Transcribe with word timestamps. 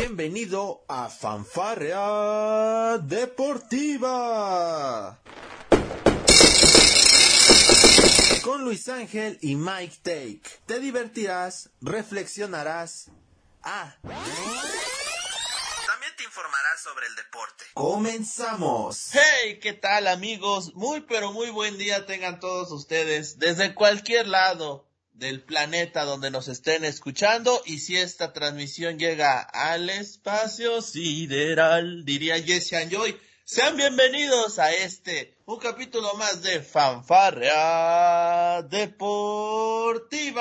Bienvenido 0.00 0.84
a 0.86 1.08
Fanfarrea 1.08 2.98
Deportiva. 2.98 4.38
Con 8.44 8.62
Luis 8.62 8.88
Ángel 8.88 9.40
y 9.42 9.56
Mike 9.56 9.96
Take. 10.04 10.42
Te 10.66 10.78
divertirás, 10.78 11.70
reflexionarás. 11.80 13.10
Ah. 13.64 13.96
También 14.02 14.22
te 16.16 16.22
informarás 16.22 16.80
sobre 16.80 17.08
el 17.08 17.16
deporte. 17.16 17.64
Comenzamos. 17.74 19.10
Hey, 19.14 19.58
¿qué 19.60 19.72
tal 19.72 20.06
amigos? 20.06 20.76
Muy 20.76 21.00
pero 21.00 21.32
muy 21.32 21.50
buen 21.50 21.76
día 21.76 22.06
tengan 22.06 22.38
todos 22.38 22.70
ustedes 22.70 23.40
desde 23.40 23.74
cualquier 23.74 24.28
lado 24.28 24.87
del 25.18 25.42
planeta 25.42 26.04
donde 26.04 26.30
nos 26.30 26.46
estén 26.46 26.84
escuchando 26.84 27.60
y 27.66 27.80
si 27.80 27.96
esta 27.96 28.32
transmisión 28.32 29.00
llega 29.00 29.40
al 29.40 29.90
espacio 29.90 30.80
sideral, 30.80 32.04
diría 32.04 32.40
Jesse 32.40 32.88
Joy, 32.88 33.18
sean 33.44 33.76
bienvenidos 33.76 34.60
a 34.60 34.72
este, 34.72 35.36
un 35.44 35.58
capítulo 35.58 36.14
más 36.14 36.42
de 36.42 36.60
Fanfarrea 36.60 38.62
Deportiva. 38.62 40.40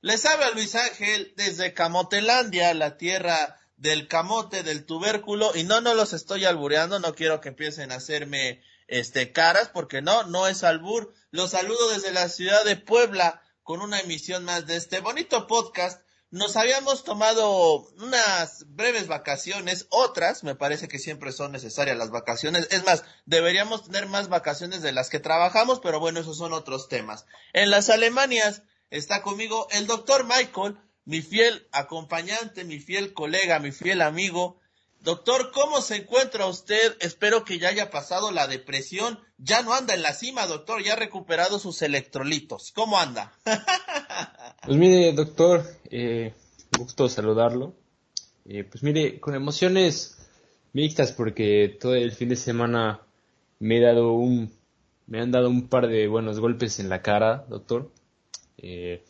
Les 0.00 0.24
habla 0.24 0.52
Luis 0.52 0.74
Ángel 0.74 1.34
desde 1.36 1.74
Camotelandia, 1.74 2.72
la 2.72 2.96
tierra 2.96 3.58
del 3.76 4.08
camote, 4.08 4.62
del 4.62 4.86
tubérculo, 4.86 5.54
y 5.54 5.64
no, 5.64 5.82
no 5.82 5.92
los 5.92 6.14
estoy 6.14 6.46
albureando, 6.46 6.98
no 6.98 7.14
quiero 7.14 7.42
que 7.42 7.50
empiecen 7.50 7.92
a 7.92 7.96
hacerme 7.96 8.62
este 8.88 9.32
caras, 9.32 9.68
porque 9.68 10.00
no, 10.00 10.22
no 10.22 10.48
es 10.48 10.64
albur. 10.64 11.12
Los 11.30 11.50
saludo 11.50 11.90
desde 11.90 12.12
la 12.12 12.30
ciudad 12.30 12.64
de 12.64 12.76
Puebla, 12.76 13.42
con 13.66 13.82
una 13.82 13.98
emisión 13.98 14.44
más 14.44 14.68
de 14.68 14.76
este 14.76 15.00
bonito 15.00 15.48
podcast. 15.48 16.00
Nos 16.30 16.56
habíamos 16.56 17.02
tomado 17.02 17.80
unas 17.98 18.64
breves 18.68 19.08
vacaciones, 19.08 19.88
otras, 19.90 20.44
me 20.44 20.54
parece 20.54 20.86
que 20.86 21.00
siempre 21.00 21.32
son 21.32 21.50
necesarias 21.50 21.98
las 21.98 22.12
vacaciones. 22.12 22.68
Es 22.70 22.84
más, 22.84 23.02
deberíamos 23.24 23.82
tener 23.82 24.06
más 24.06 24.28
vacaciones 24.28 24.82
de 24.82 24.92
las 24.92 25.10
que 25.10 25.18
trabajamos, 25.18 25.80
pero 25.80 25.98
bueno, 25.98 26.20
esos 26.20 26.38
son 26.38 26.52
otros 26.52 26.88
temas. 26.88 27.26
En 27.54 27.70
las 27.70 27.90
Alemanias 27.90 28.62
está 28.90 29.22
conmigo 29.22 29.66
el 29.72 29.88
doctor 29.88 30.24
Michael, 30.24 30.78
mi 31.04 31.20
fiel 31.20 31.66
acompañante, 31.72 32.62
mi 32.62 32.78
fiel 32.78 33.14
colega, 33.14 33.58
mi 33.58 33.72
fiel 33.72 34.00
amigo, 34.00 34.60
Doctor, 35.06 35.52
¿cómo 35.52 35.82
se 35.82 35.98
encuentra 35.98 36.48
usted? 36.48 36.96
Espero 36.98 37.44
que 37.44 37.60
ya 37.60 37.68
haya 37.68 37.90
pasado 37.90 38.32
la 38.32 38.48
depresión. 38.48 39.20
Ya 39.38 39.62
no 39.62 39.72
anda 39.72 39.94
en 39.94 40.02
la 40.02 40.12
cima, 40.12 40.48
doctor, 40.48 40.82
ya 40.82 40.94
ha 40.94 40.96
recuperado 40.96 41.60
sus 41.60 41.80
electrolitos. 41.82 42.72
¿Cómo 42.72 42.98
anda? 42.98 43.32
pues 44.64 44.76
mire, 44.76 45.12
doctor, 45.12 45.64
eh, 45.92 46.34
gusto 46.76 47.08
saludarlo. 47.08 47.72
Eh, 48.46 48.64
pues 48.64 48.82
mire, 48.82 49.20
con 49.20 49.36
emociones 49.36 50.18
mixtas 50.72 51.12
porque 51.12 51.78
todo 51.80 51.94
el 51.94 52.10
fin 52.10 52.30
de 52.30 52.34
semana 52.34 53.00
me 53.60 53.78
he 53.78 53.80
dado 53.82 54.12
un, 54.12 54.52
me 55.06 55.20
han 55.20 55.30
dado 55.30 55.48
un 55.50 55.68
par 55.68 55.86
de 55.86 56.08
buenos 56.08 56.40
golpes 56.40 56.80
en 56.80 56.88
la 56.88 57.02
cara, 57.02 57.46
doctor. 57.48 57.92
Eh, 58.58 59.04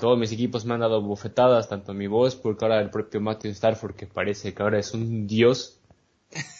todos 0.00 0.18
mis 0.18 0.32
equipos 0.32 0.64
me 0.64 0.74
han 0.74 0.80
dado 0.80 1.02
bofetadas, 1.02 1.68
tanto 1.68 1.94
mi 1.94 2.06
voz, 2.06 2.34
porque 2.34 2.64
ahora 2.64 2.80
el 2.80 2.90
propio 2.90 3.20
Matthew 3.20 3.54
Starford, 3.54 3.94
que 3.94 4.06
parece 4.06 4.52
que 4.52 4.62
ahora 4.62 4.78
es 4.78 4.92
un 4.92 5.26
dios 5.26 5.78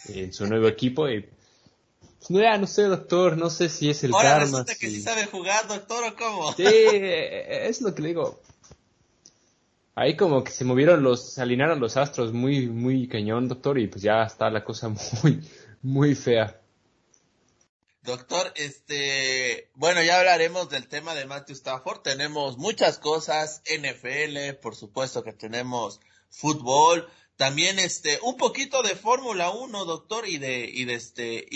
en 0.07 0.31
su 0.31 0.47
nuevo 0.47 0.67
equipo. 0.67 1.09
Y, 1.09 1.21
pues, 1.21 2.29
no, 2.29 2.39
ya 2.39 2.57
no 2.57 2.67
sé, 2.67 2.83
doctor, 2.83 3.37
no 3.37 3.49
sé 3.49 3.67
si 3.67 3.89
es 3.89 4.03
el 4.03 4.13
ahora 4.13 4.29
karma. 4.29 4.43
Resulta 4.43 4.75
que 4.75 4.89
sí 4.89 5.01
sabe 5.01 5.25
jugar, 5.25 5.67
doctor, 5.67 6.03
o 6.05 6.15
cómo. 6.15 6.53
Sí, 6.53 6.63
es 6.65 7.81
lo 7.81 7.93
que 7.93 8.01
le 8.03 8.07
digo. 8.09 8.39
Ahí 9.95 10.15
como 10.15 10.43
que 10.43 10.51
se 10.51 10.63
movieron 10.63 11.03
los, 11.03 11.33
se 11.33 11.41
alinearon 11.41 11.79
los 11.79 11.97
astros 11.97 12.31
muy, 12.31 12.67
muy 12.67 13.07
cañón, 13.07 13.49
doctor, 13.49 13.77
y 13.77 13.87
pues 13.87 14.01
ya 14.01 14.23
está 14.23 14.49
la 14.49 14.63
cosa 14.63 14.89
muy, 15.23 15.41
muy 15.81 16.15
fea. 16.15 16.60
Doctor, 18.03 18.51
este, 18.55 19.69
bueno, 19.75 20.01
ya 20.01 20.17
hablaremos 20.17 20.69
del 20.69 20.87
tema 20.87 21.13
de 21.13 21.25
Matthew 21.25 21.55
Stafford. 21.55 22.01
Tenemos 22.01 22.57
muchas 22.57 22.97
cosas, 22.97 23.61
NFL, 23.65 24.55
por 24.59 24.75
supuesto 24.75 25.23
que 25.23 25.33
tenemos 25.33 25.99
fútbol, 26.29 27.07
también 27.35 27.77
este, 27.77 28.19
un 28.23 28.37
poquito 28.37 28.81
de 28.81 28.95
Fórmula 28.95 29.51
1, 29.51 29.85
doctor, 29.85 30.27
y 30.27 30.39
de, 30.39 30.65
y 30.65 30.85
de 30.85 30.95
este, 30.95 31.47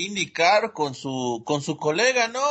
con 0.74 0.94
su, 0.94 1.44
con 1.46 1.62
su 1.62 1.78
colega, 1.78 2.28
¿no? 2.28 2.42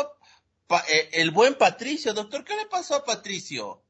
Eh, 0.90 1.10
el 1.12 1.30
buen 1.30 1.54
Patricio, 1.54 2.14
doctor, 2.14 2.44
¿qué 2.44 2.56
le 2.56 2.66
pasó 2.66 2.96
a 2.96 3.04
Patricio? 3.04 3.82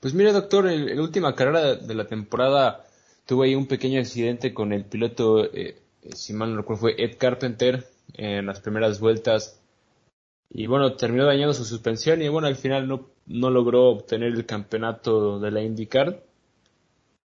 Pues 0.00 0.14
mire, 0.14 0.32
doctor, 0.32 0.68
en, 0.68 0.96
la 0.96 1.02
última 1.02 1.34
carrera 1.34 1.76
de 1.76 1.94
la 1.94 2.06
temporada 2.06 2.86
tuvo 3.26 3.42
ahí 3.42 3.54
un 3.54 3.66
pequeño 3.66 4.00
accidente 4.00 4.52
con 4.52 4.72
el 4.72 4.84
piloto, 4.84 5.44
eh, 5.44 5.80
si 6.14 6.32
mal 6.32 6.50
no 6.50 6.62
recuerdo, 6.62 6.80
fue 6.80 6.94
Ed 6.98 7.18
Carpenter, 7.18 7.86
en 8.14 8.46
las 8.46 8.60
primeras 8.60 9.00
vueltas. 9.00 9.60
Y 10.50 10.66
bueno, 10.66 10.94
terminó 10.96 11.26
dañando 11.26 11.54
su 11.54 11.64
suspensión 11.64 12.22
y 12.22 12.28
bueno, 12.28 12.48
al 12.48 12.56
final 12.56 12.88
no, 12.88 13.08
no 13.26 13.50
logró 13.50 13.90
obtener 13.90 14.32
el 14.32 14.46
campeonato 14.46 15.38
de 15.38 15.50
la 15.50 15.62
IndyCar. 15.62 16.24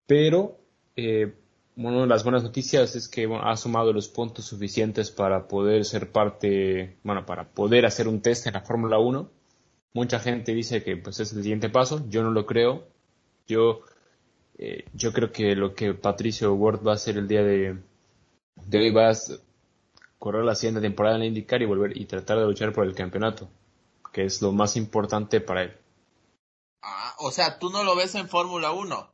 Pero, 0.06 0.58
eh, 0.96 1.32
bueno, 1.76 2.04
las 2.06 2.24
buenas 2.24 2.42
noticias 2.42 2.96
es 2.96 3.08
que 3.08 3.28
ha 3.42 3.56
sumado 3.56 3.92
los 3.92 4.08
puntos 4.08 4.44
suficientes 4.44 5.10
para 5.10 5.48
poder 5.48 5.84
ser 5.84 6.10
parte, 6.10 6.98
bueno, 7.02 7.24
para 7.24 7.48
poder 7.48 7.86
hacer 7.86 8.08
un 8.08 8.20
test 8.20 8.46
en 8.46 8.54
la 8.54 8.62
Fórmula 8.62 8.98
1. 8.98 9.30
Mucha 9.94 10.18
gente 10.18 10.54
dice 10.54 10.82
que 10.82 10.96
pues 10.96 11.20
es 11.20 11.32
el 11.32 11.42
siguiente 11.42 11.70
paso, 11.70 12.04
yo 12.08 12.22
no 12.22 12.30
lo 12.30 12.46
creo. 12.46 12.88
Yo, 13.46 13.80
eh, 14.58 14.84
yo 14.94 15.12
creo 15.12 15.32
que 15.32 15.54
lo 15.54 15.74
que 15.74 15.94
Patricio 15.94 16.54
Ward 16.54 16.86
va 16.86 16.92
a 16.92 16.94
hacer 16.96 17.18
el 17.18 17.28
día 17.28 17.42
de, 17.42 17.78
de 18.66 18.78
hoy 18.78 18.90
va 18.90 19.10
a, 19.10 19.14
correr 20.22 20.44
la 20.44 20.54
siguiente 20.54 20.80
temporada 20.80 21.16
en 21.16 21.22
la 21.22 21.26
IndyCar 21.26 21.62
y 21.62 21.66
volver 21.66 21.96
y 21.96 22.04
tratar 22.04 22.38
de 22.38 22.44
luchar 22.44 22.72
por 22.72 22.86
el 22.86 22.94
campeonato, 22.94 23.50
que 24.12 24.24
es 24.24 24.40
lo 24.40 24.52
más 24.52 24.76
importante 24.76 25.40
para 25.40 25.64
él. 25.64 25.76
Ah, 26.80 27.16
o 27.18 27.32
sea, 27.32 27.58
tú 27.58 27.70
no 27.70 27.82
lo 27.82 27.96
ves 27.96 28.14
en 28.14 28.28
Fórmula 28.28 28.70
1. 28.70 29.10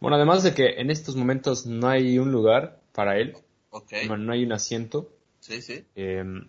Bueno, 0.00 0.16
además 0.16 0.42
de 0.42 0.54
que 0.54 0.80
en 0.80 0.90
estos 0.90 1.14
momentos 1.14 1.66
no 1.66 1.88
hay 1.88 2.18
un 2.18 2.32
lugar 2.32 2.80
para 2.94 3.18
él, 3.18 3.36
no 4.18 4.32
hay 4.32 4.44
un 4.44 4.52
asiento. 4.52 5.10
Sí, 5.40 5.60
sí. 5.60 5.84
Em, 5.94 6.48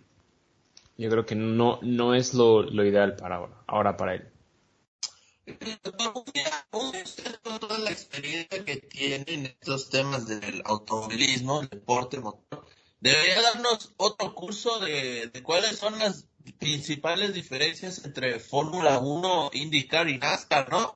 yo 0.96 1.10
creo 1.10 1.26
que 1.26 1.34
no, 1.34 1.80
no 1.82 2.14
es 2.14 2.32
lo, 2.32 2.62
lo 2.62 2.82
ideal 2.82 3.14
para 3.16 3.36
ahora, 3.36 3.62
ahora 3.66 3.96
para 3.98 4.14
él. 4.14 4.32
Con 6.70 7.60
toda 7.60 7.78
la 7.78 7.90
experiencia 7.90 8.64
que 8.64 8.76
tiene 8.76 9.24
en 9.26 9.46
estos 9.46 9.90
temas 9.90 10.26
del 10.26 10.62
automovilismo, 10.64 11.60
el 11.60 11.68
deporte 11.68 12.20
motor, 12.20 12.64
Debería 13.00 13.40
darnos 13.40 13.92
otro 13.96 14.34
curso 14.34 14.78
de, 14.78 15.30
cuáles 15.42 15.78
son 15.78 15.98
las 15.98 16.26
principales 16.58 17.32
diferencias 17.32 18.04
entre 18.04 18.38
Fórmula 18.40 18.98
1, 18.98 19.50
IndyCar 19.54 20.08
y 20.08 20.18
NASCAR, 20.18 20.70
¿no? 20.70 20.94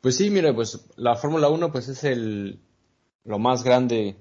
Pues 0.00 0.16
sí, 0.16 0.30
mira, 0.30 0.54
pues 0.54 0.86
la 0.96 1.16
Fórmula 1.16 1.48
1 1.48 1.72
pues 1.72 1.88
es 1.88 2.04
el 2.04 2.60
lo 3.24 3.38
más 3.38 3.62
grande 3.62 4.16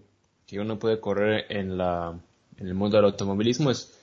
que 0.46 0.60
uno 0.60 0.78
puede 0.80 1.00
correr 1.00 1.46
en 1.50 1.78
la 1.78 2.20
en 2.58 2.68
el 2.68 2.74
mundo 2.74 2.98
del 2.98 3.06
automovilismo. 3.06 3.72
Es 3.72 3.98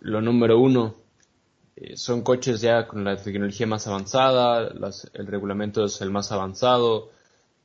lo 0.00 0.20
número 0.22 0.58
uno. 0.58 0.94
Eh, 1.76 1.96
son 1.96 2.22
coches 2.22 2.60
ya 2.60 2.86
con 2.86 3.04
la 3.04 3.16
tecnología 3.16 3.66
más 3.66 3.86
avanzada 3.88 4.68
el 5.14 5.26
reglamento 5.26 5.84
es 5.84 6.00
el 6.00 6.12
más 6.12 6.30
avanzado 6.30 7.10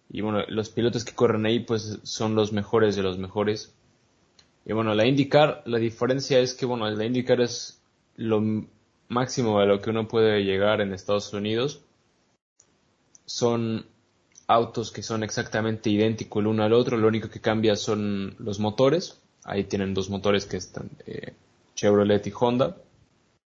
y 0.10 0.22
bueno, 0.22 0.44
los 0.48 0.70
pilotos 0.70 1.06
que 1.06 1.14
corren 1.14 1.46
ahí 1.46 1.60
pues 1.60 2.00
son 2.04 2.34
los 2.34 2.52
mejores 2.52 2.96
de 2.96 3.04
los 3.04 3.20
mejores. 3.20 3.74
Y 4.66 4.74
bueno, 4.74 4.96
la 4.96 5.06
IndyCar, 5.06 5.62
la 5.66 5.78
diferencia 5.78 6.40
es 6.40 6.54
que 6.56 6.66
bueno, 6.66 6.90
la 6.90 7.06
IndyCar 7.06 7.42
es 7.42 7.82
lo 8.16 8.42
máximo 9.08 9.60
a 9.60 9.66
lo 9.66 9.82
que 9.82 9.92
uno 9.92 10.08
puede 10.08 10.44
llegar 10.44 10.82
en 10.82 10.94
Estados 10.94 11.32
Unidos. 11.34 11.82
Son 13.26 13.86
autos 14.48 14.92
que 14.92 15.04
son 15.04 15.24
exactamente 15.24 15.92
idénticos 15.92 16.42
el 16.42 16.48
uno 16.48 16.64
al 16.64 16.74
otro, 16.74 16.98
lo 16.98 17.08
único 17.08 17.30
que 17.30 17.40
cambia 17.40 17.76
son 17.76 18.36
los 18.40 18.60
motores. 18.60 19.22
Ahí 19.44 19.66
tienen 19.66 19.94
dos 19.94 20.10
motores 20.10 20.46
que 20.48 20.58
están 20.58 20.90
eh, 21.06 21.34
Chevrolet 21.76 22.26
y 22.26 22.34
Honda. 22.38 22.78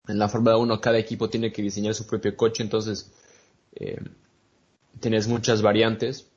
En 0.08 0.18
la 0.18 0.28
Fórmula 0.28 0.58
1 0.58 0.80
cada 0.80 0.98
equipo 0.98 1.30
tiene 1.30 1.52
que 1.52 1.62
diseñar 1.62 1.94
su 1.94 2.06
propio 2.06 2.36
coche, 2.36 2.62
entonces 2.62 3.10
eh, 3.74 3.98
tienes 5.00 5.26
muchas 5.26 5.62
variantes 5.62 6.29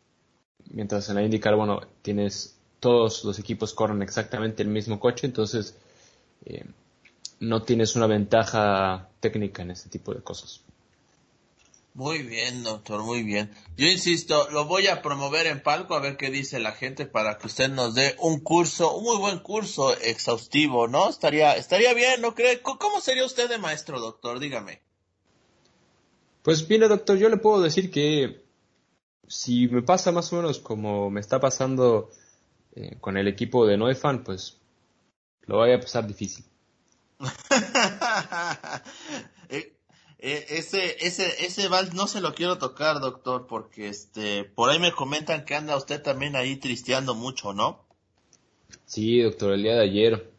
mientras 0.71 1.09
en 1.09 1.15
la 1.15 1.23
IndyCar, 1.23 1.55
bueno, 1.55 1.81
tienes 2.01 2.57
todos 2.79 3.23
los 3.23 3.39
equipos 3.39 3.73
corren 3.73 4.01
exactamente 4.01 4.61
el 4.61 4.69
mismo 4.69 4.99
coche, 4.99 5.25
entonces 5.25 5.77
eh, 6.45 6.65
no 7.39 7.61
tienes 7.63 7.95
una 7.95 8.07
ventaja 8.07 9.09
técnica 9.19 9.61
en 9.61 9.71
este 9.71 9.89
tipo 9.89 10.13
de 10.13 10.21
cosas. 10.21 10.61
Muy 11.93 12.23
bien, 12.23 12.63
doctor, 12.63 13.03
muy 13.03 13.21
bien. 13.21 13.51
Yo 13.77 13.85
insisto, 13.85 14.49
lo 14.49 14.65
voy 14.65 14.87
a 14.87 15.03
promover 15.03 15.45
en 15.45 15.61
palco 15.61 15.93
a 15.93 15.99
ver 15.99 16.17
qué 16.17 16.31
dice 16.31 16.59
la 16.59 16.71
gente 16.71 17.05
para 17.05 17.37
que 17.37 17.45
usted 17.45 17.69
nos 17.69 17.93
dé 17.93 18.15
un 18.19 18.39
curso, 18.39 18.97
un 18.97 19.03
muy 19.03 19.17
buen 19.17 19.39
curso 19.39 19.95
exhaustivo, 19.99 20.87
¿no? 20.87 21.07
Estaría, 21.07 21.55
estaría 21.55 21.93
bien, 21.93 22.19
¿no 22.19 22.33
cree? 22.33 22.61
¿Cómo 22.61 22.99
sería 22.99 23.25
usted 23.25 23.47
de 23.47 23.59
maestro, 23.59 23.99
doctor? 23.99 24.39
Dígame. 24.39 24.81
Pues 26.41 26.67
mire, 26.67 26.87
doctor, 26.87 27.17
yo 27.17 27.29
le 27.29 27.37
puedo 27.37 27.61
decir 27.61 27.91
que 27.91 28.42
si 29.27 29.67
me 29.67 29.81
pasa 29.81 30.11
más 30.11 30.31
o 30.33 30.37
menos 30.37 30.59
como 30.59 31.09
me 31.09 31.19
está 31.19 31.39
pasando 31.39 32.09
eh, 32.75 32.97
con 32.99 33.17
el 33.17 33.27
equipo 33.27 33.65
de 33.65 33.77
Noefan, 33.77 34.23
pues 34.23 34.57
lo 35.43 35.57
voy 35.57 35.71
a 35.71 35.79
pasar 35.79 36.07
difícil. 36.07 36.45
Eh, 39.49 39.75
eh, 40.17 40.45
ese, 40.49 41.05
ese, 41.05 41.45
ese 41.45 41.67
vals 41.67 41.93
no 41.93 42.07
se 42.07 42.21
lo 42.21 42.33
quiero 42.33 42.57
tocar, 42.57 42.99
doctor, 42.99 43.45
porque 43.45 43.89
este, 43.89 44.45
por 44.45 44.69
ahí 44.69 44.79
me 44.79 44.93
comentan 44.93 45.45
que 45.45 45.53
anda 45.53 45.77
usted 45.77 46.01
también 46.01 46.35
ahí 46.35 46.55
tristeando 46.55 47.13
mucho, 47.13 47.53
¿no? 47.53 47.85
Sí, 48.85 49.21
doctor, 49.21 49.53
el 49.53 49.63
día 49.63 49.75
de 49.75 49.83
ayer. 49.83 50.31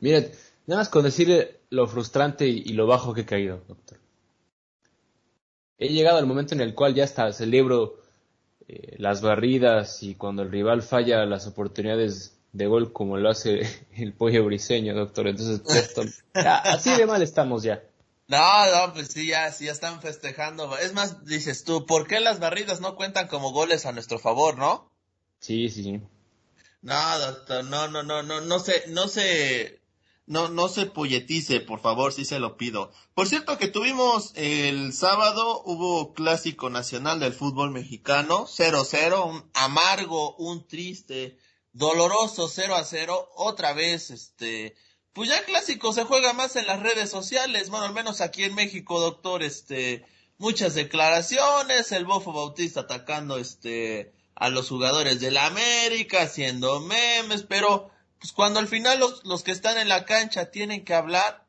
Mire, 0.00 0.32
nada 0.66 0.80
más 0.80 0.88
con 0.88 1.04
decirle 1.04 1.60
lo 1.70 1.86
frustrante 1.86 2.46
y, 2.46 2.72
lo 2.72 2.86
bajo 2.86 3.14
que 3.14 3.22
he 3.22 3.26
caído, 3.26 3.62
doctor. 3.68 3.98
He 5.78 5.88
llegado 5.88 6.18
al 6.18 6.26
momento 6.26 6.54
en 6.54 6.60
el 6.60 6.74
cual 6.74 6.94
ya 6.94 7.04
hasta 7.04 7.32
celebro 7.32 8.00
eh, 8.66 8.96
las 8.98 9.22
barridas 9.22 10.02
y 10.02 10.14
cuando 10.14 10.42
el 10.42 10.50
rival 10.50 10.82
falla 10.82 11.24
las 11.24 11.46
oportunidades 11.46 12.38
de 12.52 12.66
gol 12.66 12.92
como 12.92 13.16
lo 13.16 13.30
hace 13.30 13.60
el 13.96 14.12
pollo 14.12 14.44
briseño, 14.44 14.94
doctor. 14.94 15.28
Entonces, 15.28 15.62
esto, 15.74 16.02
así 16.34 16.94
de 16.96 17.06
mal 17.06 17.22
estamos 17.22 17.62
ya. 17.62 17.82
No, 18.26 18.86
no, 18.86 18.92
pues 18.92 19.08
sí, 19.08 19.28
ya, 19.28 19.50
sí, 19.52 19.64
ya 19.64 19.72
están 19.72 20.02
festejando. 20.02 20.76
Es 20.76 20.92
más, 20.92 21.24
dices 21.24 21.64
tú, 21.64 21.86
¿por 21.86 22.06
qué 22.06 22.20
las 22.20 22.40
barridas 22.40 22.80
no 22.80 22.94
cuentan 22.94 23.26
como 23.26 23.52
goles 23.52 23.86
a 23.86 23.92
nuestro 23.92 24.18
favor, 24.18 24.58
no? 24.58 24.90
Sí, 25.40 25.70
sí, 25.70 25.82
sí. 25.82 26.02
No, 26.82 27.18
doctor, 27.18 27.64
no, 27.64 27.88
no, 27.88 28.02
no, 28.02 28.22
no, 28.22 28.42
no 28.42 28.58
se, 28.58 28.84
no 28.88 29.08
se, 29.08 29.77
no, 30.28 30.48
no 30.48 30.68
se 30.68 30.86
polletice, 30.86 31.60
por 31.60 31.80
favor, 31.80 32.12
sí 32.12 32.24
se 32.24 32.38
lo 32.38 32.56
pido. 32.56 32.92
Por 33.14 33.26
cierto 33.26 33.56
que 33.56 33.68
tuvimos 33.68 34.32
el 34.34 34.92
sábado, 34.92 35.62
hubo 35.64 36.12
clásico 36.12 36.68
nacional 36.68 37.18
del 37.18 37.32
fútbol 37.32 37.70
mexicano, 37.70 38.46
0-0, 38.46 39.26
un 39.26 39.50
amargo, 39.54 40.36
un 40.36 40.68
triste, 40.68 41.38
doloroso 41.72 42.48
0 42.48 42.76
a 42.76 42.84
0, 42.84 43.30
otra 43.36 43.72
vez, 43.72 44.10
este, 44.10 44.76
pues 45.14 45.30
ya 45.30 45.44
clásico 45.44 45.94
se 45.94 46.04
juega 46.04 46.34
más 46.34 46.56
en 46.56 46.66
las 46.66 46.80
redes 46.80 47.08
sociales, 47.08 47.70
bueno, 47.70 47.86
al 47.86 47.94
menos 47.94 48.20
aquí 48.20 48.44
en 48.44 48.54
México, 48.54 49.00
doctor, 49.00 49.42
este, 49.42 50.04
muchas 50.36 50.74
declaraciones, 50.74 51.90
el 51.92 52.04
Bofo 52.04 52.32
Bautista 52.32 52.80
atacando, 52.80 53.38
este, 53.38 54.12
a 54.34 54.50
los 54.50 54.68
jugadores 54.68 55.20
de 55.20 55.30
la 55.30 55.46
América, 55.46 56.22
haciendo 56.22 56.80
memes, 56.80 57.44
pero, 57.44 57.90
pues 58.18 58.32
cuando 58.32 58.60
al 58.60 58.68
final 58.68 58.98
los, 58.98 59.24
los 59.24 59.42
que 59.42 59.52
están 59.52 59.78
en 59.78 59.88
la 59.88 60.04
cancha 60.04 60.50
tienen 60.50 60.84
que 60.84 60.94
hablar, 60.94 61.46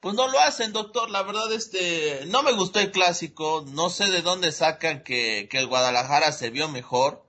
pues 0.00 0.14
no 0.14 0.28
lo 0.28 0.40
hacen, 0.40 0.72
doctor. 0.72 1.10
La 1.10 1.22
verdad, 1.22 1.52
este, 1.52 2.24
no 2.26 2.42
me 2.42 2.52
gustó 2.52 2.80
el 2.80 2.90
clásico. 2.90 3.64
No 3.68 3.90
sé 3.90 4.10
de 4.10 4.22
dónde 4.22 4.52
sacan 4.52 5.02
que, 5.02 5.48
que 5.50 5.58
el 5.58 5.66
Guadalajara 5.66 6.32
se 6.32 6.50
vio 6.50 6.68
mejor. 6.68 7.26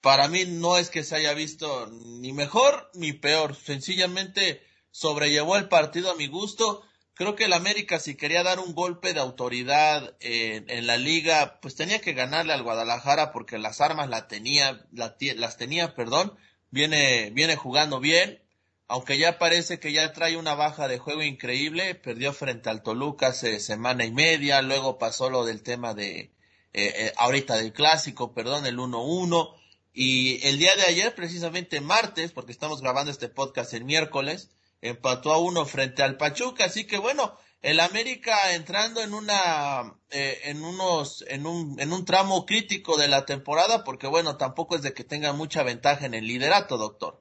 Para 0.00 0.28
mí 0.28 0.44
no 0.46 0.78
es 0.78 0.90
que 0.90 1.04
se 1.04 1.16
haya 1.16 1.34
visto 1.34 1.88
ni 1.90 2.32
mejor 2.32 2.90
ni 2.94 3.12
peor. 3.12 3.56
Sencillamente, 3.56 4.62
sobrellevó 4.90 5.56
el 5.56 5.68
partido 5.68 6.12
a 6.12 6.16
mi 6.16 6.28
gusto. 6.28 6.82
Creo 7.14 7.36
que 7.36 7.44
el 7.44 7.52
América 7.52 8.00
si 8.00 8.16
quería 8.16 8.42
dar 8.42 8.58
un 8.58 8.74
golpe 8.74 9.12
de 9.12 9.20
autoridad 9.20 10.16
en, 10.20 10.68
en 10.70 10.86
la 10.86 10.96
liga, 10.96 11.60
pues 11.60 11.74
tenía 11.74 12.00
que 12.00 12.14
ganarle 12.14 12.52
al 12.52 12.62
Guadalajara 12.62 13.32
porque 13.32 13.58
las 13.58 13.80
armas 13.80 14.08
la 14.08 14.28
tenía, 14.28 14.86
las 14.92 15.56
tenía, 15.56 15.94
perdón, 15.94 16.36
viene, 16.72 17.30
viene 17.30 17.54
jugando 17.54 18.00
bien, 18.00 18.42
aunque 18.88 19.16
ya 19.16 19.38
parece 19.38 19.78
que 19.78 19.92
ya 19.92 20.12
trae 20.12 20.36
una 20.36 20.54
baja 20.54 20.88
de 20.88 20.98
juego 20.98 21.22
increíble, 21.22 21.94
perdió 21.94 22.32
frente 22.32 22.68
al 22.68 22.82
Toluca 22.82 23.28
hace 23.28 23.60
semana 23.60 24.04
y 24.04 24.10
media, 24.10 24.60
luego 24.60 24.98
pasó 24.98 25.30
lo 25.30 25.44
del 25.44 25.62
tema 25.62 25.94
de, 25.94 26.18
eh, 26.18 26.32
eh, 26.72 27.12
ahorita 27.16 27.56
del 27.56 27.72
clásico, 27.72 28.34
perdón, 28.34 28.66
el 28.66 28.78
1-1, 28.78 29.54
y 29.94 30.44
el 30.46 30.58
día 30.58 30.74
de 30.74 30.82
ayer, 30.82 31.14
precisamente 31.14 31.80
martes, 31.80 32.32
porque 32.32 32.52
estamos 32.52 32.80
grabando 32.80 33.12
este 33.12 33.28
podcast 33.28 33.74
el 33.74 33.84
miércoles, 33.84 34.50
empató 34.80 35.32
a 35.32 35.38
uno 35.38 35.64
frente 35.66 36.02
al 36.02 36.16
Pachuca, 36.16 36.64
así 36.64 36.86
que 36.86 36.98
bueno, 36.98 37.36
el 37.62 37.78
América 37.78 38.52
entrando 38.54 39.00
en 39.00 39.14
una, 39.14 39.94
eh, 40.10 40.40
en 40.44 40.64
unos, 40.64 41.24
en 41.28 41.46
un, 41.46 41.80
en 41.80 41.92
un 41.92 42.04
tramo 42.04 42.44
crítico 42.44 42.96
de 42.96 43.06
la 43.06 43.24
temporada, 43.24 43.84
porque 43.84 44.08
bueno, 44.08 44.36
tampoco 44.36 44.74
es 44.74 44.82
de 44.82 44.92
que 44.92 45.04
tenga 45.04 45.32
mucha 45.32 45.62
ventaja 45.62 46.04
en 46.04 46.14
el 46.14 46.26
liderato, 46.26 46.76
doctor. 46.76 47.20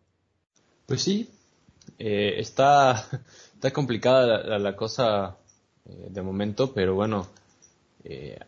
Pues 0.87 1.03
sí, 1.03 1.29
eh, 1.99 2.35
está, 2.39 3.07
está 3.53 3.71
complicada 3.71 4.57
la, 4.57 4.75
cosa 4.75 5.37
eh, 5.85 6.07
de 6.09 6.21
momento, 6.23 6.73
pero 6.73 6.95
bueno, 6.95 7.29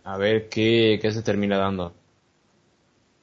a 0.04 0.18
ver 0.18 0.50
qué, 0.50 0.98
qué 1.00 1.12
se 1.12 1.22
termina 1.22 1.60
dando. 1.60 1.94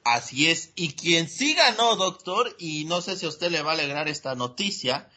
Así 0.05 0.47
es, 0.49 0.71
y 0.75 0.93
quien 0.93 1.27
sí 1.27 1.53
ganó, 1.53 1.97
doctor, 1.97 2.55
y 2.57 2.85
no 2.85 3.01
sé 3.01 3.17
si 3.17 3.25
a 3.25 3.29
usted 3.29 3.51
le 3.51 3.61
va 3.61 3.71
a 3.71 3.73
alegrar 3.73 4.07
esta 4.07 4.33
noticia, 4.33 5.09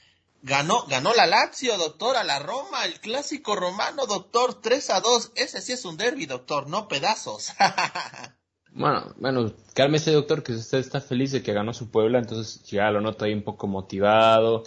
Ganó, 0.47 0.85
ganó 0.89 1.15
la 1.15 1.25
Lazio, 1.25 1.79
doctor, 1.79 2.19
a 2.19 2.23
la 2.23 2.39
Roma, 2.39 2.85
el 2.85 3.01
clásico 3.01 3.57
romano, 3.57 4.05
doctor, 4.05 4.61
3 4.61 4.91
a 4.91 5.01
2. 5.01 5.33
Ese 5.37 5.63
sí 5.63 5.73
es 5.73 5.87
un 5.87 5.97
derby, 5.97 6.27
doctor, 6.27 6.69
no 6.69 6.87
pedazos. 6.87 7.55
bueno, 8.71 9.15
bueno, 9.17 9.55
cálmese, 9.73 10.13
doctor, 10.13 10.43
que 10.43 10.53
usted 10.53 10.81
está 10.81 11.01
feliz 11.01 11.33
de 11.33 11.43
que 11.43 11.55
ganó 11.55 11.73
su 11.73 11.91
Puebla, 11.91 12.19
entonces 12.19 12.63
ya 12.65 12.91
lo 12.91 13.01
noto 13.01 13.25
ahí 13.25 13.33
un 13.33 13.43
poco 13.43 13.69
motivado. 13.69 14.65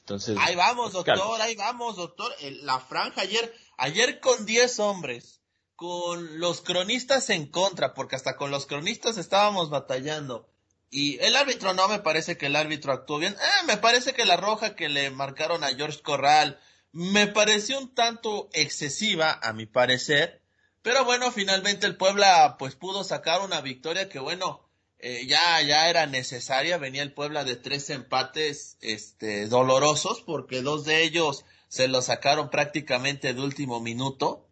Entonces, 0.00 0.36
ahí 0.40 0.56
vamos, 0.56 0.90
pues, 0.90 1.04
doctor, 1.04 1.40
ahí 1.40 1.54
vamos, 1.54 1.94
doctor. 1.94 2.32
La 2.62 2.80
franja 2.80 3.20
ayer, 3.20 3.54
ayer 3.76 4.18
con 4.18 4.46
10 4.46 4.80
hombres, 4.80 5.42
con 5.76 6.40
los 6.40 6.60
cronistas 6.60 7.30
en 7.30 7.46
contra, 7.46 7.94
porque 7.94 8.16
hasta 8.16 8.36
con 8.36 8.50
los 8.50 8.66
cronistas 8.66 9.16
estábamos 9.16 9.70
batallando. 9.70 10.48
Y 10.90 11.18
el 11.20 11.36
árbitro 11.36 11.74
no 11.74 11.88
me 11.88 11.98
parece 11.98 12.36
que 12.36 12.46
el 12.46 12.56
árbitro 12.56 12.92
actuó 12.92 13.18
bien. 13.18 13.32
Eh, 13.34 13.66
me 13.66 13.76
parece 13.76 14.12
que 14.12 14.24
la 14.24 14.36
roja 14.36 14.76
que 14.76 14.88
le 14.88 15.10
marcaron 15.10 15.64
a 15.64 15.74
George 15.74 16.02
Corral 16.02 16.60
me 16.92 17.26
pareció 17.26 17.78
un 17.78 17.92
tanto 17.92 18.48
excesiva, 18.52 19.40
a 19.42 19.52
mi 19.52 19.66
parecer. 19.66 20.42
Pero 20.82 21.04
bueno, 21.04 21.32
finalmente 21.32 21.86
el 21.86 21.96
Puebla 21.96 22.56
pues 22.58 22.76
pudo 22.76 23.02
sacar 23.02 23.40
una 23.40 23.60
victoria 23.60 24.08
que 24.08 24.20
bueno, 24.20 24.68
eh, 24.98 25.26
ya, 25.26 25.60
ya 25.62 25.88
era 25.90 26.06
necesaria. 26.06 26.78
Venía 26.78 27.02
el 27.02 27.12
Puebla 27.12 27.42
de 27.42 27.56
tres 27.56 27.90
empates 27.90 28.78
este, 28.80 29.48
dolorosos 29.48 30.22
porque 30.22 30.62
dos 30.62 30.84
de 30.84 31.02
ellos 31.02 31.44
se 31.68 31.88
los 31.88 32.04
sacaron 32.04 32.50
prácticamente 32.50 33.34
de 33.34 33.40
último 33.40 33.80
minuto. 33.80 34.46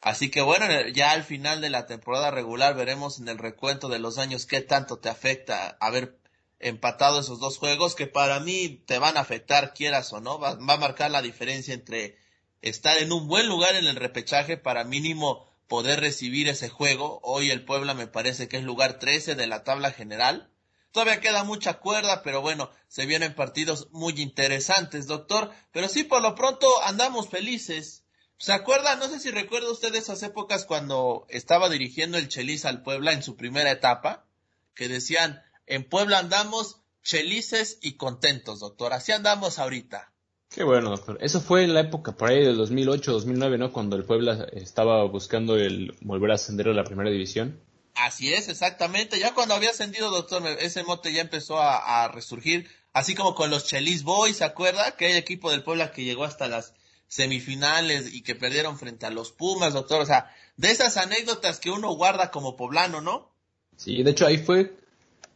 Así 0.00 0.30
que 0.30 0.42
bueno, 0.42 0.66
ya 0.88 1.12
al 1.12 1.24
final 1.24 1.60
de 1.60 1.70
la 1.70 1.86
temporada 1.86 2.30
regular 2.30 2.74
veremos 2.74 3.18
en 3.18 3.28
el 3.28 3.38
recuento 3.38 3.88
de 3.88 3.98
los 3.98 4.18
años 4.18 4.46
qué 4.46 4.60
tanto 4.60 4.98
te 4.98 5.08
afecta 5.08 5.76
haber 5.80 6.18
empatado 6.58 7.20
esos 7.20 7.40
dos 7.40 7.58
juegos 7.58 7.94
que 7.94 8.06
para 8.06 8.40
mí 8.40 8.82
te 8.86 8.98
van 8.98 9.16
a 9.16 9.20
afectar 9.20 9.74
quieras 9.74 10.12
o 10.12 10.20
no, 10.20 10.38
va, 10.38 10.50
a 10.50 10.76
marcar 10.76 11.10
la 11.10 11.22
diferencia 11.22 11.74
entre 11.74 12.18
estar 12.62 12.96
en 12.98 13.12
un 13.12 13.28
buen 13.28 13.46
lugar 13.46 13.74
en 13.74 13.86
el 13.86 13.96
repechaje 13.96 14.56
para 14.56 14.84
mínimo 14.84 15.46
poder 15.68 16.00
recibir 16.00 16.48
ese 16.48 16.68
juego. 16.68 17.20
Hoy 17.22 17.50
el 17.50 17.64
Puebla 17.64 17.94
me 17.94 18.06
parece 18.06 18.48
que 18.48 18.56
es 18.56 18.64
lugar 18.64 18.98
13 18.98 19.34
de 19.34 19.46
la 19.46 19.64
tabla 19.64 19.92
general. 19.92 20.50
Todavía 20.92 21.20
queda 21.20 21.44
mucha 21.44 21.74
cuerda, 21.74 22.22
pero 22.22 22.40
bueno, 22.40 22.70
se 22.88 23.04
vienen 23.04 23.34
partidos 23.34 23.88
muy 23.90 24.14
interesantes, 24.20 25.06
doctor. 25.06 25.52
Pero 25.72 25.88
sí, 25.88 26.04
por 26.04 26.22
lo 26.22 26.34
pronto 26.34 26.66
andamos 26.84 27.28
felices. 27.28 28.04
¿Se 28.38 28.52
acuerda? 28.52 28.96
No 28.96 29.08
sé 29.08 29.18
si 29.18 29.30
recuerda 29.30 29.70
usted 29.70 29.92
de 29.92 29.98
esas 29.98 30.22
épocas 30.22 30.66
cuando 30.66 31.26
estaba 31.30 31.70
dirigiendo 31.70 32.18
el 32.18 32.28
Chelis 32.28 32.66
al 32.66 32.82
Puebla 32.82 33.12
en 33.12 33.22
su 33.22 33.34
primera 33.36 33.70
etapa, 33.70 34.26
que 34.74 34.88
decían, 34.88 35.42
en 35.66 35.84
Puebla 35.84 36.18
andamos 36.18 36.80
chelices 37.02 37.78
y 37.80 37.92
contentos, 37.92 38.60
doctor. 38.60 38.92
Así 38.92 39.12
andamos 39.12 39.58
ahorita. 39.58 40.12
Qué 40.50 40.64
bueno, 40.64 40.90
doctor. 40.90 41.16
Eso 41.22 41.40
fue 41.40 41.64
en 41.64 41.72
la 41.72 41.80
época 41.80 42.12
por 42.12 42.30
ahí 42.30 42.44
del 42.44 42.56
2008, 42.56 43.12
2009, 43.12 43.58
¿no? 43.58 43.72
Cuando 43.72 43.96
el 43.96 44.04
Puebla 44.04 44.46
estaba 44.52 45.02
buscando 45.04 45.56
el 45.56 45.96
volver 46.02 46.30
a 46.30 46.34
ascender 46.34 46.68
a 46.68 46.74
la 46.74 46.84
primera 46.84 47.10
división. 47.10 47.60
Así 47.94 48.34
es, 48.34 48.48
exactamente. 48.48 49.18
Ya 49.18 49.32
cuando 49.32 49.54
había 49.54 49.70
ascendido, 49.70 50.10
doctor, 50.10 50.46
ese 50.60 50.84
mote 50.84 51.12
ya 51.12 51.22
empezó 51.22 51.58
a, 51.58 52.04
a 52.04 52.08
resurgir. 52.08 52.68
Así 52.92 53.14
como 53.14 53.34
con 53.34 53.50
los 53.50 53.66
Chelis 53.66 54.02
Boys, 54.02 54.36
¿se 54.36 54.44
acuerda? 54.44 54.96
Que 54.96 55.06
hay 55.06 55.16
equipo 55.16 55.50
del 55.50 55.62
Puebla 55.62 55.90
que 55.90 56.04
llegó 56.04 56.24
hasta 56.24 56.48
las 56.48 56.74
semifinales 57.08 58.12
y 58.12 58.22
que 58.22 58.34
perdieron 58.34 58.78
frente 58.78 59.06
a 59.06 59.10
los 59.10 59.32
Pumas, 59.32 59.74
doctor. 59.74 60.00
O 60.00 60.06
sea, 60.06 60.34
de 60.56 60.70
esas 60.70 60.96
anécdotas 60.96 61.60
que 61.60 61.70
uno 61.70 61.94
guarda 61.94 62.30
como 62.30 62.56
poblano, 62.56 63.00
¿no? 63.00 63.30
Sí, 63.76 64.02
de 64.02 64.10
hecho 64.10 64.26
ahí 64.26 64.38
fue, 64.38 64.76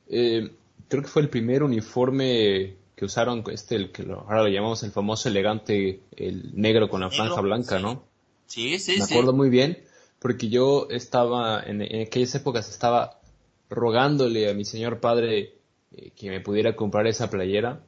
eh, 0.08 0.50
creo 0.88 1.02
que 1.02 1.08
fue 1.08 1.22
el 1.22 1.28
primer 1.28 1.62
uniforme 1.62 2.76
que 2.96 3.04
usaron, 3.04 3.44
este, 3.50 3.76
el 3.76 3.92
que 3.92 4.02
ahora 4.02 4.42
lo 4.42 4.48
llamamos 4.48 4.82
el 4.82 4.92
famoso 4.92 5.28
elegante, 5.28 6.00
el 6.16 6.50
negro 6.54 6.88
con 6.88 7.00
la 7.00 7.10
franja 7.10 7.40
blanca, 7.40 7.78
¿no? 7.78 8.04
Sí, 8.46 8.78
sí, 8.78 8.98
Me 8.98 9.04
acuerdo 9.04 9.32
muy 9.32 9.48
bien, 9.48 9.84
porque 10.18 10.48
yo 10.48 10.88
estaba, 10.90 11.62
en, 11.62 11.82
aquellas 11.82 12.34
épocas 12.34 12.68
estaba 12.68 13.20
rogándole 13.70 14.50
a 14.50 14.54
mi 14.54 14.64
señor 14.64 15.00
padre 15.00 15.54
eh, 15.92 16.10
que 16.16 16.28
me 16.28 16.40
pudiera 16.40 16.76
comprar 16.76 17.06
esa 17.06 17.30
playera. 17.30 17.80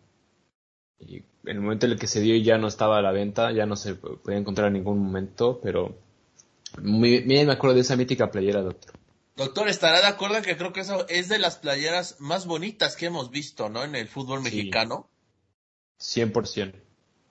Y 1.01 1.25
en 1.45 1.57
el 1.57 1.61
momento 1.61 1.87
en 1.87 1.93
el 1.93 1.99
que 1.99 2.07
se 2.07 2.21
dio 2.21 2.37
ya 2.37 2.59
no 2.59 2.69
estaba 2.69 2.99
a 2.99 3.03
la 3.03 3.13
venta, 3.13 3.53
ya 3.53 3.67
no 3.67 3.77
se 3.77 3.95
podía 3.95 4.39
encontrar 4.39 4.69
en 4.69 4.75
ningún 4.75 4.99
momento, 4.99 5.61
pero 5.63 5.99
Muy 6.81 7.21
bien, 7.21 7.47
me 7.47 7.53
acuerdo 7.53 7.75
de 7.75 7.83
esa 7.83 7.97
mítica 7.97 8.31
playera, 8.31 8.63
doctor. 8.63 8.95
Doctor, 9.37 9.69
estará 9.69 10.01
de 10.01 10.07
acuerdo 10.07 10.37
en 10.37 10.45
que 10.45 10.57
creo 10.57 10.73
que 10.73 10.81
eso 10.81 11.07
es 11.09 11.29
de 11.29 11.39
las 11.39 11.57
playeras 11.57 12.21
más 12.21 12.47
bonitas 12.47 12.97
que 12.97 13.07
hemos 13.07 13.31
visto, 13.31 13.69
¿no? 13.69 13.83
En 13.83 13.95
el 13.95 14.09
fútbol 14.09 14.41
mexicano. 14.43 15.09
100%. 16.01 16.75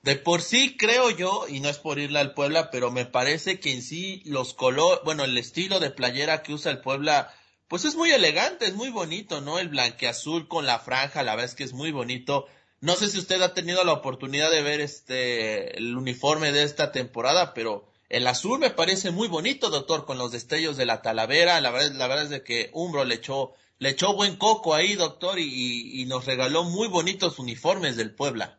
De 0.04 0.16
por 0.16 0.42
sí 0.42 0.78
creo 0.78 1.12
yo, 1.12 1.46
y 1.48 1.60
no 1.60 1.70
es 1.70 1.78
por 1.78 2.00
irle 2.00 2.20
al 2.20 2.34
Puebla, 2.34 2.72
pero 2.72 2.92
me 2.92 3.06
parece 3.06 3.60
que 3.60 3.72
en 3.72 3.84
sí 3.84 4.24
los 4.26 4.56
colores, 4.56 5.02
bueno, 5.06 5.24
el 5.26 5.38
estilo 5.38 5.80
de 5.80 5.92
playera 5.92 6.42
que 6.42 6.54
usa 6.54 6.72
el 6.72 6.82
Puebla, 6.82 7.32
pues 7.68 7.86
es 7.86 7.96
muy 7.96 8.12
elegante, 8.12 8.66
es 8.66 8.74
muy 8.74 8.90
bonito, 8.90 9.42
¿no? 9.42 9.60
El 9.60 9.70
blanqueazul 9.70 10.48
con 10.48 10.66
la 10.66 10.80
franja, 10.80 11.22
la 11.22 11.36
verdad 11.36 11.52
es 11.52 11.56
que 11.56 11.64
es 11.64 11.74
muy 11.74 11.92
bonito. 11.92 12.48
No 12.82 12.96
sé 12.96 13.08
si 13.10 13.20
usted 13.20 13.42
ha 13.42 13.54
tenido 13.54 13.84
la 13.84 13.94
oportunidad 13.94 14.50
de 14.52 14.64
ver 14.64 14.82
este, 14.82 15.78
el 15.78 15.96
uniforme 15.96 16.52
de 16.52 16.64
esta 16.64 16.92
temporada, 16.92 17.54
pero 17.54 17.86
el 18.10 18.28
azul 18.28 18.60
me 18.60 18.72
parece 18.72 19.12
muy 19.12 19.28
bonito, 19.28 19.70
doctor, 19.70 20.06
con 20.06 20.18
los 20.18 20.32
destellos 20.32 20.78
de 20.78 20.86
la 20.86 21.02
talavera. 21.02 21.62
La 21.62 21.72
verdad, 21.72 21.94
la 21.94 22.08
verdad 22.08 22.26
es 22.26 22.30
de 22.32 22.44
que 22.44 22.72
Umbro 22.74 23.06
le 23.06 23.16
echó, 23.16 23.54
le 23.78 23.90
echó 23.90 24.16
buen 24.16 24.36
coco 24.36 24.74
ahí, 24.74 24.96
doctor, 24.96 25.40
y, 25.40 26.02
y 26.02 26.06
nos 26.06 26.26
regaló 26.26 26.64
muy 26.64 26.88
bonitos 26.88 27.40
uniformes 27.40 27.98
del 27.98 28.12
Puebla. 28.12 28.58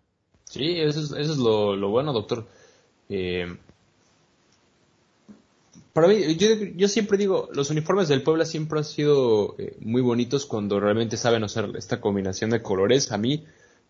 Sí, 0.52 0.80
eso 0.80 1.00
es, 1.00 1.12
eso 1.12 1.32
es 1.32 1.38
lo, 1.38 1.74
lo 1.76 1.88
bueno, 1.88 2.12
doctor. 2.12 2.46
Eh, 3.08 3.56
para 5.92 6.08
mí, 6.08 6.36
yo, 6.36 6.48
yo, 6.76 6.88
siempre 6.88 7.18
digo, 7.18 7.48
los 7.52 7.70
uniformes 7.70 8.08
del 8.08 8.22
Puebla 8.22 8.44
siempre 8.44 8.78
han 8.78 8.84
sido 8.84 9.56
eh, 9.58 9.76
muy 9.80 10.02
bonitos 10.02 10.46
cuando 10.46 10.78
realmente 10.78 11.16
saben 11.16 11.42
hacer 11.42 11.70
esta 11.76 12.00
combinación 12.00 12.50
de 12.50 12.62
colores. 12.62 13.12
A 13.12 13.18
mí, 13.18 13.46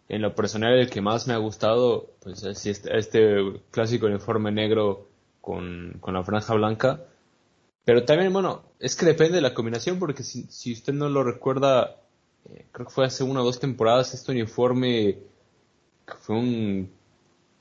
en 0.09 0.23
lo 0.23 0.35
personal, 0.35 0.78
el 0.78 0.90
que 0.90 1.00
más 1.00 1.26
me 1.26 1.35
ha 1.35 1.38
gustado, 1.38 2.11
pues 2.21 2.42
es 2.44 2.66
este, 2.66 2.97
este 2.97 3.37
clásico 3.71 4.06
uniforme 4.06 4.52
negro 4.52 5.09
con, 5.40 5.97
con, 6.00 6.14
la 6.14 6.23
franja 6.23 6.54
blanca. 6.54 7.04
Pero 7.85 8.04
también, 8.04 8.32
bueno, 8.32 8.62
es 8.78 8.94
que 8.94 9.06
depende 9.06 9.37
de 9.37 9.40
la 9.40 9.54
combinación, 9.54 9.99
porque 9.99 10.23
si, 10.23 10.44
si 10.44 10.73
usted 10.73 10.92
no 10.92 11.09
lo 11.09 11.25
recuerda, 11.25 11.97
eh, 12.50 12.66
creo 12.73 12.87
que 12.87 12.92
fue 12.92 13.06
hace 13.06 13.25
una 13.25 13.40
o 13.40 13.44
dos 13.44 13.59
temporadas, 13.59 14.14
este 14.14 14.32
uniforme 14.32 15.18
fue 16.21 16.37
un, 16.37 16.90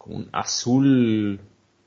un 0.05 0.29
azul, 0.31 1.39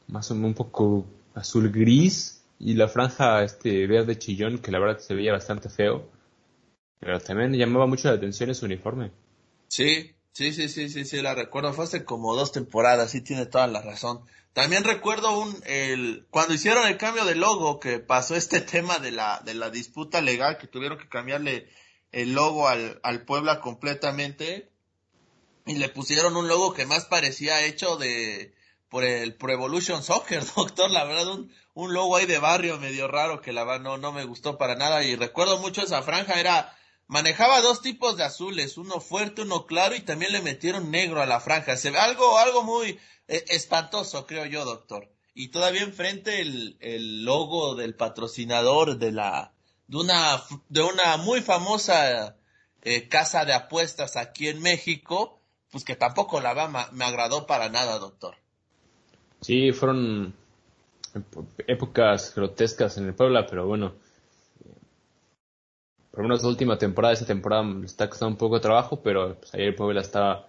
más 0.08 0.30
o 0.30 0.34
menos 0.34 0.49
un 0.49 0.54
poco 0.54 1.06
azul 1.34 1.70
gris 1.70 2.42
y 2.58 2.75
la 2.75 2.88
franja 2.88 3.42
este 3.42 3.87
verde 3.87 4.18
chillón 4.18 4.58
que 4.58 4.70
la 4.70 4.78
verdad 4.78 4.99
se 4.99 5.14
veía 5.14 5.32
bastante 5.32 5.68
feo. 5.68 6.08
Pero 7.00 7.20
también 7.20 7.52
llamaba 7.52 7.87
mucho 7.87 8.08
la 8.08 8.14
atención 8.14 8.50
ese 8.50 8.64
uniforme. 8.64 9.11
Sí, 9.68 10.13
sí, 10.35 10.53
sí, 10.53 10.69
sí, 10.69 10.91
sí, 10.91 11.07
sí, 11.07 11.23
la 11.23 11.35
recuerdo. 11.35 11.73
Fue 11.73 11.85
hace 11.85 12.05
como 12.05 12.37
dos 12.37 12.53
temporadas, 12.53 13.12
sí 13.12 13.23
tiene 13.23 13.47
toda 13.47 13.67
la 13.67 13.81
razón. 13.81 14.21
También 14.53 14.85
recuerdo 14.85 15.38
un, 15.38 15.62
el, 15.67 16.26
cuando 16.31 16.53
hicieron 16.53 16.87
el 16.87 16.99
cambio 16.99 17.25
de 17.25 17.35
logo, 17.35 17.81
que 17.81 17.99
pasó 18.00 18.37
este 18.37 18.61
tema 18.75 18.99
de 18.99 19.12
la, 19.12 19.41
de 19.45 19.55
la 19.55 19.71
disputa 19.71 20.21
legal, 20.21 20.59
que 20.59 20.67
tuvieron 20.67 20.99
que 20.99 21.09
cambiarle 21.09 21.69
el 22.12 22.35
logo 22.35 22.69
al, 22.69 23.00
al 23.03 23.25
Puebla 23.25 23.61
completamente 23.61 24.71
y 25.67 25.76
le 25.76 25.88
pusieron 25.88 26.37
un 26.37 26.47
logo 26.47 26.75
que 26.75 26.87
más 26.87 27.07
parecía 27.07 27.64
hecho 27.64 27.97
de 27.97 28.55
por 28.88 29.03
el 29.03 29.35
Pro 29.35 29.53
Evolution 29.53 30.05
Soccer, 30.05 30.45
doctor, 30.57 30.91
la 30.91 31.05
verdad 31.05 31.26
un, 31.29 31.53
un 31.75 31.93
logo 31.93 32.17
ahí 32.17 32.26
de 32.26 32.38
barrio 32.38 32.79
medio 32.79 33.09
raro 33.09 33.41
que 33.41 33.53
la 33.53 33.79
no, 33.81 33.99
no 33.99 34.12
me 34.12 34.25
gustó 34.25 34.57
para 34.57 34.76
nada 34.76 35.03
y 35.03 35.17
recuerdo 35.17 35.59
mucho 35.59 35.83
esa 35.83 36.03
franja, 36.03 36.38
era 36.38 36.76
manejaba 37.06 37.61
dos 37.61 37.82
tipos 37.82 38.16
de 38.16 38.25
azules, 38.25 38.76
uno 38.78 39.00
fuerte, 39.00 39.42
uno 39.42 39.66
claro 39.66 39.94
y 39.94 40.00
también 40.00 40.32
le 40.32 40.42
metieron 40.42 40.90
negro 40.90 41.23
a 41.23 41.26
la 41.26 41.40
franja, 41.40 41.76
se 41.76 41.90
ve 41.90 41.99
algo 41.99 42.38
algo 42.38 42.62
muy 42.62 42.99
eh, 43.28 43.44
espantoso, 43.49 44.26
creo 44.26 44.46
yo, 44.46 44.64
doctor. 44.64 45.11
Y 45.34 45.49
todavía 45.49 45.82
enfrente 45.82 46.40
el, 46.40 46.76
el 46.80 47.25
logo 47.25 47.75
del 47.75 47.94
patrocinador 47.94 48.99
de 48.99 49.12
la 49.12 49.52
de 49.88 49.96
una 49.96 50.42
de 50.68 50.82
una 50.82 51.16
muy 51.16 51.40
famosa 51.40 52.37
eh, 52.82 53.08
casa 53.08 53.44
de 53.44 53.52
apuestas 53.52 54.16
aquí 54.16 54.49
en 54.49 54.62
México 54.62 55.40
pues 55.75 55.84
que 55.84 55.96
tampoco 55.96 56.40
la 56.40 56.54
va 56.54 56.88
me 56.92 57.04
agradó 57.04 57.49
para 57.49 57.68
nada, 57.68 57.99
doctor. 57.99 58.37
Sí, 59.40 59.73
fueron 59.73 60.32
épocas 61.66 62.32
grotescas 62.32 62.96
en 62.96 63.06
el 63.06 63.14
Puebla, 63.14 63.44
pero 63.50 63.66
bueno, 63.66 63.94
por 66.14 66.23
lo 66.23 66.28
menos 66.28 66.44
la 66.44 66.49
última 66.49 66.78
temporada, 66.78 67.12
esa 67.12 67.26
temporada 67.26 67.64
está 67.85 68.09
costando 68.09 68.35
un 68.35 68.38
poco 68.38 68.54
de 68.54 68.61
trabajo, 68.61 69.02
pero 69.02 69.35
pues, 69.35 69.52
ayer 69.52 69.68
el 69.68 69.75
Puebla 69.75 70.00
está 70.00 70.47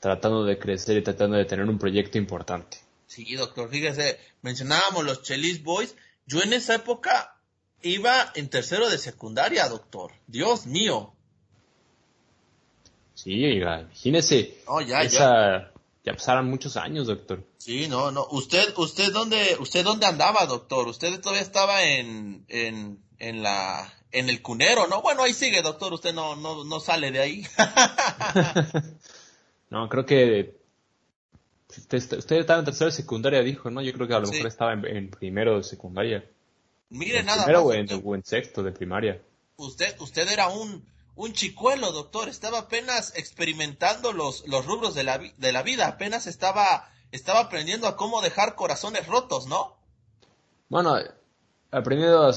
tratando 0.00 0.46
de 0.46 0.58
crecer 0.58 0.96
y 0.96 1.02
tratando 1.02 1.36
de 1.36 1.44
tener 1.44 1.66
un 1.66 1.78
proyecto 1.78 2.16
importante. 2.16 2.78
Sí, 3.06 3.34
doctor, 3.34 3.68
fíjese, 3.68 4.18
mencionábamos 4.40 5.04
los 5.04 5.22
Chelis 5.22 5.62
Boys, 5.62 5.94
yo 6.24 6.40
en 6.40 6.54
esa 6.54 6.76
época 6.76 7.36
iba 7.82 8.32
en 8.34 8.48
tercero 8.48 8.88
de 8.88 8.96
secundaria, 8.96 9.68
doctor. 9.68 10.12
Dios 10.26 10.64
mío. 10.64 11.12
Sí, 13.12 13.44
imagínese. 13.44 14.56
Oh, 14.68 14.80
ya, 14.80 15.02
esa, 15.02 15.70
ya. 16.02 16.14
pasaron 16.14 16.48
muchos 16.48 16.78
años, 16.78 17.08
doctor. 17.08 17.44
Sí, 17.58 17.88
no, 17.88 18.10
no. 18.10 18.26
¿Usted, 18.30 18.72
usted 18.78 19.12
dónde, 19.12 19.58
usted 19.60 19.84
dónde 19.84 20.06
andaba, 20.06 20.46
doctor? 20.46 20.88
Usted 20.88 21.20
todavía 21.20 21.42
estaba 21.42 21.82
en, 21.82 22.46
en, 22.48 23.02
en 23.18 23.42
la, 23.42 23.92
en 24.12 24.28
el 24.28 24.42
cunero, 24.42 24.86
¿no? 24.86 25.02
Bueno, 25.02 25.22
ahí 25.22 25.32
sigue, 25.32 25.62
doctor. 25.62 25.92
Usted 25.92 26.14
no, 26.14 26.36
no, 26.36 26.64
no 26.64 26.80
sale 26.80 27.10
de 27.10 27.20
ahí. 27.20 27.46
no, 29.70 29.88
creo 29.88 30.06
que 30.06 30.56
usted, 31.68 32.18
usted, 32.18 32.36
estaba 32.36 32.58
en 32.58 32.64
tercero 32.64 32.90
de 32.90 32.96
secundaria, 32.96 33.42
dijo, 33.42 33.70
¿no? 33.70 33.82
Yo 33.82 33.92
creo 33.92 34.08
que 34.08 34.14
a 34.14 34.20
lo 34.20 34.28
mejor 34.28 34.46
estaba 34.46 34.72
en, 34.72 35.10
primero 35.10 35.56
de 35.56 35.64
secundaria. 35.64 36.24
Mire, 36.88 37.22
nada 37.22 37.44
primero 37.44 37.64
o 37.64 38.14
en 38.14 38.24
sexto 38.24 38.62
de 38.62 38.72
primaria. 38.72 39.20
Usted, 39.56 39.94
usted 40.00 40.28
era 40.28 40.48
un, 40.48 40.84
un 41.14 41.32
chicuelo, 41.32 41.92
doctor, 41.92 42.28
estaba 42.28 42.60
apenas 42.60 43.16
experimentando 43.16 44.12
los, 44.12 44.46
los 44.48 44.66
rubros 44.66 44.94
de 44.94 45.04
la, 45.04 45.18
de 45.18 45.52
la 45.52 45.62
vida, 45.62 45.86
apenas 45.86 46.26
estaba, 46.26 46.90
estaba 47.12 47.40
aprendiendo 47.40 47.86
a 47.86 47.96
cómo 47.96 48.22
dejar 48.22 48.54
corazones 48.54 49.06
rotos, 49.06 49.46
¿no? 49.46 49.76
Bueno, 50.68 50.96
aprendiendo 51.70 52.32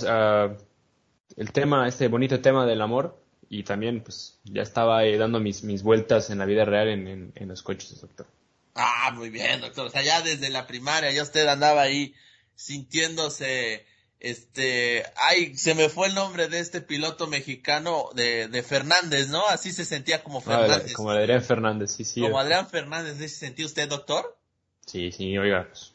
el 1.35 1.51
tema, 1.51 1.87
este 1.87 2.07
bonito 2.07 2.41
tema 2.41 2.65
del 2.65 2.81
amor, 2.81 3.19
y 3.49 3.63
también 3.63 4.01
pues 4.01 4.39
ya 4.45 4.61
estaba 4.61 5.03
dando 5.17 5.39
mis, 5.39 5.63
mis 5.63 5.83
vueltas 5.83 6.29
en 6.29 6.39
la 6.39 6.45
vida 6.45 6.65
real 6.65 6.87
en, 6.87 7.31
en 7.35 7.47
los 7.47 7.61
coches, 7.61 7.99
doctor. 8.01 8.27
Ah, 8.75 9.11
muy 9.13 9.29
bien, 9.29 9.61
doctor. 9.61 9.87
O 9.87 9.89
sea, 9.89 10.01
ya 10.01 10.21
desde 10.21 10.49
la 10.49 10.65
primaria 10.65 11.11
ya 11.11 11.21
usted 11.21 11.47
andaba 11.47 11.83
ahí 11.83 12.15
sintiéndose 12.55 13.85
este, 14.23 15.03
ay, 15.17 15.55
se 15.57 15.75
me 15.75 15.89
fue 15.89 16.07
el 16.07 16.15
nombre 16.15 16.47
de 16.47 16.59
este 16.59 16.79
piloto 16.79 17.27
mexicano 17.27 18.09
de, 18.15 18.47
de 18.47 18.63
Fernández, 18.63 19.27
¿no? 19.27 19.45
Así 19.47 19.73
se 19.73 19.83
sentía 19.83 20.23
como 20.23 20.39
Fernández. 20.39 20.93
como 20.93 21.11
Adrián 21.11 21.43
Fernández, 21.43 21.91
sí, 21.91 22.05
sí. 22.05 22.21
Como 22.21 22.39
Adrián 22.39 22.69
Fernández, 22.69 23.17
¿se 23.17 23.27
sentía 23.27 23.65
usted, 23.65 23.89
doctor? 23.89 24.37
Sí, 24.85 25.11
sí, 25.11 25.37
oiga. 25.37 25.67
Pues. 25.67 25.91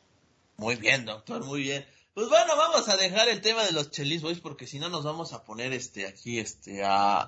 Muy 0.59 0.77
bien, 0.77 1.07
doctor, 1.07 1.43
muy 1.43 1.63
bien. 1.63 1.87
Pues 2.19 2.31
bueno, 2.31 2.57
vamos 2.57 2.89
a 2.89 2.97
dejar 2.97 3.29
el 3.29 3.41
tema 3.41 3.63
de 3.63 3.71
los 3.71 3.93
Chelis 3.93 4.23
Boys 4.23 4.41
porque 4.41 4.67
si 4.67 4.81
no 4.81 4.89
nos 4.89 5.05
vamos 5.05 5.33
a 5.33 5.45
poner 5.45 5.73
este 5.73 6.05
aquí 6.05 6.41
este 6.41 6.83
a, 6.85 7.23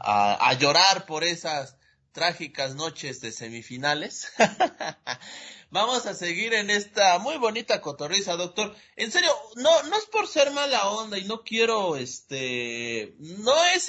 a, 0.49 0.53
llorar 0.55 1.07
por 1.07 1.23
esas 1.23 1.77
trágicas 2.11 2.75
noches 2.75 3.21
de 3.21 3.31
semifinales. 3.31 4.33
Vamos 5.71 6.07
a 6.07 6.15
seguir 6.15 6.55
en 6.55 6.71
esta 6.71 7.21
muy 7.21 7.37
bonita 7.37 7.81
cotorriza, 7.81 8.35
doctor. 8.35 8.75
En 8.97 9.13
serio, 9.13 9.33
no, 9.55 9.85
no 9.85 9.97
es 9.97 10.07
por 10.07 10.27
ser 10.27 10.51
mala 10.51 10.89
onda 10.89 11.19
y 11.19 11.25
no 11.25 11.45
quiero, 11.45 11.95
este, 11.95 13.15
no 13.21 13.55
es, 13.67 13.89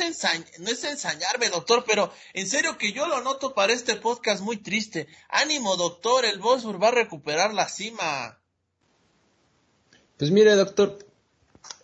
no 0.59 0.69
es 0.69 0.83
ensañarme, 0.83 1.49
doctor, 1.49 1.83
pero 1.87 2.13
en 2.33 2.47
serio 2.47 2.77
que 2.77 2.93
yo 2.93 3.07
lo 3.07 3.21
noto 3.21 3.55
para 3.55 3.73
este 3.73 3.95
podcast 3.95 4.43
muy 4.43 4.57
triste. 4.57 5.07
Ánimo, 5.29 5.77
doctor, 5.77 6.25
el 6.25 6.37
Bosworth 6.37 6.79
va 6.79 6.89
a 6.89 6.91
recuperar 6.91 7.55
la 7.55 7.67
cima. 7.67 8.40
Pues 10.21 10.29
mire, 10.29 10.55
doctor, 10.55 10.99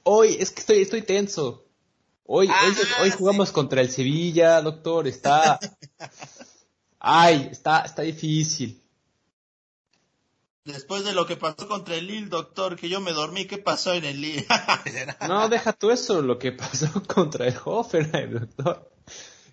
hoy 0.03 0.37
es 0.39 0.51
que 0.51 0.59
estoy, 0.59 0.81
estoy 0.83 1.01
tenso. 1.01 1.65
Hoy, 2.23 2.47
hoy, 2.47 2.53
ah, 2.53 3.01
hoy 3.01 3.09
jugamos 3.09 3.51
contra 3.51 3.81
el 3.81 3.89
Sevilla, 3.89 4.61
doctor, 4.61 5.07
está... 5.07 5.59
Ay, 6.99 7.49
está, 7.51 7.79
está 7.79 8.03
difícil. 8.03 8.79
Después 10.65 11.03
de 11.03 11.13
lo 11.13 11.25
que 11.25 11.35
pasó 11.35 11.67
contra 11.67 11.95
el 11.95 12.05
Lille, 12.05 12.27
doctor, 12.27 12.75
que 12.75 12.89
yo 12.89 13.01
me 13.01 13.11
dormí, 13.11 13.45
¿qué 13.45 13.57
pasó 13.57 13.95
en 13.95 14.05
el 14.05 14.21
Lille? 14.21 14.45
no, 15.27 15.49
deja 15.49 15.73
tú 15.73 15.89
eso, 15.89 16.21
lo 16.21 16.37
que 16.37 16.51
pasó 16.51 16.91
contra 17.07 17.47
el 17.47 17.55
Hoffenheim, 17.65 18.33
doctor. 18.33 18.91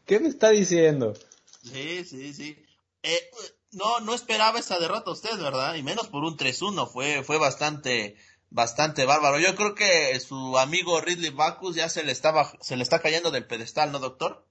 ¿Qué 0.04 0.20
me 0.20 0.28
está 0.28 0.50
diciendo? 0.50 1.14
Sí, 1.62 2.04
sí, 2.04 2.34
sí. 2.34 2.62
Eh, 3.02 3.30
no, 3.74 4.00
no 4.00 4.14
esperaba 4.14 4.58
esa 4.58 4.78
derrota 4.78 5.10
usted, 5.10 5.38
¿verdad? 5.38 5.74
Y 5.74 5.82
menos 5.82 6.08
por 6.08 6.22
un 6.24 6.36
3-1, 6.36 6.86
fue, 6.86 7.24
fue 7.24 7.38
bastante, 7.38 8.16
bastante 8.54 9.04
bárbaro. 9.04 9.40
Yo 9.40 9.56
creo 9.56 9.74
que 9.74 10.18
su 10.20 10.56
amigo 10.58 11.00
Ridley 11.00 11.30
Backus 11.30 11.74
ya 11.74 11.88
se 11.88 12.04
le 12.04 12.12
estaba, 12.12 12.52
se 12.60 12.76
le 12.76 12.84
está 12.84 13.00
cayendo 13.00 13.32
del 13.32 13.46
pedestal, 13.46 13.90
¿no, 13.90 13.98
doctor? 13.98 14.46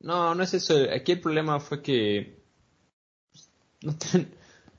No, 0.00 0.34
no 0.34 0.42
es 0.42 0.54
eso. 0.54 0.74
Aquí 0.94 1.12
el 1.12 1.20
problema 1.20 1.60
fue 1.60 1.82
que 1.82 2.42
no 3.82 3.96
ten 3.96 4.34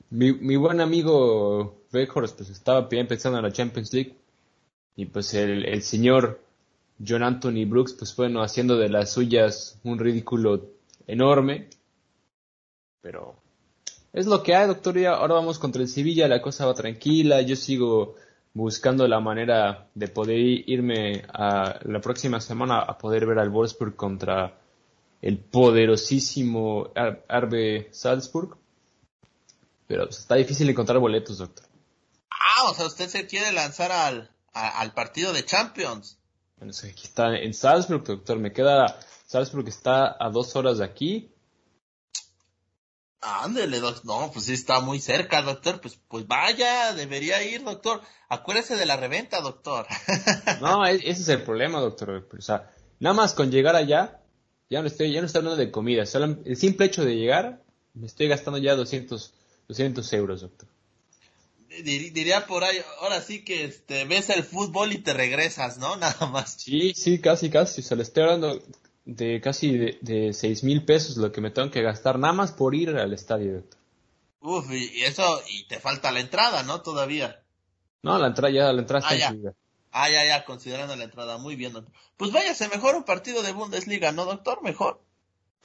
mi, 0.10 0.34
mi 0.34 0.56
buen 0.56 0.82
amigo 0.82 1.86
Beckhorst 1.92 2.38
pues 2.38 2.50
estaba 2.50 2.88
bien 2.88 3.08
pensando 3.08 3.38
en 3.38 3.44
la 3.44 3.52
Champions 3.52 3.94
League 3.94 4.18
Y 4.96 5.06
pues 5.06 5.34
el, 5.34 5.66
el 5.66 5.84
señor 5.84 6.42
John 7.06 7.22
Anthony 7.22 7.66
Brooks, 7.68 7.94
pues 7.94 8.16
bueno, 8.16 8.42
haciendo 8.42 8.78
de 8.78 8.90
las 8.90 9.14
suyas 9.14 9.80
un 9.84 10.00
ridículo 10.00 10.72
enorme. 11.06 11.70
Pero 13.02 13.36
es 14.18 14.26
lo 14.26 14.42
que 14.42 14.56
hay, 14.56 14.68
doctor. 14.68 14.98
Ya 14.98 15.14
ahora 15.14 15.36
vamos 15.36 15.60
contra 15.60 15.82
el 15.82 15.88
Sevilla, 15.88 16.28
la 16.28 16.42
cosa 16.42 16.66
va 16.66 16.74
tranquila. 16.74 17.42
Yo 17.42 17.56
sigo 17.56 18.16
buscando 18.54 19.08
la 19.08 19.20
manera 19.20 19.90
de 19.94 20.08
poder 20.08 20.40
irme 20.40 21.24
a 21.32 21.80
la 21.84 22.02
próxima 22.02 22.42
semana 22.42 22.80
a 22.80 22.98
poder 22.98 23.28
ver 23.28 23.38
al 23.38 23.52
Wolfsburg 23.52 23.96
contra 23.96 24.60
el 25.22 25.38
poderosísimo 25.38 26.92
Arbe 27.28 27.90
Salzburg. 27.92 28.58
Pero 29.86 30.06
pues, 30.06 30.20
está 30.20 30.36
difícil 30.36 30.68
encontrar 30.68 30.98
boletos, 30.98 31.38
doctor. 31.38 31.66
Ah, 32.32 32.70
o 32.70 32.74
sea, 32.74 32.88
usted 32.88 33.08
se 33.08 33.28
quiere 33.28 33.52
lanzar 33.52 33.92
al, 33.92 34.32
al 34.54 34.94
partido 34.94 35.32
de 35.32 35.46
Champions. 35.46 36.18
Bueno, 36.58 36.74
aquí 36.76 37.04
está 37.04 37.38
en 37.38 37.54
Salzburg, 37.54 38.04
doctor. 38.04 38.40
Me 38.40 38.52
queda. 38.52 39.00
Salzburg 39.28 39.68
está 39.68 40.16
a 40.20 40.30
dos 40.32 40.56
horas 40.56 40.80
de 40.80 40.86
aquí. 40.86 41.32
Ándele, 43.22 43.80
doctor. 43.80 44.06
No, 44.06 44.32
pues 44.32 44.46
sí 44.46 44.54
está 44.54 44.80
muy 44.80 45.00
cerca, 45.00 45.42
doctor. 45.42 45.82
Pues, 45.82 46.00
pues 46.08 46.28
vaya, 46.28 46.94
debería 46.94 47.44
ir, 47.44 47.64
doctor. 47.64 48.02
Acuérdese 48.30 48.76
de 48.76 48.86
la 48.86 48.98
reventa, 48.98 49.42
doctor. 49.42 49.88
no, 50.62 50.86
e, 50.86 50.96
ese 50.96 51.22
es 51.22 51.30
el 51.30 51.44
problema, 51.44 51.80
doctor. 51.80 52.28
O 52.38 52.42
sea, 52.42 52.72
nada 53.00 53.14
más 53.14 53.34
con 53.34 53.52
llegar 53.52 53.76
allá, 53.76 54.22
ya 54.70 54.82
no 54.82 54.88
estoy, 54.88 55.12
ya 55.12 55.22
no 55.22 55.28
estoy 55.28 55.40
hablando 55.40 55.58
de 55.58 55.72
comida. 55.72 56.06
Solo 56.06 56.38
el 56.46 56.58
simple 56.58 56.86
hecho 56.86 57.04
de 57.04 57.16
llegar, 57.16 57.64
me 57.94 58.08
estoy 58.08 58.28
gastando 58.28 58.60
ya 58.60 58.76
200, 58.76 59.34
200 59.68 60.14
euros, 60.14 60.42
doctor 60.42 60.68
diría 61.84 62.46
por 62.48 62.64
ahí, 62.64 62.78
ahora 63.02 63.22
sí 63.22 63.44
que 63.44 63.66
este, 63.66 64.06
ves 64.06 64.30
el 64.30 64.44
fútbol 64.44 64.94
y 64.94 65.00
te 65.00 65.14
regresas, 65.14 65.78
¿no? 65.78 65.96
Nada 65.98 66.28
más. 66.28 66.56
Sí, 66.60 66.94
sí, 66.96 67.20
casi, 67.20 67.50
casi. 67.50 67.82
Se 67.82 67.96
le 67.96 68.04
estoy 68.04 68.24
hablando 68.24 68.62
de 69.08 69.40
casi 69.40 69.78
de, 70.02 70.34
seis 70.34 70.66
mil 70.66 70.84
pesos 70.84 71.16
lo 71.16 71.32
que 71.32 71.40
me 71.40 71.50
tengo 71.50 71.72
que 71.72 71.82
gastar 71.82 72.20
nada 72.20 72.34
más 72.34 72.52
por 72.52 72.76
ir 72.76 72.90
al 72.90 73.14
estadio. 73.14 73.64
Uf, 74.42 74.70
y, 74.72 75.02
eso, 75.04 75.42
y 75.48 75.64
te 75.64 75.80
falta 75.80 76.12
la 76.12 76.20
entrada, 76.20 76.64
¿no? 76.64 76.82
Todavía. 76.82 77.42
No, 78.04 78.18
la 78.20 78.28
entrada 78.28 78.54
ya, 78.54 78.74
la 78.74 78.82
entrada 78.82 79.10
está 79.10 79.30
ah, 79.30 79.34
ya. 79.34 79.54
Ah, 79.92 80.10
ya, 80.10 80.26
ya, 80.26 80.44
considerando 80.44 80.96
la 80.98 81.06
entrada. 81.06 81.38
Muy 81.38 81.56
bien, 81.56 81.74
doctor. 81.74 81.94
Pues 82.18 82.34
váyase 82.34 82.68
mejor 82.68 82.96
un 82.96 83.04
partido 83.04 83.42
de 83.44 83.54
Bundesliga, 83.54 84.12
¿no, 84.12 84.26
doctor? 84.26 84.62
Mejor. 84.62 85.02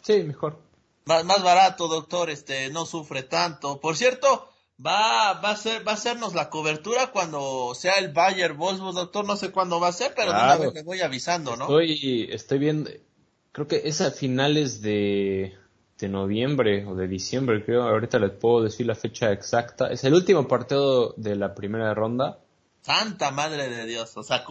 Sí, 0.02 0.22
mejor. 0.22 0.62
Más, 1.04 1.24
más 1.24 1.42
barato, 1.42 1.88
doctor, 1.88 2.30
este, 2.30 2.70
no 2.70 2.86
sufre 2.86 3.24
tanto. 3.24 3.80
Por 3.80 3.96
cierto, 3.96 4.48
va, 4.84 5.32
va 5.34 5.50
a 5.50 5.56
ser, 5.56 5.86
va 5.86 5.92
a 5.92 5.94
hacernos 5.96 6.34
la 6.34 6.48
cobertura 6.48 7.08
cuando 7.08 7.74
sea 7.74 7.94
el 7.94 8.12
Bayer 8.12 8.52
Wolfsburg, 8.52 8.94
doctor, 8.94 9.24
no 9.24 9.36
sé 9.36 9.50
cuándo 9.50 9.80
va 9.80 9.88
a 9.88 9.92
ser, 9.92 10.14
pero 10.14 10.32
de 10.32 10.38
una 10.38 10.56
vez 10.56 10.74
le 10.74 10.82
voy 10.84 11.00
avisando, 11.00 11.56
¿no? 11.56 11.64
Estoy, 11.64 12.28
estoy 12.30 12.58
viendo, 12.58 12.90
creo 13.52 13.68
que 13.68 13.82
es 13.84 14.00
a 14.00 14.10
finales 14.10 14.82
de, 14.82 15.56
de 15.98 16.08
noviembre 16.08 16.84
o 16.86 16.94
de 16.94 17.06
diciembre, 17.06 17.64
creo, 17.64 17.82
ahorita 17.82 18.18
les 18.18 18.32
puedo 18.32 18.64
decir 18.64 18.86
la 18.86 18.94
fecha 18.94 19.30
exacta, 19.30 19.92
es 19.92 20.02
el 20.04 20.14
último 20.14 20.48
partido 20.48 21.14
de 21.16 21.36
la 21.36 21.54
primera 21.54 21.94
ronda. 21.94 22.40
Santa 22.80 23.30
madre 23.30 23.68
de 23.68 23.86
Dios, 23.86 24.16
o 24.16 24.22
sea, 24.24 24.44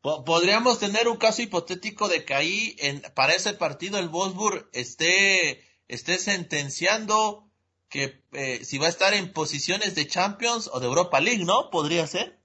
podríamos 0.00 0.78
tener 0.78 1.08
un 1.08 1.16
caso 1.16 1.42
hipotético 1.42 2.08
de 2.08 2.24
que 2.24 2.34
ahí 2.34 2.76
en, 2.78 3.02
para 3.14 3.34
ese 3.34 3.54
partido 3.54 3.98
el 3.98 4.08
Wolfsburg 4.08 4.68
esté, 4.72 5.64
esté 5.88 6.18
sentenciando 6.18 7.48
que 7.88 8.22
eh, 8.32 8.64
si 8.64 8.78
va 8.78 8.86
a 8.86 8.90
estar 8.90 9.12
en 9.12 9.32
posiciones 9.32 9.94
de 9.94 10.06
Champions 10.06 10.70
o 10.72 10.80
de 10.80 10.86
Europa 10.86 11.20
League, 11.20 11.44
¿no? 11.44 11.70
Podría 11.70 12.06
ser. 12.06 12.41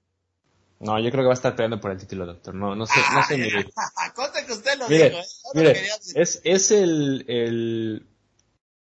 No, 0.80 0.98
yo 1.00 1.10
creo 1.10 1.24
que 1.24 1.28
va 1.28 1.32
a 1.32 1.34
estar 1.34 1.56
peleando 1.56 1.80
por 1.80 1.90
el 1.90 1.98
título, 1.98 2.24
doctor. 2.24 2.54
No, 2.54 2.76
no 2.76 2.86
sé, 2.86 3.00
no 3.12 3.24
sé. 3.24 3.36
Mire. 3.36 3.66
Cosa 4.14 4.46
que 4.46 4.52
usted 4.52 4.78
lo 4.78 4.88
mire, 4.88 5.10
dijo, 5.10 5.20
¿eh? 5.20 5.24
mire, 5.54 5.86
es, 6.14 6.40
es 6.44 6.70
el, 6.70 7.24
el, 7.28 8.06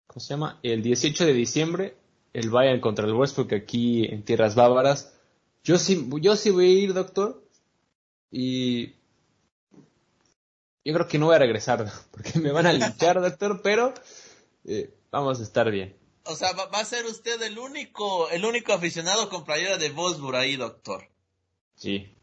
¿cómo 0.05 0.19
se 0.19 0.29
llama? 0.29 0.59
El 0.61 0.83
18 0.83 1.25
de 1.25 1.33
diciembre, 1.33 1.95
el 2.33 2.49
Bayern 2.49 2.81
contra 2.81 3.05
el 3.05 3.13
Westbrook 3.13 3.53
aquí 3.53 4.05
en 4.05 4.23
tierras 4.23 4.53
bávaras. 4.53 5.11
Yo 5.63 5.77
sí, 5.77 6.07
yo 6.21 6.35
sí 6.35 6.51
voy 6.51 6.65
a 6.65 6.79
ir, 6.83 6.93
doctor. 6.93 7.43
Y 8.29 8.93
yo 10.83 10.93
creo 10.93 11.07
que 11.07 11.19
no 11.19 11.27
voy 11.27 11.35
a 11.35 11.39
regresar, 11.39 11.91
porque 12.11 12.39
me 12.39 12.51
van 12.51 12.67
a 12.67 12.73
linchar, 12.73 13.19
doctor, 13.21 13.61
pero 13.61 13.93
eh, 14.65 14.93
vamos 15.11 15.39
a 15.39 15.43
estar 15.43 15.69
bien. 15.71 15.97
O 16.25 16.35
sea, 16.35 16.51
va, 16.53 16.65
a 16.71 16.85
ser 16.85 17.05
usted 17.05 17.41
el 17.41 17.57
único, 17.57 18.29
el 18.29 18.45
único 18.45 18.73
aficionado 18.73 19.27
con 19.29 19.43
playera 19.43 19.77
de 19.77 19.89
Wolfsburg 19.89 20.35
ahí, 20.35 20.55
doctor. 20.55 21.07
Sí. 21.81 22.15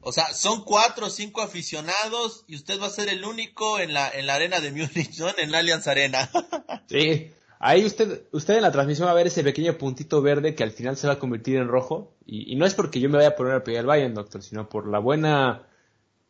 O 0.00 0.10
sea, 0.10 0.32
son 0.32 0.64
cuatro 0.64 1.06
o 1.08 1.10
cinco 1.10 1.42
aficionados 1.42 2.44
y 2.48 2.56
usted 2.56 2.80
va 2.80 2.86
a 2.86 2.90
ser 2.90 3.10
el 3.10 3.26
único 3.26 3.78
en 3.78 3.92
la, 3.92 4.08
en 4.08 4.26
la 4.26 4.36
arena 4.36 4.58
de 4.60 4.72
Múnich, 4.72 5.18
¿no? 5.18 5.28
En 5.36 5.52
la 5.52 5.58
Allianz 5.58 5.86
Arena. 5.86 6.30
sí. 6.88 7.30
Ahí 7.58 7.84
usted, 7.84 8.22
usted 8.32 8.56
en 8.56 8.62
la 8.62 8.72
transmisión 8.72 9.06
va 9.06 9.12
a 9.12 9.14
ver 9.14 9.26
ese 9.26 9.44
pequeño 9.44 9.76
puntito 9.76 10.22
verde 10.22 10.54
que 10.54 10.64
al 10.64 10.72
final 10.72 10.96
se 10.96 11.06
va 11.06 11.12
a 11.12 11.18
convertir 11.18 11.56
en 11.58 11.68
rojo. 11.68 12.14
Y, 12.24 12.56
no 12.56 12.64
es 12.64 12.74
porque 12.74 13.00
yo 13.00 13.10
me 13.10 13.18
vaya 13.18 13.28
a 13.28 13.36
poner 13.36 13.52
a 13.52 13.62
pegar 13.62 13.82
el 13.82 13.86
Bayern, 13.86 14.14
doctor, 14.14 14.42
sino 14.42 14.68
por 14.68 14.88
la 14.88 14.98
buena 14.98 15.68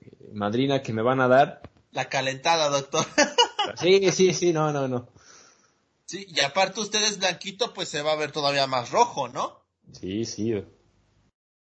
eh, 0.01 0.11
madrina 0.33 0.83
que 0.83 0.93
me 0.93 1.03
van 1.03 1.21
a 1.21 1.29
dar. 1.29 1.63
La 1.93 2.09
calentada, 2.09 2.69
doctor. 2.69 3.07
sí, 3.81 4.11
sí, 4.11 4.35
sí, 4.35 4.53
no, 4.53 4.73
no, 4.73 4.89
no. 4.89 5.09
Sí, 6.05 6.27
y 6.29 6.41
aparte 6.41 6.81
usted 6.81 7.03
es 7.05 7.19
blanquito, 7.19 7.73
pues 7.73 7.89
se 7.89 8.03
va 8.03 8.13
a 8.13 8.17
ver 8.17 8.33
todavía 8.33 8.67
más 8.67 8.91
rojo, 8.91 9.29
¿no? 9.29 9.63
Sí, 9.93 10.25
sí. 10.25 10.53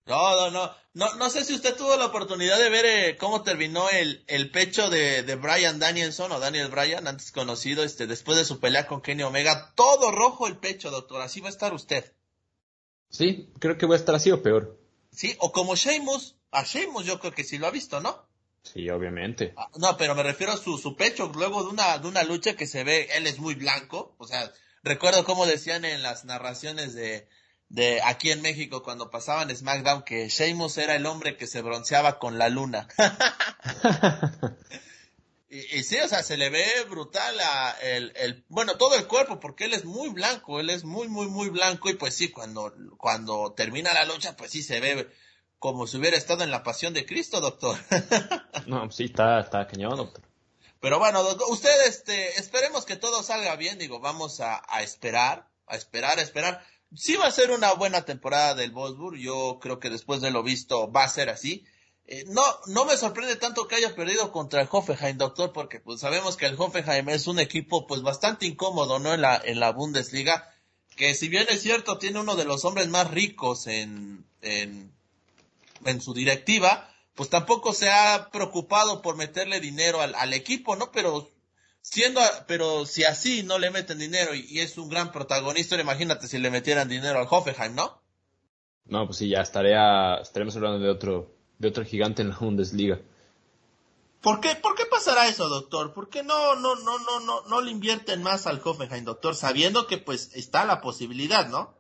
No, 0.06 0.36
no, 0.36 0.50
no. 0.50 0.74
No, 0.94 1.14
no 1.14 1.30
sé 1.30 1.44
si 1.44 1.54
usted 1.54 1.74
tuvo 1.76 1.96
la 1.96 2.06
oportunidad 2.06 2.58
de 2.58 2.68
ver 2.68 2.84
eh, 2.84 3.16
cómo 3.16 3.42
terminó 3.42 3.88
el, 3.88 4.24
el 4.26 4.50
pecho 4.50 4.90
de, 4.90 5.22
de 5.22 5.36
Brian 5.36 5.78
Danielson 5.78 6.32
o 6.32 6.40
Daniel 6.40 6.68
Bryan, 6.68 7.06
antes 7.06 7.32
conocido, 7.32 7.82
este, 7.82 8.06
después 8.06 8.36
de 8.36 8.44
su 8.44 8.60
pelea 8.60 8.86
con 8.86 9.00
Kenny 9.00 9.22
Omega. 9.22 9.72
Todo 9.74 10.10
rojo 10.10 10.46
el 10.46 10.58
pecho, 10.58 10.90
doctor. 10.90 11.22
Así 11.22 11.40
va 11.40 11.48
a 11.48 11.50
estar 11.50 11.72
usted. 11.72 12.12
Sí, 13.08 13.50
creo 13.58 13.78
que 13.78 13.86
va 13.86 13.94
a 13.94 13.98
estar 13.98 14.14
así 14.14 14.30
o 14.30 14.42
peor. 14.42 14.78
Sí, 15.10 15.36
o 15.38 15.52
como 15.52 15.76
Sheamus. 15.76 16.36
A 16.50 16.64
Sheamus 16.64 17.06
yo 17.06 17.18
creo 17.18 17.32
que 17.32 17.44
sí 17.44 17.56
lo 17.56 17.66
ha 17.66 17.70
visto, 17.70 18.00
¿no? 18.00 18.26
Sí, 18.62 18.88
obviamente. 18.90 19.54
Ah, 19.56 19.70
no, 19.76 19.96
pero 19.96 20.14
me 20.14 20.22
refiero 20.22 20.52
a 20.52 20.56
su, 20.56 20.78
su 20.78 20.96
pecho, 20.96 21.30
luego 21.34 21.64
de 21.64 21.70
una, 21.70 21.98
de 21.98 22.08
una 22.08 22.22
lucha 22.22 22.54
que 22.54 22.66
se 22.66 22.84
ve, 22.84 23.08
él 23.14 23.26
es 23.26 23.38
muy 23.38 23.54
blanco, 23.54 24.14
o 24.18 24.26
sea, 24.26 24.52
recuerdo 24.82 25.24
como 25.24 25.46
decían 25.46 25.84
en 25.84 26.02
las 26.02 26.24
narraciones 26.24 26.94
de, 26.94 27.28
de 27.72 28.02
aquí 28.02 28.30
en 28.30 28.42
México 28.42 28.82
cuando 28.82 29.10
pasaban 29.10 29.54
SmackDown 29.54 30.02
que 30.02 30.28
Sheamus 30.28 30.76
era 30.76 30.94
el 30.94 31.06
hombre 31.06 31.38
que 31.38 31.46
se 31.46 31.62
bronceaba 31.62 32.18
con 32.18 32.36
la 32.36 32.50
luna. 32.50 32.86
y, 35.48 35.82
sí, 35.82 35.98
o 36.00 36.06
sea, 36.06 36.22
se 36.22 36.36
le 36.36 36.50
ve 36.50 36.66
brutal 36.90 37.34
a 37.40 37.70
el, 37.80 38.12
el, 38.16 38.44
bueno, 38.50 38.76
todo 38.76 38.94
el 38.94 39.06
cuerpo, 39.06 39.40
porque 39.40 39.64
él 39.64 39.72
es 39.72 39.86
muy 39.86 40.10
blanco, 40.10 40.60
él 40.60 40.68
es 40.68 40.84
muy, 40.84 41.08
muy, 41.08 41.28
muy 41.28 41.48
blanco, 41.48 41.88
y 41.88 41.94
pues 41.94 42.14
sí, 42.14 42.30
cuando, 42.30 42.74
cuando 42.98 43.54
termina 43.54 43.94
la 43.94 44.04
lucha, 44.04 44.36
pues 44.36 44.50
sí 44.50 44.62
se 44.62 44.78
ve 44.78 45.08
como 45.58 45.86
si 45.86 45.96
hubiera 45.96 46.18
estado 46.18 46.44
en 46.44 46.50
la 46.50 46.62
pasión 46.62 46.92
de 46.92 47.06
Cristo, 47.06 47.40
doctor. 47.40 47.78
no, 48.66 48.90
sí, 48.90 49.04
está, 49.04 49.40
está 49.40 49.66
cañón, 49.66 49.96
doctor. 49.96 50.22
Pero 50.78 50.98
bueno, 50.98 51.22
doctor, 51.22 51.48
usted, 51.50 51.86
este, 51.86 52.38
esperemos 52.38 52.84
que 52.84 52.96
todo 52.96 53.22
salga 53.22 53.56
bien, 53.56 53.78
digo, 53.78 53.98
vamos 53.98 54.40
a, 54.40 54.62
a 54.68 54.82
esperar, 54.82 55.48
a 55.66 55.76
esperar, 55.76 56.18
a 56.18 56.22
esperar. 56.22 56.66
Sí 56.94 57.16
va 57.16 57.26
a 57.26 57.30
ser 57.30 57.50
una 57.50 57.72
buena 57.72 58.04
temporada 58.04 58.54
del 58.54 58.72
Wolfsburg, 58.72 59.16
yo 59.18 59.58
creo 59.60 59.78
que 59.78 59.88
después 59.88 60.20
de 60.20 60.30
lo 60.30 60.42
visto 60.42 60.90
va 60.92 61.04
a 61.04 61.08
ser 61.08 61.30
así. 61.30 61.64
Eh, 62.06 62.24
no, 62.28 62.42
no 62.66 62.84
me 62.84 62.96
sorprende 62.96 63.36
tanto 63.36 63.66
que 63.66 63.76
haya 63.76 63.94
perdido 63.94 64.32
contra 64.32 64.60
el 64.60 64.68
Hoffenheim, 64.70 65.16
doctor, 65.16 65.52
porque 65.52 65.80
pues 65.80 66.00
sabemos 66.00 66.36
que 66.36 66.46
el 66.46 66.56
Hoffenheim 66.58 67.08
es 67.08 67.26
un 67.26 67.38
equipo 67.38 67.86
pues 67.86 68.02
bastante 68.02 68.44
incómodo, 68.44 68.98
¿no? 68.98 69.14
En 69.14 69.22
la, 69.22 69.40
en 69.42 69.60
la 69.60 69.70
Bundesliga, 69.72 70.52
que 70.96 71.14
si 71.14 71.28
bien 71.28 71.46
es 71.48 71.62
cierto, 71.62 71.98
tiene 71.98 72.20
uno 72.20 72.36
de 72.36 72.44
los 72.44 72.64
hombres 72.64 72.88
más 72.88 73.10
ricos 73.10 73.66
en, 73.66 74.26
en, 74.42 74.92
en 75.86 76.00
su 76.02 76.12
directiva, 76.12 76.92
pues 77.14 77.30
tampoco 77.30 77.72
se 77.72 77.88
ha 77.90 78.28
preocupado 78.30 79.00
por 79.00 79.16
meterle 79.16 79.60
dinero 79.60 80.02
al, 80.02 80.14
al 80.14 80.34
equipo, 80.34 80.76
¿no? 80.76 80.92
Pero 80.92 81.30
siendo, 81.82 82.20
pero 82.46 82.86
si 82.86 83.04
así 83.04 83.42
no 83.42 83.58
le 83.58 83.70
meten 83.70 83.98
dinero 83.98 84.34
y, 84.34 84.60
es 84.60 84.78
un 84.78 84.88
gran 84.88 85.12
protagonista, 85.12 85.78
imagínate 85.78 86.28
si 86.28 86.38
le 86.38 86.50
metieran 86.50 86.88
dinero 86.88 87.18
al 87.18 87.26
Hoffenheim, 87.28 87.74
¿no? 87.74 88.00
No, 88.86 89.06
pues 89.06 89.18
sí, 89.18 89.28
ya 89.28 89.40
estaría, 89.40 90.16
estaremos 90.16 90.56
hablando 90.56 90.78
de 90.78 90.90
otro, 90.90 91.34
de 91.58 91.68
otro 91.68 91.84
gigante 91.84 92.22
en 92.22 92.30
la 92.30 92.38
Bundesliga. 92.38 93.00
¿Por 94.22 94.40
qué, 94.40 94.54
¿Por 94.54 94.76
qué 94.76 94.84
pasará 94.86 95.28
eso, 95.28 95.48
doctor? 95.48 95.92
¿Por 95.92 96.08
qué 96.08 96.22
no, 96.22 96.54
no, 96.54 96.76
no, 96.76 96.98
no, 96.98 97.20
no, 97.20 97.42
no 97.42 97.60
le 97.60 97.72
invierten 97.72 98.22
más 98.22 98.46
al 98.46 98.60
Hoffenheim, 98.64 99.04
doctor? 99.04 99.34
Sabiendo 99.34 99.86
que 99.88 99.98
pues 99.98 100.30
está 100.34 100.64
la 100.64 100.80
posibilidad, 100.80 101.48
¿no? 101.48 101.74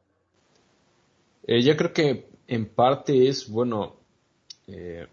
Eh, 1.46 1.62
yo 1.62 1.76
creo 1.76 1.92
que 1.92 2.30
en 2.48 2.68
parte 2.68 3.28
es, 3.28 3.48
bueno, 3.48 3.96
eh, 4.66 5.06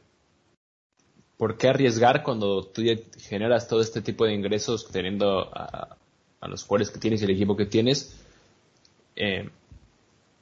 ¿por 1.39 1.56
qué 1.56 1.69
arriesgar 1.69 2.21
cuando 2.21 2.65
tú 2.65 2.84
ya 2.84 2.95
generas 3.17 3.69
todo 3.69 3.80
este 3.80 4.02
tipo 4.02 4.25
de 4.25 4.34
ingresos 4.34 4.89
teniendo 4.91 5.49
a, 5.56 5.95
los 6.41 6.63
jugadores 6.65 6.91
que 6.91 6.99
tienes 6.99 7.21
y 7.21 7.23
el 7.23 7.32
equipo 7.32 7.56
que 7.56 7.65
tienes? 7.65 8.13
Eh, 9.15 9.49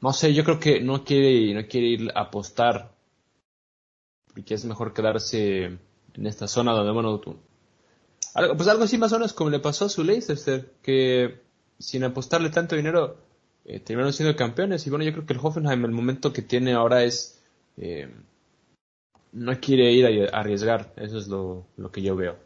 no 0.02 0.12
sé, 0.12 0.34
yo 0.34 0.44
creo 0.44 0.60
que 0.60 0.82
no 0.82 1.06
quiere, 1.06 1.54
no 1.54 1.68
quiere 1.68 1.88
ir 1.88 2.12
a 2.16 2.22
apostar 2.22 2.90
y 4.36 4.42
que 4.42 4.56
es 4.56 4.66
mejor 4.66 4.92
quedarse 4.92 5.66
en 5.66 6.26
esta 6.26 6.48
zona 6.48 6.74
donde, 6.74 6.92
bueno, 6.92 7.20
tú, 7.20 7.38
algo, 8.34 8.58
pues 8.58 8.68
algo 8.68 8.84
así 8.84 8.98
más 8.98 9.14
o 9.14 9.18
menos 9.18 9.34
como 9.34 9.52
le 9.52 9.60
pasó 9.60 9.86
a 9.86 9.90
su 9.90 10.04
Leicester, 10.04 10.74
que 10.82 11.42
sin 11.78 12.06
apostarle 12.06 12.50
tanto 12.50 12.76
dinero 12.76 13.18
eh, 13.66 13.80
terminaron 13.82 14.14
siendo 14.14 14.36
campeones. 14.36 14.88
Y 14.88 14.90
bueno, 14.90 15.06
yo 15.06 15.12
creo 15.12 15.28
que 15.28 15.34
el 15.34 15.40
Hoffenheim, 15.44 15.86
el 15.86 15.92
momento 15.92 16.34
que 16.34 16.42
tiene 16.42 16.74
ahora 16.74 17.04
es. 17.04 17.40
Eh, 17.78 18.10
no 19.32 19.60
quiere 19.60 19.92
ir 19.92 20.30
a 20.34 20.40
arriesgar. 20.40 20.94
Eso 20.98 21.18
es 21.18 21.28
lo, 21.28 21.68
lo, 21.78 21.92
que 21.92 22.02
yo 22.02 22.16
veo. 22.16 22.38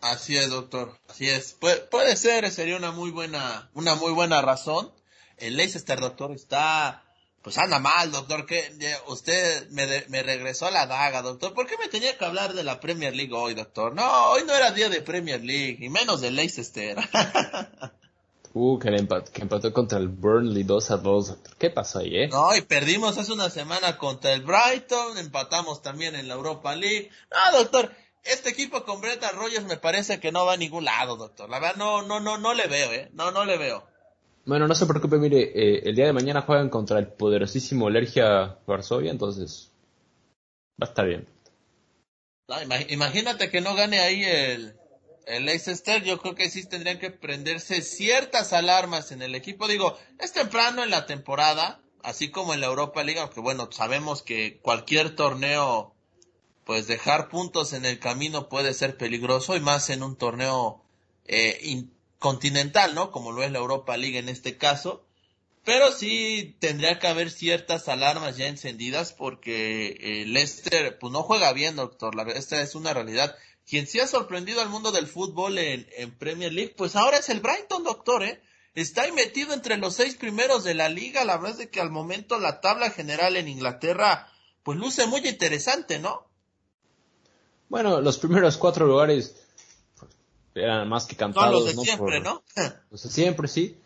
Así 0.00 0.36
es, 0.36 0.50
doctor. 0.50 0.98
Así 1.08 1.28
es. 1.28 1.56
puede 1.90 2.16
ser, 2.16 2.50
sería 2.50 2.76
una 2.76 2.92
muy 2.92 3.10
buena, 3.10 3.70
una 3.74 3.94
muy 3.94 4.12
buena 4.12 4.42
razón. 4.42 4.92
El 5.36 5.56
Leicester, 5.56 6.00
doctor, 6.00 6.32
está 6.32 7.02
pues 7.46 7.58
anda 7.58 7.78
mal, 7.78 8.10
doctor, 8.10 8.44
que 8.44 8.60
usted 9.06 9.70
me, 9.70 9.86
me 10.08 10.24
regresó 10.24 10.66
a 10.66 10.72
la 10.72 10.88
daga, 10.88 11.22
doctor. 11.22 11.54
¿Por 11.54 11.68
qué 11.68 11.78
me 11.78 11.86
tenía 11.86 12.18
que 12.18 12.24
hablar 12.24 12.54
de 12.54 12.64
la 12.64 12.80
Premier 12.80 13.14
League 13.14 13.32
hoy, 13.32 13.54
doctor? 13.54 13.94
No, 13.94 14.32
hoy 14.32 14.42
no 14.44 14.52
era 14.52 14.72
día 14.72 14.88
de 14.88 15.00
Premier 15.00 15.44
League, 15.44 15.78
y 15.80 15.88
menos 15.88 16.20
de 16.20 16.32
Leicester. 16.32 16.98
uh, 18.56 18.78
que, 18.78 18.88
empató 18.88 19.72
contra 19.72 19.98
el 19.98 20.08
Burnley 20.08 20.62
2 20.62 20.90
a 20.90 20.96
2, 20.96 21.28
doctor. 21.28 21.56
¿Qué 21.58 21.70
pasó 21.70 21.98
ahí, 21.98 22.16
eh? 22.16 22.28
No, 22.28 22.56
y 22.56 22.62
perdimos 22.62 23.18
hace 23.18 23.32
una 23.32 23.50
semana 23.50 23.98
contra 23.98 24.32
el 24.32 24.42
Brighton, 24.42 25.18
empatamos 25.18 25.82
también 25.82 26.14
en 26.14 26.26
la 26.26 26.34
Europa 26.34 26.74
League. 26.74 27.10
No, 27.30 27.58
doctor, 27.58 27.92
este 28.24 28.50
equipo 28.50 28.84
con 28.84 29.00
Breta 29.00 29.30
Rogers 29.32 29.66
me 29.66 29.76
parece 29.76 30.18
que 30.20 30.32
no 30.32 30.46
va 30.46 30.54
a 30.54 30.56
ningún 30.56 30.86
lado, 30.86 31.16
doctor. 31.16 31.50
La 31.50 31.60
verdad, 31.60 31.76
no, 31.76 32.02
no, 32.02 32.18
no, 32.20 32.38
no 32.38 32.54
le 32.54 32.66
veo, 32.66 32.92
eh. 32.92 33.10
No, 33.12 33.30
no 33.30 33.44
le 33.44 33.58
veo. 33.58 33.86
Bueno, 34.46 34.66
no 34.66 34.74
se 34.74 34.86
preocupe, 34.86 35.18
mire, 35.18 35.42
eh, 35.42 35.82
el 35.84 35.94
día 35.94 36.06
de 36.06 36.12
mañana 36.12 36.42
juegan 36.42 36.70
contra 36.70 36.98
el 36.98 37.08
poderosísimo 37.08 37.88
Alergia 37.88 38.58
Varsovia, 38.66 39.10
entonces 39.10 39.70
va 40.80 40.86
a 40.86 40.90
estar 40.90 41.06
bien. 41.06 41.28
imagínate 42.88 43.50
que 43.50 43.60
no 43.60 43.74
gane 43.74 43.98
ahí 43.98 44.22
el, 44.24 44.75
el 45.26 45.44
Leicester, 45.44 46.02
yo 46.04 46.18
creo 46.18 46.34
que 46.36 46.48
sí 46.48 46.64
tendrían 46.64 47.00
que 47.00 47.10
prenderse 47.10 47.82
ciertas 47.82 48.52
alarmas 48.52 49.10
en 49.10 49.22
el 49.22 49.34
equipo. 49.34 49.66
Digo, 49.66 49.98
es 50.20 50.32
temprano 50.32 50.84
en 50.84 50.90
la 50.90 51.06
temporada, 51.06 51.82
así 52.02 52.30
como 52.30 52.54
en 52.54 52.60
la 52.60 52.68
Europa 52.68 53.02
League, 53.02 53.20
aunque 53.20 53.40
bueno, 53.40 53.68
sabemos 53.72 54.22
que 54.22 54.60
cualquier 54.60 55.16
torneo, 55.16 55.94
pues 56.64 56.86
dejar 56.86 57.28
puntos 57.28 57.72
en 57.72 57.84
el 57.84 57.98
camino 57.98 58.48
puede 58.48 58.72
ser 58.72 58.96
peligroso 58.96 59.56
y 59.56 59.60
más 59.60 59.90
en 59.90 60.04
un 60.04 60.16
torneo 60.16 60.84
eh, 61.24 61.86
continental, 62.20 62.94
¿no? 62.94 63.10
Como 63.10 63.32
lo 63.32 63.42
es 63.42 63.50
la 63.50 63.58
Europa 63.58 63.96
League 63.96 64.18
en 64.18 64.28
este 64.28 64.56
caso. 64.56 65.05
Pero 65.66 65.90
sí 65.90 66.56
tendría 66.60 67.00
que 67.00 67.08
haber 67.08 67.28
ciertas 67.28 67.88
alarmas 67.88 68.36
ya 68.36 68.46
encendidas 68.46 69.12
porque 69.12 69.98
eh, 70.00 70.24
Leicester 70.24 70.96
pues 70.96 71.12
no 71.12 71.24
juega 71.24 71.52
bien, 71.52 71.74
doctor. 71.74 72.14
La, 72.14 72.22
esta 72.22 72.62
es 72.62 72.76
una 72.76 72.94
realidad. 72.94 73.36
Quien 73.68 73.88
sí 73.88 73.98
ha 73.98 74.06
sorprendido 74.06 74.60
al 74.60 74.68
mundo 74.68 74.92
del 74.92 75.08
fútbol 75.08 75.58
en, 75.58 75.88
en 75.96 76.16
Premier 76.16 76.52
League, 76.52 76.72
pues 76.76 76.94
ahora 76.94 77.16
es 77.18 77.28
el 77.30 77.40
Brighton, 77.40 77.82
doctor, 77.82 78.22
¿eh? 78.22 78.40
Está 78.76 79.02
ahí 79.02 79.12
metido 79.12 79.54
entre 79.54 79.76
los 79.76 79.96
seis 79.96 80.14
primeros 80.14 80.62
de 80.62 80.74
la 80.74 80.88
liga. 80.88 81.24
La 81.24 81.36
verdad 81.36 81.60
es 81.60 81.68
que 81.68 81.80
al 81.80 81.90
momento 81.90 82.38
la 82.38 82.60
tabla 82.60 82.90
general 82.90 83.36
en 83.36 83.48
Inglaterra 83.48 84.30
pues 84.62 84.78
luce 84.78 85.08
muy 85.08 85.26
interesante, 85.26 85.98
¿no? 85.98 86.28
Bueno, 87.68 88.00
los 88.00 88.18
primeros 88.18 88.56
cuatro 88.56 88.86
lugares 88.86 89.34
eran 90.54 90.88
más 90.88 91.06
que 91.06 91.16
cantados. 91.16 91.64
los 91.64 91.76
de 91.76 91.82
siempre, 91.82 92.20
¿no? 92.20 92.44
Pues 92.88 93.02
siempre, 93.02 93.48
sí. 93.48 93.80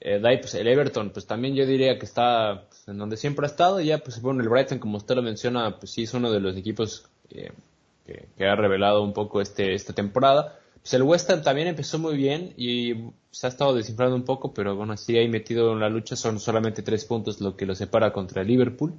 Eh, 0.00 0.20
de 0.20 0.38
pues 0.38 0.54
el 0.54 0.68
Everton, 0.68 1.10
pues 1.10 1.26
también 1.26 1.54
yo 1.56 1.66
diría 1.66 1.98
que 1.98 2.06
está 2.06 2.66
pues, 2.68 2.86
en 2.86 2.98
donde 2.98 3.16
siempre 3.16 3.46
ha 3.46 3.48
estado. 3.48 3.80
Y 3.80 3.86
ya, 3.86 3.98
pues 3.98 4.20
bueno, 4.20 4.42
el 4.42 4.48
Brighton, 4.48 4.78
como 4.78 4.98
usted 4.98 5.14
lo 5.14 5.22
menciona, 5.22 5.78
pues 5.78 5.92
sí 5.92 6.04
es 6.04 6.14
uno 6.14 6.30
de 6.30 6.40
los 6.40 6.56
equipos 6.56 7.06
eh, 7.30 7.50
que, 8.06 8.46
ha 8.46 8.54
revelado 8.54 9.02
un 9.02 9.12
poco 9.12 9.40
este, 9.40 9.74
esta 9.74 9.92
temporada. 9.92 10.58
Pues 10.80 10.94
el 10.94 11.02
West 11.02 11.30
Ham 11.30 11.42
también 11.42 11.68
empezó 11.68 11.98
muy 11.98 12.16
bien 12.16 12.54
y 12.56 12.94
se 13.30 13.46
ha 13.46 13.50
estado 13.50 13.74
desinflando 13.74 14.14
un 14.14 14.24
poco, 14.24 14.54
pero 14.54 14.76
bueno, 14.76 14.96
sí 14.96 15.16
ahí 15.18 15.28
metido 15.28 15.72
en 15.72 15.80
la 15.80 15.88
lucha 15.88 16.16
son 16.16 16.38
solamente 16.38 16.82
tres 16.82 17.04
puntos 17.04 17.40
lo 17.40 17.56
que 17.56 17.66
lo 17.66 17.74
separa 17.74 18.12
contra 18.12 18.42
el 18.42 18.48
Liverpool. 18.48 18.94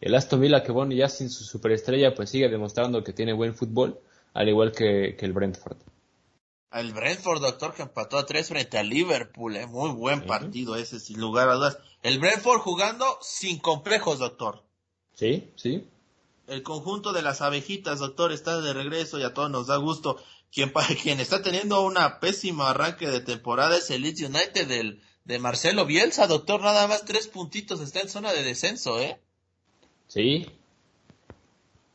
El 0.00 0.14
Aston 0.14 0.40
Villa, 0.40 0.62
que 0.62 0.72
bueno, 0.72 0.92
ya 0.92 1.08
sin 1.08 1.30
su 1.30 1.44
superestrella, 1.44 2.14
pues 2.14 2.30
sigue 2.30 2.48
demostrando 2.48 3.04
que 3.04 3.12
tiene 3.12 3.32
buen 3.32 3.54
fútbol, 3.54 4.00
al 4.32 4.48
igual 4.48 4.72
que 4.72 5.16
el 5.18 5.32
Brentford. 5.32 5.76
El 6.74 6.92
Brentford, 6.92 7.40
doctor, 7.40 7.72
que 7.72 7.82
empató 7.82 8.18
a 8.18 8.26
tres 8.26 8.48
frente 8.48 8.78
a 8.78 8.82
Liverpool, 8.82 9.56
¿eh? 9.56 9.66
Muy 9.66 9.90
buen 9.90 10.26
partido 10.26 10.74
ese, 10.74 10.98
sin 10.98 11.20
lugar 11.20 11.48
a 11.48 11.54
dudas. 11.54 11.78
El 12.02 12.18
Brentford 12.18 12.58
jugando 12.58 13.18
sin 13.22 13.58
complejos, 13.58 14.18
doctor. 14.18 14.64
Sí, 15.14 15.52
sí. 15.54 15.86
El 16.48 16.64
conjunto 16.64 17.12
de 17.12 17.22
las 17.22 17.42
abejitas, 17.42 18.00
doctor, 18.00 18.32
está 18.32 18.60
de 18.60 18.72
regreso 18.72 19.20
y 19.20 19.22
a 19.22 19.32
todos 19.32 19.50
nos 19.50 19.68
da 19.68 19.76
gusto. 19.76 20.16
Quien, 20.52 20.72
quien 21.02 21.20
está 21.20 21.42
teniendo 21.42 21.80
una 21.82 22.18
pésima 22.18 22.70
arranque 22.70 23.08
de 23.08 23.20
temporada 23.20 23.76
es 23.76 23.90
el 23.90 24.02
Leeds 24.02 24.22
United 24.22 24.66
del, 24.66 25.00
de 25.24 25.38
Marcelo 25.38 25.86
Bielsa, 25.86 26.26
doctor. 26.26 26.60
Nada 26.60 26.88
más 26.88 27.04
tres 27.04 27.28
puntitos, 27.28 27.80
está 27.80 28.00
en 28.00 28.08
zona 28.08 28.32
de 28.32 28.42
descenso, 28.42 28.98
¿eh? 28.98 29.20
Sí, 30.08 30.46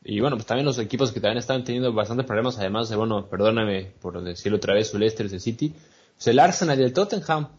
y 0.03 0.19
bueno, 0.21 0.38
pues 0.38 0.45
también 0.45 0.65
los 0.65 0.79
equipos 0.79 1.12
que 1.12 1.19
también 1.19 1.39
están 1.39 1.63
teniendo 1.63 1.91
bastantes 1.93 2.25
problemas, 2.25 2.57
además 2.57 2.89
de, 2.89 2.95
bueno, 2.95 3.29
perdóname 3.29 3.93
por 4.01 4.21
decirlo 4.23 4.57
otra 4.57 4.73
vez, 4.73 4.93
el 4.93 5.01
Leicester, 5.01 5.25
el 5.25 5.41
City, 5.41 5.73
pues 6.15 6.27
el 6.27 6.39
Arsenal 6.39 6.79
y 6.79 6.83
el 6.83 6.93
Tottenham, 6.93 7.49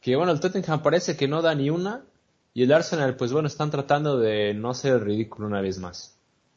que 0.00 0.16
bueno, 0.16 0.32
el 0.32 0.40
Tottenham 0.40 0.82
parece 0.82 1.16
que 1.16 1.28
no 1.28 1.40
da 1.40 1.54
ni 1.54 1.70
una, 1.70 2.04
y 2.52 2.64
el 2.64 2.72
Arsenal, 2.72 3.16
pues 3.16 3.32
bueno, 3.32 3.48
están 3.48 3.70
tratando 3.70 4.18
de 4.18 4.54
no 4.54 4.74
ser 4.74 5.02
ridículo 5.02 5.48
una 5.48 5.60
vez 5.60 5.78
más. 5.78 6.16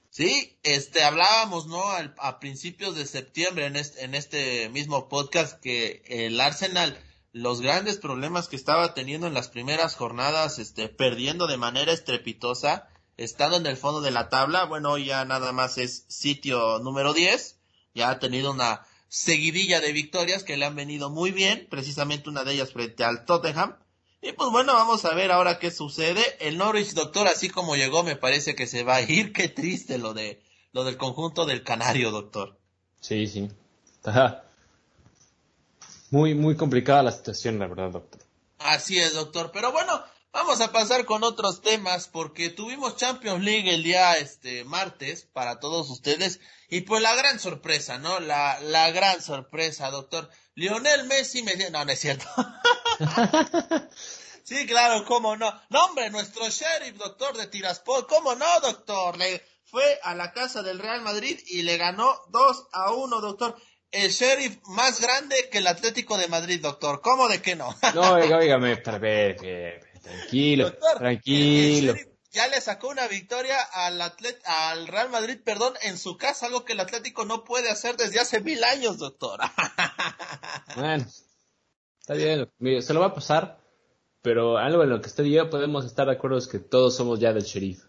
Sí, 0.09 0.57
este, 0.63 1.03
hablábamos, 1.03 1.67
¿no? 1.67 1.81
a 2.17 2.39
principios 2.39 2.95
de 2.95 3.05
septiembre 3.05 3.67
en 3.67 3.75
este, 3.75 4.03
en 4.03 4.15
este 4.15 4.69
mismo 4.69 5.09
podcast 5.09 5.61
que 5.61 6.03
el 6.07 6.41
Arsenal, 6.41 6.97
los 7.33 7.61
grandes 7.61 7.97
problemas 7.97 8.47
que 8.47 8.55
estaba 8.55 8.95
teniendo 8.95 9.27
en 9.27 9.35
las 9.35 9.49
primeras 9.49 9.95
jornadas, 9.95 10.57
este, 10.57 10.89
perdiendo 10.89 11.45
de 11.45 11.57
manera 11.57 11.91
estrepitosa, 11.91 12.89
estando 13.17 13.57
en 13.57 13.65
el 13.65 13.77
fondo 13.77 14.01
de 14.01 14.11
la 14.11 14.29
tabla, 14.29 14.65
bueno, 14.65 14.97
ya 14.97 15.25
nada 15.25 15.51
más 15.51 15.77
es 15.77 16.05
sitio 16.07 16.79
número 16.79 17.13
10, 17.13 17.57
ya 17.93 18.09
ha 18.11 18.19
tenido 18.19 18.51
una 18.51 18.85
seguidilla 19.09 19.81
de 19.81 19.91
victorias 19.91 20.43
que 20.43 20.57
le 20.57 20.65
han 20.65 20.75
venido 20.75 21.09
muy 21.09 21.31
bien, 21.31 21.67
precisamente 21.69 22.29
una 22.29 22.43
de 22.43 22.53
ellas 22.53 22.73
frente 22.73 23.03
al 23.03 23.25
Tottenham. 23.25 23.75
Y 24.21 24.31
pues 24.33 24.49
bueno, 24.49 24.73
vamos 24.73 25.05
a 25.05 25.13
ver 25.13 25.31
ahora 25.31 25.59
qué 25.59 25.71
sucede. 25.71 26.23
El 26.39 26.57
Norwich, 26.57 26.93
doctor, 26.93 27.27
así 27.27 27.49
como 27.49 27.75
llegó, 27.75 28.03
me 28.03 28.15
parece 28.15 28.55
que 28.55 28.67
se 28.67 28.83
va 28.83 28.95
a 28.95 29.01
ir. 29.01 29.31
Qué 29.33 29.47
triste 29.47 29.97
lo 29.97 30.13
de 30.13 30.41
lo 30.73 30.83
del 30.83 30.97
conjunto 30.97 31.45
del 31.45 31.63
Canario, 31.63 32.11
doctor. 32.11 32.57
Sí, 32.99 33.27
sí. 33.27 33.49
Está 33.85 34.43
muy, 36.09 36.35
muy 36.35 36.55
complicada 36.55 37.03
la 37.03 37.11
situación, 37.11 37.59
la 37.59 37.67
verdad, 37.67 37.91
doctor. 37.91 38.21
Así 38.59 38.99
es, 38.99 39.13
doctor. 39.13 39.51
Pero 39.53 39.71
bueno, 39.71 40.03
Vamos 40.31 40.61
a 40.61 40.71
pasar 40.71 41.05
con 41.05 41.23
otros 41.23 41.61
temas 41.61 42.07
porque 42.07 42.49
tuvimos 42.49 42.95
Champions 42.97 43.43
League 43.43 43.73
el 43.73 43.83
día 43.83 44.17
este 44.17 44.63
martes 44.65 45.23
para 45.33 45.59
todos 45.59 45.89
ustedes 45.89 46.39
y 46.69 46.81
pues 46.81 47.01
la 47.01 47.15
gran 47.15 47.39
sorpresa, 47.39 47.97
¿no? 47.97 48.19
La, 48.19 48.59
la 48.61 48.91
gran 48.91 49.21
sorpresa, 49.21 49.89
doctor. 49.89 50.29
Lionel 50.55 51.05
Messi 51.05 51.43
me 51.43 51.55
no, 51.69 51.85
no 51.85 51.91
es 51.91 51.99
cierto. 51.99 52.25
sí, 54.43 54.65
claro, 54.65 55.05
cómo 55.05 55.37
no. 55.37 55.53
No, 55.69 55.85
hombre, 55.85 56.09
nuestro 56.09 56.49
sheriff, 56.49 56.97
doctor 56.97 57.37
de 57.37 57.47
Tiraspol, 57.47 58.07
cómo 58.07 58.35
no, 58.35 58.59
doctor. 58.61 59.17
Le 59.17 59.43
fue 59.63 59.99
a 60.03 60.15
la 60.15 60.33
casa 60.33 60.63
del 60.63 60.79
Real 60.79 61.01
Madrid 61.01 61.39
y 61.47 61.61
le 61.61 61.77
ganó 61.77 62.21
2 62.29 62.67
a 62.73 62.91
1, 62.91 63.21
doctor. 63.21 63.55
El 63.91 64.11
sheriff 64.11 64.57
más 64.67 64.99
grande 64.99 65.49
que 65.49 65.59
el 65.59 65.67
Atlético 65.67 66.17
de 66.17 66.27
Madrid, 66.27 66.61
doctor. 66.61 67.01
¿Cómo 67.01 67.29
de 67.29 67.41
que 67.41 67.55
no? 67.55 67.73
no, 67.95 68.13
oígame, 68.13 68.77
Tranquilo, 70.01 70.73
tranquilo. 70.97 71.95
ya 72.31 72.47
le 72.47 72.61
sacó 72.61 72.89
una 72.89 73.07
victoria 73.07 73.61
al, 73.61 74.01
al 74.01 74.87
Real 74.87 75.09
Madrid, 75.09 75.39
perdón, 75.43 75.73
en 75.81 75.97
su 75.97 76.17
casa, 76.17 76.45
algo 76.45 76.65
que 76.65 76.73
el 76.73 76.79
Atlético 76.79 77.25
no 77.25 77.43
puede 77.43 77.69
hacer 77.69 77.97
desde 77.97 78.19
hace 78.19 78.41
mil 78.41 78.63
años, 78.63 78.97
doctor. 78.97 79.39
bueno, 80.75 81.05
está 81.99 82.13
bien, 82.13 82.49
se 82.81 82.93
lo 82.93 82.99
va 82.99 83.07
a 83.07 83.13
pasar, 83.13 83.59
pero 84.21 84.57
algo 84.57 84.83
en 84.83 84.89
lo 84.89 85.01
que 85.01 85.07
usted 85.07 85.23
y 85.25 85.31
yo 85.31 85.49
podemos 85.49 85.85
estar 85.85 86.07
de 86.07 86.13
acuerdo 86.13 86.37
es 86.37 86.47
que 86.47 86.59
todos 86.59 86.95
somos 86.95 87.19
ya 87.19 87.33
del 87.33 87.43
sheriff. 87.43 87.83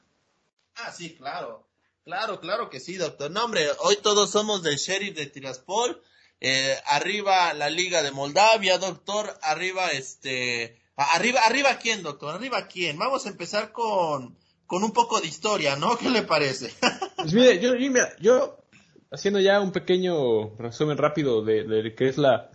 Ah, 0.76 0.92
sí, 0.92 1.14
claro. 1.16 1.68
Claro, 2.04 2.40
claro 2.40 2.70
que 2.70 2.80
sí, 2.80 2.96
doctor. 2.96 3.30
No, 3.30 3.44
hombre, 3.44 3.68
hoy 3.80 3.96
todos 3.96 4.30
somos 4.30 4.62
del 4.62 4.76
sheriff 4.76 5.14
de 5.14 5.26
Tiraspol. 5.26 6.02
Eh, 6.40 6.74
arriba 6.86 7.52
la 7.52 7.68
Liga 7.68 8.02
de 8.02 8.12
Moldavia, 8.12 8.78
doctor. 8.78 9.36
Arriba 9.42 9.90
este 9.90 10.80
Arriba, 10.98 11.40
arriba 11.46 11.78
quién, 11.80 12.02
doctor, 12.02 12.34
arriba 12.34 12.66
quién. 12.66 12.98
Vamos 12.98 13.24
a 13.24 13.28
empezar 13.28 13.70
con, 13.70 14.36
con 14.66 14.82
un 14.82 14.90
poco 14.92 15.20
de 15.20 15.28
historia, 15.28 15.76
¿no? 15.76 15.96
¿Qué 15.96 16.10
le 16.10 16.22
parece? 16.22 16.72
pues 17.16 17.32
mire, 17.32 17.60
yo, 17.60 17.74
yo, 18.20 18.58
haciendo 19.12 19.38
ya 19.38 19.60
un 19.60 19.70
pequeño 19.70 20.56
resumen 20.56 20.98
rápido 20.98 21.44
de, 21.44 21.62
de 21.62 21.94
que 21.94 22.08
es 22.08 22.18
la, 22.18 22.50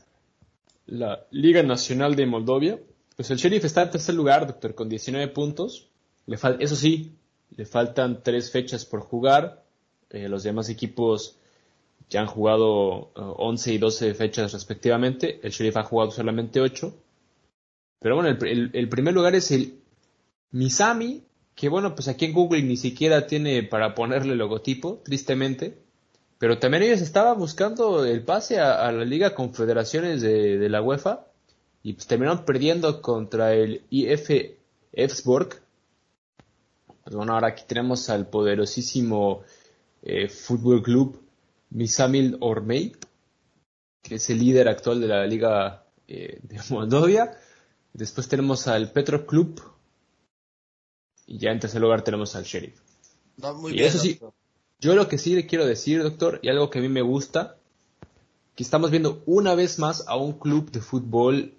la 0.85 1.25
Liga 1.31 1.63
Nacional 1.63 2.17
de 2.17 2.25
Moldovia, 2.25 2.79
pues 3.15 3.31
el 3.31 3.37
Sheriff 3.37 3.63
está 3.63 3.83
en 3.83 3.91
tercer 3.91 4.15
lugar, 4.15 4.45
doctor, 4.45 4.75
con 4.75 4.89
19 4.89 5.29
puntos. 5.29 5.87
Le 6.25 6.37
eso 6.59 6.75
sí, 6.75 7.15
le 7.55 7.65
faltan 7.65 8.23
tres 8.23 8.51
fechas 8.51 8.85
por 8.85 9.01
jugar. 9.01 9.63
Eh, 10.09 10.27
los 10.27 10.43
demás 10.43 10.67
equipos 10.67 11.37
ya 12.09 12.19
han 12.19 12.27
jugado 12.27 13.11
11 13.15 13.71
eh, 13.71 13.73
y 13.75 13.77
12 13.77 14.13
fechas 14.15 14.51
respectivamente. 14.51 15.39
El 15.43 15.51
Sheriff 15.51 15.77
ha 15.77 15.83
jugado 15.83 16.11
solamente 16.11 16.59
8. 16.59 16.93
Pero 18.03 18.15
bueno, 18.15 18.37
el, 18.41 18.89
primer 18.89 19.13
lugar 19.13 19.33
es 19.33 19.49
el 19.51 19.79
Misami, 20.51 21.23
que 21.55 21.69
bueno, 21.69 21.95
pues 21.95 22.09
aquí 22.09 22.25
en 22.25 22.33
Google 22.33 22.61
ni 22.61 22.75
siquiera 22.75 23.27
tiene 23.27 23.63
para 23.63 23.95
ponerle 23.95 24.35
logotipo, 24.35 25.01
tristemente. 25.05 25.77
Pero 26.37 26.59
también 26.59 26.83
ellos 26.83 26.99
estaban 26.99 27.37
buscando 27.37 28.03
el 28.03 28.21
pase 28.23 28.59
a, 28.59 28.91
la 28.91 29.05
Liga 29.05 29.33
Confederaciones 29.33 30.21
de, 30.21 30.57
de, 30.57 30.69
la 30.69 30.81
UEFA 30.81 31.27
y 31.81 31.93
pues 31.93 32.05
terminaron 32.05 32.43
perdiendo 32.43 33.01
contra 33.01 33.53
el 33.53 33.83
IF 33.89 34.29
Efsborg. 34.91 35.61
Pues 37.05 37.15
bueno, 37.15 37.33
ahora 37.33 37.47
aquí 37.47 37.63
tenemos 37.65 38.09
al 38.09 38.27
poderosísimo 38.27 39.43
eh, 40.01 40.27
Fútbol 40.27 40.83
Club 40.83 41.21
Misamil 41.69 42.35
Ormei, 42.41 42.91
que 44.01 44.15
es 44.15 44.29
el 44.29 44.39
líder 44.39 44.67
actual 44.67 44.99
de 44.99 45.07
la 45.07 45.25
Liga 45.25 45.85
eh, 46.09 46.39
de 46.43 46.59
Moldovia. 46.69 47.37
Después 47.93 48.27
tenemos 48.27 48.67
al 48.67 48.91
Petro 48.91 49.25
Club. 49.25 49.61
Y 51.25 51.37
ya 51.37 51.51
en 51.51 51.59
tercer 51.59 51.81
lugar 51.81 52.03
tenemos 52.03 52.35
al 52.35 52.43
Sheriff. 52.43 52.79
y 53.71 53.81
eso 53.81 53.97
sí, 53.97 54.19
yo 54.79 54.95
lo 54.95 55.07
que 55.07 55.17
sí 55.17 55.35
le 55.35 55.47
quiero 55.47 55.65
decir, 55.65 56.03
doctor, 56.03 56.39
y 56.41 56.49
algo 56.49 56.69
que 56.69 56.79
a 56.79 56.81
mí 56.81 56.89
me 56.89 57.01
gusta, 57.01 57.55
que 58.55 58.63
estamos 58.63 58.91
viendo 58.91 59.23
una 59.25 59.55
vez 59.55 59.79
más 59.79 60.05
a 60.07 60.17
un 60.17 60.33
club 60.33 60.71
de 60.71 60.81
fútbol 60.81 61.53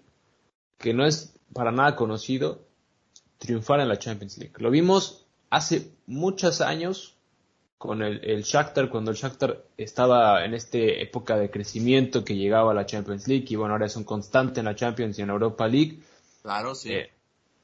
que 0.79 0.93
no 0.93 1.07
es 1.07 1.35
para 1.53 1.73
nada 1.73 1.97
conocido 1.97 2.67
triunfar 3.39 3.81
en 3.81 3.89
la 3.89 3.99
Champions 3.99 4.39
League. 4.39 4.55
Lo 4.59 4.71
vimos 4.71 5.25
hace 5.51 5.91
muchos 6.07 6.61
años 6.61 7.17
con 7.79 8.03
el, 8.03 8.25
el 8.25 8.43
Shakhtar, 8.43 8.89
cuando 8.89 9.11
el 9.11 9.17
Shakhtar 9.17 9.65
estaba 9.77 10.45
en 10.45 10.55
esta 10.55 10.79
época 10.79 11.37
de 11.37 11.51
crecimiento 11.51 12.25
que 12.25 12.37
llegaba 12.37 12.73
a 12.73 12.75
la 12.75 12.87
Champions 12.87 13.29
League 13.29 13.47
y 13.49 13.57
bueno, 13.57 13.75
ahora 13.75 13.87
es 13.87 13.97
un 13.97 14.05
constante 14.05 14.61
en 14.61 14.67
la 14.67 14.75
Champions 14.75 15.19
y 15.19 15.23
en 15.23 15.31
Europa 15.31 15.67
League. 15.69 16.01
Claro, 16.45 16.75
sí. 16.75 16.93
Eh, 16.93 17.11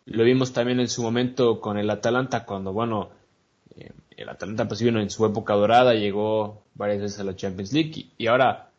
lo 0.06 0.24
vimos 0.24 0.54
también 0.54 0.80
en 0.80 0.88
su 0.88 1.02
momento 1.02 1.60
con 1.60 1.76
el 1.76 1.90
Atalanta 1.90 2.46
cuando, 2.46 2.72
bueno, 2.72 3.10
eh, 3.76 3.92
el 4.16 4.26
Atalanta 4.26 4.66
pues 4.66 4.80
vino 4.80 4.98
en 5.00 5.10
su 5.10 5.26
época 5.26 5.52
dorada, 5.52 5.92
llegó 5.92 6.62
varias 6.74 7.02
veces 7.02 7.20
a 7.20 7.24
la 7.24 7.36
Champions 7.36 7.74
League 7.74 8.06
y, 8.16 8.26
ahora 8.26 8.70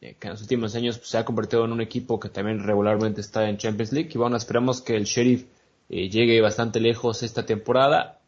eh, 0.00 0.16
que 0.18 0.28
en 0.28 0.32
los 0.32 0.40
últimos 0.40 0.74
años 0.74 0.96
pues, 0.96 1.10
se 1.10 1.18
ha 1.18 1.26
convertido 1.26 1.66
en 1.66 1.72
un 1.72 1.82
equipo 1.82 2.18
que 2.18 2.30
también 2.30 2.64
regularmente 2.64 3.20
está 3.20 3.46
en 3.46 3.58
Champions 3.58 3.92
League 3.92 4.08
y 4.10 4.16
bueno, 4.16 4.38
esperamos 4.38 4.80
que 4.80 4.96
el 4.96 5.04
Sheriff 5.04 5.44
llegue 5.90 6.40
bastante 6.40 6.80
lejos 6.80 7.22
esta 7.22 7.44
temporada 7.44 8.20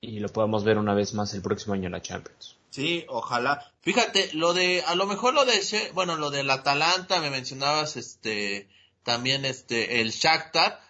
y 0.00 0.20
lo 0.20 0.28
podamos 0.28 0.62
ver 0.62 0.78
una 0.78 0.94
vez 0.94 1.12
más 1.12 1.34
el 1.34 1.42
próximo 1.42 1.74
año 1.74 1.86
en 1.86 1.92
la 1.92 2.02
Champions. 2.02 2.56
Sí, 2.70 3.04
ojalá. 3.08 3.72
Fíjate, 3.80 4.30
lo 4.34 4.54
de, 4.54 4.84
a 4.86 4.94
lo 4.94 5.06
mejor 5.06 5.34
lo 5.34 5.44
de, 5.44 5.60
bueno, 5.92 6.16
lo 6.16 6.30
del 6.30 6.48
Atalanta, 6.48 7.20
me 7.20 7.30
mencionabas, 7.30 7.96
este, 7.96 8.68
también 9.04 9.44
este, 9.44 10.00
el 10.00 10.10
Shakhtar, 10.10 10.80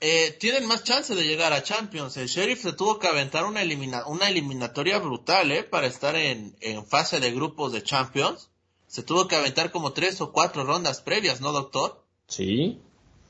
eh, 0.00 0.34
tienen 0.40 0.66
más 0.66 0.82
chance 0.82 1.14
de 1.14 1.24
llegar 1.24 1.52
a 1.52 1.62
Champions. 1.62 2.16
El 2.16 2.28
Sheriff 2.28 2.62
se 2.62 2.72
tuvo 2.72 2.98
que 2.98 3.08
aventar 3.08 3.44
una, 3.44 3.60
elimina 3.60 4.06
una 4.06 4.28
eliminatoria 4.28 4.98
brutal, 4.98 5.52
¿eh? 5.52 5.62
Para 5.62 5.86
estar 5.86 6.16
en, 6.16 6.56
en 6.60 6.86
fase 6.86 7.20
de 7.20 7.32
grupos 7.32 7.72
de 7.72 7.82
Champions. 7.82 8.50
Se 8.86 9.02
tuvo 9.02 9.28
que 9.28 9.36
aventar 9.36 9.70
como 9.70 9.92
tres 9.92 10.20
o 10.20 10.32
cuatro 10.32 10.64
rondas 10.64 11.02
previas, 11.02 11.40
¿no, 11.40 11.52
doctor? 11.52 12.02
Sí. 12.28 12.80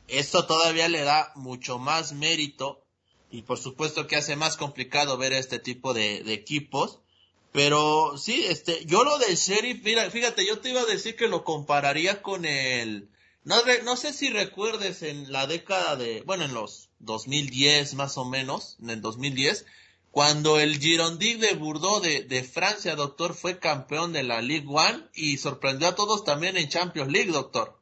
Esto 0.07 0.47
todavía 0.47 0.89
le 0.89 1.03
da 1.03 1.33
mucho 1.35 1.79
más 1.79 2.13
mérito 2.13 2.85
y 3.31 3.43
por 3.43 3.59
supuesto 3.59 4.07
que 4.07 4.17
hace 4.17 4.37
más 4.37 4.57
complicado 4.57 5.17
ver 5.19 5.33
este 5.33 5.59
tipo 5.59 5.93
de, 5.93 6.23
de 6.23 6.35
equipos. 6.35 7.01
Pero 7.53 8.17
sí, 8.17 8.45
este, 8.47 8.85
yo 8.87 9.03
lo 9.03 9.19
del 9.19 9.37
Sheriff, 9.37 9.83
mira, 9.83 10.09
fíjate, 10.11 10.47
yo 10.47 10.61
te 10.61 10.71
iba 10.71 10.83
a 10.83 10.87
decir 10.87 11.17
que 11.17 11.27
lo 11.27 11.43
compararía 11.43 12.23
con 12.23 12.45
el, 12.45 13.09
no, 13.45 13.57
no 13.85 13.97
sé 13.97 14.13
si 14.13 14.29
recuerdes 14.31 15.03
en 15.03 15.33
la 15.33 15.47
década 15.47 15.97
de, 15.97 16.23
bueno, 16.23 16.45
en 16.45 16.55
los 16.55 16.91
2010 16.99 17.95
más 17.95 18.19
o 18.19 18.25
menos, 18.25 18.77
en 18.81 18.91
el 18.91 19.01
2010, 19.01 19.65
cuando 20.11 20.59
el 20.59 20.79
Girondic 20.79 21.39
de 21.39 21.55
Bordeaux 21.55 22.03
de, 22.03 22.23
de, 22.25 22.43
Francia, 22.43 22.97
doctor, 22.97 23.35
fue 23.35 23.59
campeón 23.59 24.13
de 24.13 24.25
la 24.25 24.43
Ligue 24.43 24.67
One 24.69 25.05
y 25.15 25.39
sorprendió 25.39 25.89
a 25.89 25.95
todos 25.95 26.25
también 26.25 26.57
en 26.57 26.69
Champions 26.69 27.13
League, 27.13 27.31
doctor. 27.31 27.79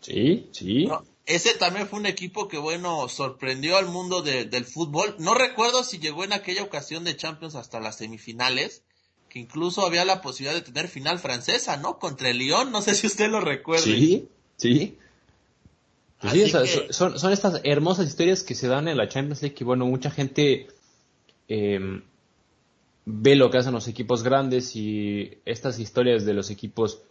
Sí, 0.00 0.48
sí. 0.52 0.88
Ese 1.24 1.54
también 1.54 1.88
fue 1.88 1.98
un 1.98 2.06
equipo 2.06 2.46
que, 2.46 2.58
bueno, 2.58 3.08
sorprendió 3.08 3.76
al 3.76 3.86
mundo 3.86 4.22
del 4.22 4.64
fútbol. 4.64 5.16
No 5.18 5.34
recuerdo 5.34 5.82
si 5.82 5.98
llegó 5.98 6.22
en 6.22 6.32
aquella 6.32 6.62
ocasión 6.62 7.02
de 7.02 7.16
Champions 7.16 7.56
hasta 7.56 7.80
las 7.80 7.96
semifinales, 7.96 8.84
que 9.28 9.40
incluso 9.40 9.84
había 9.84 10.04
la 10.04 10.22
posibilidad 10.22 10.54
de 10.54 10.64
tener 10.64 10.88
final 10.88 11.18
francesa, 11.18 11.78
¿no? 11.78 11.98
Contra 11.98 12.30
el 12.30 12.38
Lyon, 12.38 12.70
no 12.70 12.80
sé 12.80 12.94
si 12.94 13.08
usted 13.08 13.28
lo 13.28 13.40
recuerda. 13.40 13.84
Sí, 13.84 14.28
sí. 14.56 14.98
Pues 16.20 16.52
son, 16.90 17.18
son 17.18 17.32
estas 17.32 17.60
hermosas 17.64 18.08
historias 18.08 18.42
que 18.42 18.54
se 18.54 18.68
dan 18.68 18.88
en 18.88 18.96
la 18.96 19.08
Champions 19.08 19.42
League 19.42 19.54
que, 19.54 19.64
bueno, 19.64 19.86
mucha 19.86 20.10
gente 20.10 20.66
em, 21.46 22.02
ve 23.04 23.36
lo 23.36 23.50
que 23.50 23.58
hacen 23.58 23.74
los 23.74 23.86
equipos 23.86 24.22
grandes 24.22 24.74
y 24.76 25.38
estas 25.44 25.78
historias 25.78 26.24
de 26.24 26.34
los 26.34 26.50
equipos 26.50 27.02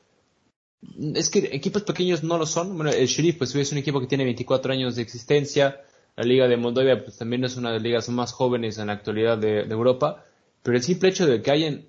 es 1.15 1.29
que 1.29 1.49
equipos 1.51 1.83
pequeños 1.83 2.23
no 2.23 2.37
lo 2.37 2.45
son. 2.45 2.75
Bueno, 2.75 2.91
el 2.91 3.07
Sheriff 3.07 3.37
pues 3.37 3.55
es 3.55 3.71
un 3.71 3.77
equipo 3.77 3.99
que 3.99 4.07
tiene 4.07 4.23
24 4.23 4.73
años 4.73 4.95
de 4.95 5.01
existencia. 5.01 5.81
La 6.15 6.23
Liga 6.23 6.47
de 6.47 6.57
Moldavia 6.57 7.03
pues 7.03 7.17
también 7.17 7.43
es 7.43 7.57
una 7.57 7.69
de 7.69 7.75
las 7.75 7.83
ligas 7.83 8.09
más 8.09 8.33
jóvenes 8.33 8.77
en 8.77 8.87
la 8.87 8.93
actualidad 8.93 9.37
de, 9.37 9.61
Europa. 9.61 10.25
Pero 10.63 10.77
el 10.77 10.83
simple 10.83 11.09
hecho 11.09 11.25
de 11.25 11.41
que 11.41 11.51
hayan, 11.51 11.85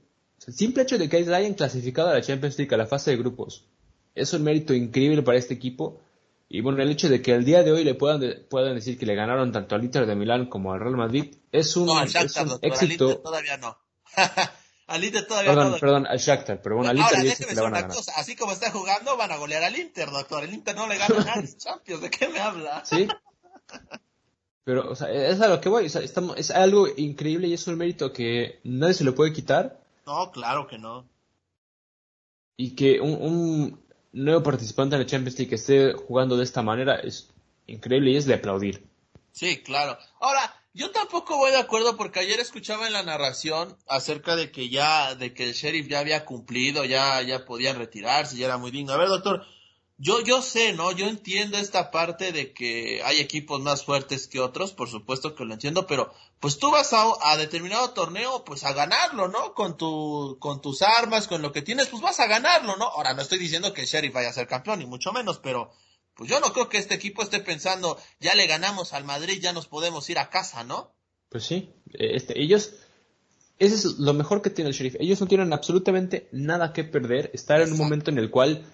el 0.47 0.55
simple 0.55 0.83
hecho 0.83 0.99
de 0.99 1.09
que 1.09 1.17
hayan 1.17 1.55
clasificado 1.55 2.09
a 2.09 2.15
la 2.15 2.21
Champions 2.21 2.59
League 2.59 2.75
a 2.75 2.79
la 2.79 2.87
fase 2.87 3.11
de 3.11 3.17
grupos 3.17 3.65
es 4.17 4.33
un 4.33 4.43
mérito 4.43 4.75
increíble 4.75 5.23
para 5.23 5.39
este 5.39 5.55
equipo. 5.55 6.01
Y 6.49 6.61
bueno, 6.61 6.83
el 6.83 6.91
hecho 6.91 7.09
de 7.09 7.23
que 7.23 7.35
al 7.35 7.45
día 7.45 7.63
de 7.63 7.73
hoy 7.73 7.85
le 7.85 7.95
puedan, 7.95 8.23
puedan 8.49 8.75
decir 8.75 8.99
que 8.99 9.07
le 9.07 9.15
ganaron 9.15 9.53
tanto 9.53 9.75
al 9.75 9.85
Inter 9.85 10.07
de 10.07 10.17
Milán 10.17 10.47
como 10.47 10.73
al 10.73 10.81
Real 10.81 10.97
Madrid 10.97 11.35
es 11.53 11.77
un, 11.77 11.91
éxito. 12.63 13.19
todavía 13.19 13.57
no. 13.59 13.77
Al 14.89 15.03
Inter 15.03 15.27
todavía 15.27 15.53
perdón, 15.53 15.81
Perdón, 15.81 16.07
al 16.07 16.19
Shakhtar, 16.19 16.63
pero 16.63 16.77
bueno, 16.77 16.91
al 16.91 16.99
Inter 16.99 17.21
dice 17.21 17.45
que 17.45 17.57
le 17.57 17.61
van 17.61 17.75
a 17.75 17.81
ganar. 17.81 17.97
Cosa, 17.97 18.13
así 18.19 18.37
como 18.37 18.53
está 18.53 18.71
jugando, 18.71 19.17
van 19.17 19.33
a 19.33 19.37
golear 19.37 19.65
al 19.65 19.77
Inter, 19.77 20.09
doctor. 20.11 20.45
El 20.45 20.55
Inter 20.55 20.77
no 20.77 20.87
le 20.87 20.97
gana 20.97 21.35
en 21.35 21.59
Champions, 21.59 22.03
¿de 22.03 22.11
qué 22.11 22.29
me 22.29 22.39
habla? 22.39 22.85
Sí. 22.85 23.09
Pero, 24.63 24.89
o 24.89 24.95
sea, 24.95 25.11
es 25.11 25.41
a 25.41 25.49
lo 25.49 25.61
que 25.61 25.69
voy, 25.69 25.87
o 25.87 25.89
sea, 25.89 26.03
estamos, 26.03 26.37
es 26.39 26.53
algo 26.53 26.87
increíble 26.97 27.49
y 27.49 27.55
es 27.55 27.67
un 27.67 27.77
mérito 27.77 28.13
que 28.13 28.61
nadie 28.63 28.95
se 28.95 29.03
lo 29.03 29.17
puede 29.17 29.33
quitar. 29.33 29.81
No, 30.07 30.31
claro 30.31 30.69
que 30.69 30.79
no. 30.79 31.05
Y 32.57 32.77
que 32.77 33.01
un, 33.01 33.21
un 33.21 33.86
nuevo 34.17 34.43
participante 34.43 34.97
en 34.97 35.03
la 35.03 35.07
Champions 35.07 35.39
League 35.39 35.51
que 35.51 35.57
esté 35.57 35.93
jugando 35.93 36.37
de 36.37 36.45
esta 36.45 36.63
manera 36.63 36.97
es 36.97 37.29
increíble 37.67 38.13
y 38.13 38.17
es 38.17 38.27
de 38.27 38.35
aplaudir. 38.35 38.85
Sí, 39.33 39.63
claro. 39.63 39.99
Ahora, 40.21 40.55
yo 40.73 40.91
tampoco 40.91 41.37
voy 41.37 41.51
de 41.51 41.59
acuerdo 41.59 41.97
porque 41.97 42.21
ayer 42.21 42.41
escuchaba 42.41 42.87
en 42.87 42.95
la 42.95 43.03
narración 43.03 43.77
acerca 43.87 44.35
de 44.35 44.51
que 44.51 44.71
ya, 44.71 45.15
de 45.15 45.35
que 45.35 45.45
el 45.45 45.53
sheriff 45.53 45.89
ya 45.89 46.01
había 46.01 46.25
cumplido, 46.25 46.85
ya, 46.85 47.21
ya 47.23 47.45
podían 47.45 47.77
retirarse, 47.77 48.37
ya 48.37 48.47
era 48.47 48.57
muy 48.57 48.71
digno. 48.71 48.95
A 48.95 48.97
ver, 48.97 49.09
doctor, 49.09 49.45
yo, 49.99 50.21
yo 50.21 50.43
sé, 50.43 50.75
¿no? 50.75 50.93
Yo 50.93 51.07
entiendo 51.07 51.57
esta 51.57 51.91
parte 51.91 52.31
de 52.33 52.53
que 52.53 53.03
hay 53.03 53.19
equipos 53.19 53.61
más 53.61 53.85
fuertes 53.85 54.29
que 54.29 54.41
otros, 54.41 54.73
por 54.73 54.91
supuesto 54.91 55.35
que 55.35 55.45
lo 55.45 55.55
entiendo, 55.55 55.87
pero 55.87 56.13
pues 56.39 56.59
tú 56.59 56.71
vas 56.71 56.93
a, 56.93 57.05
a 57.23 57.37
determinado 57.39 57.91
torneo, 57.91 58.45
pues 58.45 58.65
a 58.65 58.75
ganarlo, 58.75 59.29
¿no? 59.29 59.55
Con 59.55 59.79
tu, 59.79 60.37
con 60.39 60.61
tus 60.61 60.83
armas, 60.83 61.29
con 61.29 61.41
lo 61.41 61.51
que 61.53 61.63
tienes, 61.63 61.87
pues 61.87 62.03
vas 62.03 62.21
a 62.21 62.27
ganarlo, 62.27 62.77
¿no? 62.77 62.85
Ahora, 62.85 63.15
no 63.15 63.23
estoy 63.23 63.39
diciendo 63.39 63.73
que 63.73 63.83
el 63.83 63.87
sheriff 63.87 64.13
vaya 64.13 64.29
a 64.29 64.35
ser 64.35 64.47
campeón, 64.47 64.81
ni 64.81 64.87
mucho 64.87 65.13
menos, 65.13 65.39
pero 65.39 65.73
pues 66.15 66.29
yo 66.29 66.41
no 66.41 66.53
creo 66.53 66.69
que 66.69 66.79
este 66.79 66.95
equipo 66.95 67.23
esté 67.23 67.41
pensando, 67.41 67.99
ya 68.21 68.35
le 68.35 68.47
ganamos 68.47 68.93
al 68.93 69.05
Madrid, 69.05 69.41
ya 69.41 69.53
nos 69.53 69.67
podemos 69.67 70.09
ir 70.11 70.19
a 70.19 70.29
casa, 70.29 70.63
¿no? 70.63 70.95
Pues 71.31 71.45
sí, 71.45 71.75
este, 71.95 72.39
ellos, 72.39 72.75
ese 73.59 73.75
es 73.75 73.85
lo 73.99 74.13
mejor 74.13 74.43
que 74.43 74.51
tiene 74.51 74.69
el 74.69 74.77
sheriff. 74.77 74.97
Ellos 75.01 75.21
no 75.23 75.27
tienen 75.27 75.55
absolutamente 75.55 76.29
nada 76.33 76.75
que 76.75 76.85
perder, 76.85 77.31
estar 77.33 77.63
en 77.63 77.73
un 77.73 77.79
momento 77.79 78.11
en 78.11 78.19
el 78.19 78.31
cual 78.31 78.67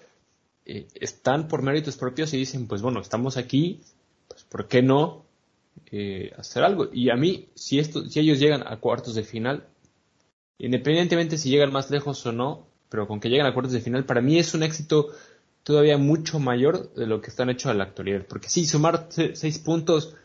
eh, 0.65 0.87
están 0.95 1.47
por 1.47 1.61
méritos 1.61 1.97
propios 1.97 2.33
y 2.33 2.37
dicen, 2.37 2.67
pues 2.67 2.81
bueno, 2.81 3.01
estamos 3.01 3.37
aquí, 3.37 3.81
pues 4.27 4.43
¿por 4.43 4.67
qué 4.67 4.81
no 4.81 5.25
eh, 5.91 6.31
hacer 6.37 6.63
algo? 6.63 6.89
Y 6.91 7.09
a 7.09 7.15
mí, 7.15 7.49
si, 7.55 7.79
esto, 7.79 8.05
si 8.05 8.19
ellos 8.19 8.39
llegan 8.39 8.63
a 8.65 8.77
cuartos 8.77 9.15
de 9.15 9.23
final, 9.23 9.67
independientemente 10.57 11.37
si 11.37 11.49
llegan 11.49 11.71
más 11.71 11.91
lejos 11.91 12.25
o 12.25 12.31
no, 12.31 12.67
pero 12.89 13.07
con 13.07 13.19
que 13.19 13.29
lleguen 13.29 13.45
a 13.45 13.53
cuartos 13.53 13.73
de 13.73 13.81
final, 13.81 14.05
para 14.05 14.21
mí 14.21 14.37
es 14.37 14.53
un 14.53 14.63
éxito 14.63 15.09
todavía 15.63 15.97
mucho 15.97 16.39
mayor 16.39 16.93
de 16.93 17.07
lo 17.07 17.21
que 17.21 17.29
están 17.29 17.49
hechos 17.49 17.71
a 17.71 17.73
la 17.73 17.85
actualidad. 17.85 18.25
Porque 18.27 18.49
sí, 18.49 18.65
sumar 18.65 19.07
seis 19.09 19.59
puntos, 19.59 20.15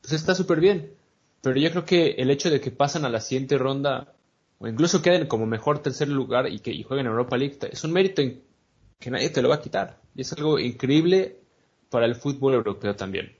pues 0.00 0.12
está 0.12 0.34
súper 0.34 0.60
bien. 0.60 0.92
Pero 1.40 1.58
yo 1.58 1.70
creo 1.70 1.84
que 1.84 2.10
el 2.18 2.30
hecho 2.30 2.50
de 2.50 2.60
que 2.60 2.70
pasan 2.70 3.04
a 3.04 3.08
la 3.08 3.20
siguiente 3.20 3.58
ronda, 3.58 4.14
o 4.58 4.68
incluso 4.68 5.02
queden 5.02 5.26
como 5.26 5.46
mejor 5.46 5.80
tercer 5.80 6.08
lugar 6.08 6.48
y 6.48 6.60
que 6.60 6.80
jueguen 6.82 7.06
en 7.06 7.12
Europa 7.12 7.36
League, 7.36 7.58
es 7.70 7.82
un 7.82 7.92
mérito 7.92 8.22
que 9.02 9.10
nadie 9.10 9.30
te 9.30 9.42
lo 9.42 9.50
va 9.50 9.56
a 9.56 9.60
quitar. 9.60 10.00
Y 10.14 10.22
es 10.22 10.32
algo 10.32 10.58
increíble 10.58 11.42
para 11.90 12.06
el 12.06 12.14
fútbol 12.14 12.54
europeo 12.54 12.96
también. 12.96 13.36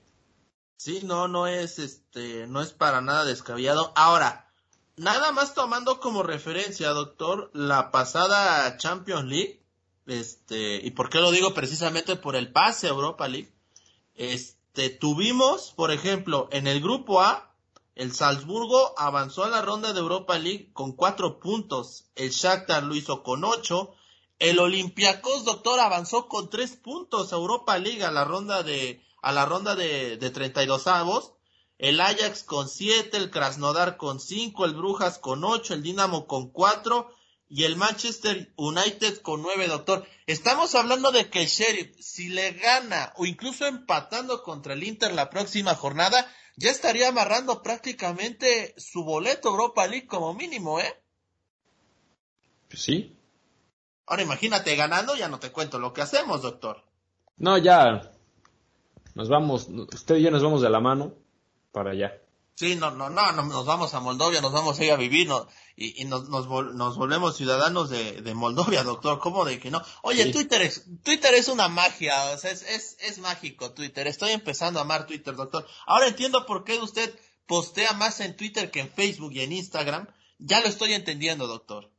Sí, 0.77 0.99
no, 1.03 1.27
no 1.27 1.47
es 1.47 1.79
este, 1.79 2.45
no 2.47 2.61
es 2.61 2.71
para 2.71 3.01
nada 3.01 3.23
descabellado. 3.23 3.93
Ahora, 3.95 4.51
nada 4.97 5.31
más 5.31 5.53
tomando 5.53 5.99
como 5.99 6.21
referencia, 6.21 6.89
doctor, 6.89 7.49
la 7.53 7.89
pasada 7.91 8.77
Champions 8.77 9.25
League, 9.25 9.63
este, 10.05 10.85
y 10.85 10.91
por 10.91 11.09
qué 11.09 11.19
lo 11.19 11.31
digo 11.31 11.53
precisamente 11.53 12.17
por 12.17 12.35
el 12.35 12.51
pase 12.51 12.87
a 12.87 12.91
Europa 12.91 13.27
League, 13.27 13.53
este, 14.15 14.89
tuvimos, 14.89 15.71
por 15.71 15.91
ejemplo, 15.91 16.49
en 16.51 16.67
el 16.67 16.81
grupo 16.81 17.21
A, 17.21 17.55
el 17.95 18.11
Salzburgo 18.11 18.93
avanzó 18.97 19.43
a 19.45 19.49
la 19.49 19.61
ronda 19.61 19.93
de 19.93 19.99
Europa 19.99 20.37
League 20.37 20.71
con 20.73 20.91
cuatro 20.91 21.39
puntos, 21.39 22.05
el 22.15 22.31
Shakhtar 22.31 22.83
lo 22.83 22.95
hizo 22.95 23.23
con 23.23 23.45
ocho, 23.45 23.95
el 24.43 24.59
Olympiacos, 24.59 25.45
doctor, 25.45 25.79
avanzó 25.79 26.27
con 26.27 26.49
tres 26.49 26.75
puntos 26.75 27.31
a 27.31 27.37
Europa 27.37 27.77
League 27.77 28.03
a 28.03 28.11
la 28.11 28.25
ronda 28.25 28.61
de, 28.61 29.01
a 29.21 29.31
la 29.31 29.45
ronda 29.45 29.73
de, 29.75 30.17
de 30.17 30.29
32 30.31 30.85
avos, 30.87 31.31
el 31.77 32.01
Ajax 32.01 32.43
con 32.43 32.67
siete, 32.67 33.15
el 33.15 33.31
Krasnodar 33.31 33.95
con 33.95 34.19
cinco, 34.19 34.65
el 34.65 34.73
Brujas 34.73 35.17
con 35.17 35.45
ocho, 35.45 35.73
el 35.73 35.81
Dinamo 35.81 36.27
con 36.27 36.49
cuatro, 36.49 37.09
y 37.47 37.63
el 37.63 37.77
Manchester 37.77 38.51
United 38.57 39.21
con 39.21 39.41
nueve, 39.41 39.67
doctor. 39.67 40.05
Estamos 40.27 40.75
hablando 40.75 41.11
de 41.11 41.29
que 41.29 41.43
el 41.43 41.47
Sheriff, 41.47 41.95
si 42.01 42.27
le 42.27 42.51
gana 42.51 43.13
o 43.15 43.25
incluso 43.25 43.65
empatando 43.65 44.43
contra 44.43 44.73
el 44.73 44.83
Inter 44.83 45.13
la 45.13 45.29
próxima 45.29 45.73
jornada, 45.73 46.29
ya 46.57 46.69
estaría 46.69 47.07
amarrando 47.07 47.61
prácticamente 47.61 48.75
su 48.77 49.05
boleto 49.05 49.51
Europa 49.51 49.87
League 49.87 50.07
como 50.07 50.33
mínimo, 50.33 50.81
¿eh? 50.81 51.01
Pues 52.67 52.81
sí. 52.81 53.15
Ahora 54.05 54.23
imagínate 54.23 54.75
ganando, 54.75 55.15
ya 55.15 55.29
no 55.29 55.39
te 55.39 55.51
cuento 55.51 55.79
lo 55.79 55.93
que 55.93 56.01
hacemos, 56.01 56.41
doctor. 56.41 56.83
No, 57.37 57.57
ya 57.57 58.11
nos 59.15 59.29
vamos, 59.29 59.67
usted 59.93 60.15
y 60.15 60.23
yo 60.23 60.31
nos 60.31 60.43
vamos 60.43 60.61
de 60.61 60.69
la 60.69 60.79
mano 60.79 61.13
para 61.71 61.91
allá. 61.91 62.19
Sí, 62.55 62.75
no, 62.75 62.91
no, 62.91 63.09
no, 63.09 63.31
nos 63.31 63.65
vamos 63.65 63.93
a 63.95 63.99
Moldovia, 63.99 64.39
nos 64.39 64.51
vamos 64.51 64.79
a 64.79 64.83
ir 64.83 64.91
a 64.91 64.95
vivir 64.95 65.27
no, 65.27 65.47
y, 65.75 66.01
y 66.01 66.05
nos, 66.05 66.29
nos, 66.29 66.47
nos, 66.47 66.97
volvemos 66.97 67.35
ciudadanos 67.35 67.89
de, 67.89 68.21
de, 68.21 68.33
Moldovia, 68.35 68.83
doctor. 68.83 69.17
¿Cómo 69.17 69.43
de 69.43 69.59
que 69.59 69.71
no? 69.71 69.81
Oye, 70.03 70.25
sí. 70.25 70.31
Twitter 70.31 70.61
es, 70.61 70.85
Twitter 71.03 71.33
es 71.33 71.47
una 71.47 71.67
magia, 71.67 72.13
o 72.31 72.37
sea, 72.37 72.51
es, 72.51 72.61
es, 72.61 72.97
es 73.01 73.17
mágico 73.17 73.71
Twitter. 73.71 74.05
Estoy 74.05 74.31
empezando 74.31 74.79
a 74.79 74.83
amar 74.83 75.07
Twitter, 75.07 75.35
doctor. 75.35 75.65
Ahora 75.87 76.07
entiendo 76.07 76.45
por 76.45 76.63
qué 76.63 76.77
usted 76.77 77.17
postea 77.47 77.93
más 77.93 78.19
en 78.19 78.37
Twitter 78.37 78.69
que 78.69 78.81
en 78.81 78.91
Facebook 78.91 79.33
y 79.33 79.41
en 79.41 79.51
Instagram. 79.51 80.07
Ya 80.37 80.61
lo 80.61 80.67
estoy 80.67 80.93
entendiendo, 80.93 81.47
doctor. 81.47 81.89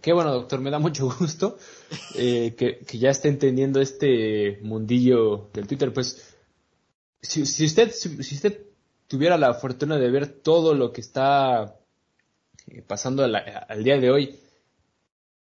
Qué 0.00 0.12
bueno, 0.12 0.32
doctor, 0.32 0.60
me 0.60 0.70
da 0.70 0.78
mucho 0.78 1.08
gusto 1.18 1.58
eh, 2.14 2.54
que, 2.56 2.98
ya 2.98 3.10
esté 3.10 3.28
entendiendo 3.28 3.80
este 3.80 4.60
mundillo 4.62 5.48
del 5.52 5.66
Twitter. 5.66 5.92
Pues, 5.92 6.36
si, 7.20 7.42
usted, 7.42 7.90
si, 7.90 8.08
usted 8.20 8.64
tuviera 9.08 9.36
la 9.36 9.54
fortuna 9.54 9.98
de 9.98 10.10
ver 10.10 10.28
todo 10.28 10.72
lo 10.74 10.92
que 10.92 11.00
está 11.00 11.80
pasando 12.86 13.24
al, 13.24 13.82
día 13.82 13.98
de 13.98 14.10
hoy, 14.10 14.38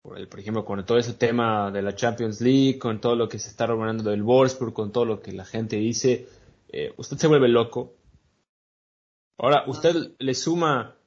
por, 0.02 0.18
el, 0.18 0.28
por, 0.28 0.40
ejemplo, 0.40 0.66
con 0.66 0.84
todo 0.84 0.98
ese 0.98 1.14
tema 1.14 1.70
de 1.70 1.80
la 1.80 1.94
Champions 1.94 2.42
League, 2.42 2.78
con 2.78 3.00
todo 3.00 3.16
lo 3.16 3.26
que 3.26 3.38
se 3.38 3.48
está 3.48 3.66
rumorando 3.66 4.10
del 4.10 4.22
Wolfsburg, 4.22 4.74
con 4.74 4.92
todo 4.92 5.06
lo 5.06 5.22
que 5.22 5.32
la 5.32 5.46
gente 5.46 5.76
dice, 5.76 6.28
eh, 6.68 6.92
usted 6.98 7.16
se 7.16 7.26
vuelve 7.26 7.48
loco. 7.48 7.94
Ahora, 9.38 9.64
usted 9.66 10.12
le 10.18 10.34
suma 10.34 10.99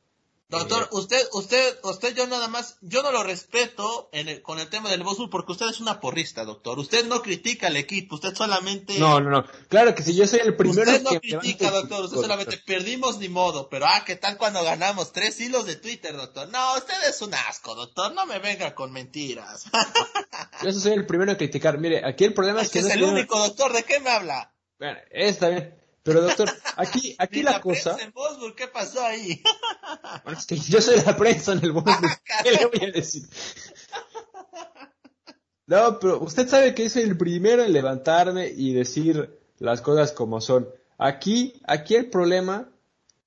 Doctor, 0.60 0.88
usted, 0.92 1.22
usted, 1.34 1.80
usted, 1.84 2.16
yo 2.16 2.28
nada 2.28 2.48
más, 2.48 2.78
yo 2.82 3.02
no 3.02 3.12
lo 3.12 3.24
respeto 3.24 4.10
en 4.12 4.30
el, 4.30 4.42
con 4.44 4.60
el 4.60 4.70
tema 4.70 4.90
del 4.90 5.02
Bosur 5.04 5.30
porque 5.30 5.54
usted 5.54 5.68
es 5.68 5.80
una 5.80 6.00
porrista, 6.00 6.46
doctor. 6.46 6.78
Usted 6.78 7.08
no 7.08 7.22
critica 7.22 7.68
al 7.68 7.76
equipo, 7.76 8.16
usted 8.16 8.36
solamente. 8.36 9.00
No, 9.00 9.20
no, 9.20 9.32
no. 9.32 9.46
Claro 9.68 9.96
que 9.96 10.04
si 10.04 10.16
yo 10.16 10.28
soy 10.28 10.42
el 10.42 10.56
primero. 10.56 10.92
Usted 10.92 11.02
no 11.02 11.10
que 11.10 11.20
critica, 11.20 11.72
doctor. 11.72 12.06
Usted 12.06 12.22
solamente 12.22 12.58
perdimos 12.58 13.18
ni 13.18 13.30
modo. 13.30 13.68
Pero 13.68 13.88
ah, 13.88 14.04
¿qué 14.06 14.16
tal 14.16 14.38
cuando 14.38 14.64
ganamos 14.64 15.12
tres 15.12 15.40
hilos 15.40 15.66
de 15.66 15.76
Twitter, 15.76 16.16
doctor? 16.16 16.48
No, 16.50 16.76
usted 16.76 16.96
es 17.10 17.22
un 17.22 17.34
asco, 17.34 17.74
doctor. 17.74 18.14
No 18.14 18.26
me 18.26 18.40
venga 18.40 18.76
con 18.76 18.92
mentiras. 18.92 19.66
yo 20.64 20.72
soy 20.72 20.94
el 20.94 21.08
primero 21.08 21.32
en 21.32 21.38
criticar. 21.38 21.80
Mire, 21.80 22.06
aquí 22.06 22.26
el 22.26 22.34
problema 22.34 22.62
es, 22.62 22.68
es 22.68 22.74
que. 22.74 22.80
es 22.80 22.86
no 22.86 22.94
el 22.94 23.04
único, 23.04 23.40
doctor. 23.40 23.74
¿De 23.74 23.84
qué 23.84 24.00
me 24.00 24.12
habla? 24.12 24.54
Bueno, 24.78 25.00
está 25.12 25.50
bien. 25.50 25.83
Pero 26.04 26.22
doctor, 26.22 26.50
aquí, 26.76 27.16
aquí 27.20 27.44
la, 27.44 27.52
la 27.52 27.62
cosa. 27.62 27.98
En 28.00 28.12
Bosburg, 28.12 28.56
¿Qué 28.56 28.68
pasó 28.68 29.04
ahí? 29.04 29.42
Bueno, 30.24 30.40
es 30.40 30.46
que 30.46 30.58
yo 30.58 30.82
soy 30.82 31.02
la 31.02 31.16
prensa 31.16 31.54
en 31.54 31.64
el 31.64 31.72
Bosburg. 31.72 32.22
¿Qué 32.44 32.52
le 32.52 32.66
voy 32.66 32.90
a 32.90 32.92
decir? 32.92 33.24
No, 35.66 36.00
pero 36.00 36.20
usted 36.20 36.48
sabe 36.48 36.74
que 36.76 36.90
soy 36.90 37.04
el 37.04 37.18
primero 37.18 37.64
en 37.64 37.74
levantarme 37.74 38.48
y 38.48 38.74
decir 38.74 39.40
las 39.60 39.82
cosas 39.82 40.12
como 40.12 40.42
son. 40.42 40.70
Aquí, 40.98 41.62
aquí 41.66 41.96
el 41.96 42.10
problema 42.10 42.70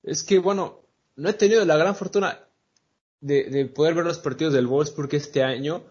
es 0.03 0.23
que, 0.23 0.39
bueno, 0.39 0.81
no 1.15 1.29
he 1.29 1.33
tenido 1.33 1.65
la 1.65 1.77
gran 1.77 1.95
fortuna 1.95 2.39
de, 3.21 3.45
de 3.45 3.65
poder 3.65 3.95
ver 3.95 4.05
los 4.05 4.19
partidos 4.19 4.53
del 4.53 4.67
Wolfsburg 4.67 5.13
este 5.15 5.43
año, 5.43 5.83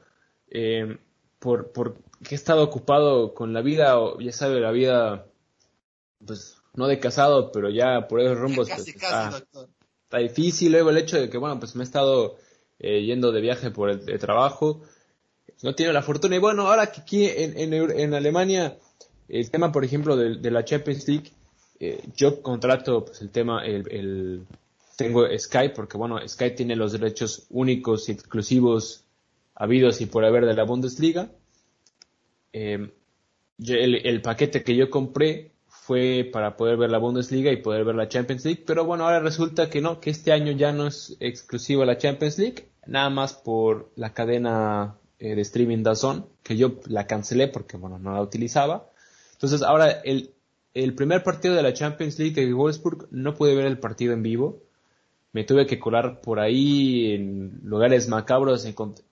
eh, 0.49 0.99
por, 1.39 1.73
por 1.73 1.97
que 2.23 2.35
he 2.35 2.39
estado 2.39 2.63
ocupado 2.63 3.35
con 3.35 3.53
la 3.53 3.61
vida, 3.61 3.99
o 3.99 4.21
ya 4.21 4.33
sabe, 4.33 4.61
la 4.61 4.71
vida, 4.71 5.27
pues, 6.25 6.57
no 6.77 6.87
de 6.87 6.99
casado, 6.99 7.51
pero 7.53 7.71
ya 7.71 8.07
por 8.09 8.21
esos 8.21 8.39
rumbos. 8.39 8.69
Casi, 8.69 8.93
pues, 8.93 9.05
casi, 9.05 9.43
está, 10.05 10.19
difícil. 10.19 10.73
Luego 10.73 10.91
el 10.91 10.99
hecho 10.99 11.21
de 11.21 11.29
que, 11.29 11.39
bueno, 11.39 11.59
pues 11.59 11.75
me 11.77 11.83
he 11.83 11.85
estado 11.85 12.37
eh, 12.79 13.03
yendo 13.05 13.33
de 13.33 13.41
viaje 13.41 13.71
por 13.71 13.91
el 13.91 14.19
trabajo. 14.19 14.83
No 15.63 15.75
tiene 15.75 15.93
la 15.93 16.03
fortuna. 16.03 16.37
Y 16.37 16.39
bueno, 16.39 16.69
ahora 16.69 16.93
que 16.93 17.01
aquí 17.01 17.27
en, 17.27 17.59
en, 17.59 17.91
en 17.99 18.15
Alemania, 18.15 18.77
el 19.29 19.51
tema, 19.51 19.73
por 19.73 19.85
ejemplo, 19.85 20.17
de, 20.17 20.37
de 20.37 20.51
la 20.51 20.65
Champions 20.65 21.09
League, 21.09 21.33
eh, 21.81 22.03
yo 22.17 22.43
contrato 22.43 23.05
pues, 23.05 23.21
el 23.23 23.31
tema, 23.31 23.65
el, 23.65 23.91
el, 23.91 24.47
tengo 24.97 25.27
Sky, 25.39 25.71
porque 25.75 25.97
bueno, 25.97 26.19
Sky 26.27 26.55
tiene 26.55 26.77
los 26.77 26.93
derechos 26.93 27.47
únicos 27.51 28.09
y 28.09 28.13
exclusivos 28.13 29.05
habidos 29.55 30.01
y 30.01 30.07
por 30.07 30.25
haber 30.25 30.47
de 30.47 30.55
la 30.55 30.65
Bundesliga. 30.65 31.31
Eh, 32.53 32.91
yo, 33.59 33.75
el, 33.75 34.07
el 34.07 34.23
paquete 34.23 34.63
que 34.63 34.77
yo 34.77 34.91
compré 34.91 35.53
fue 35.87 36.29
para 36.33 36.57
poder 36.57 36.77
ver 36.77 36.91
la 36.91 36.99
Bundesliga 36.99 37.53
y 37.53 37.63
poder 37.63 37.85
ver 37.85 37.95
la 37.95 38.09
Champions 38.09 38.45
League, 38.45 38.65
pero 38.67 38.85
bueno, 38.85 39.05
ahora 39.05 39.21
resulta 39.21 39.71
que 39.71 39.81
no, 39.81 40.01
que 40.01 40.11
este 40.11 40.33
año 40.33 40.51
ya 40.51 40.73
no 40.73 40.89
es 40.89 41.17
exclusiva 41.21 41.87
la 41.87 41.97
Champions 41.97 42.39
League, 42.39 42.71
nada 42.89 43.09
más 43.09 43.35
por 43.35 43.93
la 43.95 44.13
cadena 44.13 44.97
eh, 45.21 45.37
de 45.37 45.43
streaming 45.43 45.85
DAZN, 45.85 46.27
que 46.43 46.57
yo 46.57 46.81
la 46.89 47.07
cancelé 47.07 47.47
porque 47.47 47.77
bueno, 47.77 48.01
no 48.01 48.13
la 48.13 48.21
utilizaba. 48.21 48.91
Entonces 49.35 49.63
ahora 49.63 49.89
el, 50.03 50.35
el 50.75 50.93
primer 50.97 51.23
partido 51.23 51.55
de 51.55 51.63
la 51.63 51.73
Champions 51.73 52.19
League 52.19 52.35
de 52.35 52.53
Wolfsburg 52.53 53.07
no 53.13 53.37
pude 53.37 53.55
ver 53.55 53.67
el 53.67 53.79
partido 53.79 54.13
en 54.13 54.25
vivo, 54.25 54.65
me 55.31 55.45
tuve 55.45 55.67
que 55.67 55.79
colar 55.79 56.21
por 56.21 56.41
ahí 56.41 57.13
en 57.13 57.61
lugares 57.63 58.09
macabros, 58.09 58.65
encontré, 58.65 59.05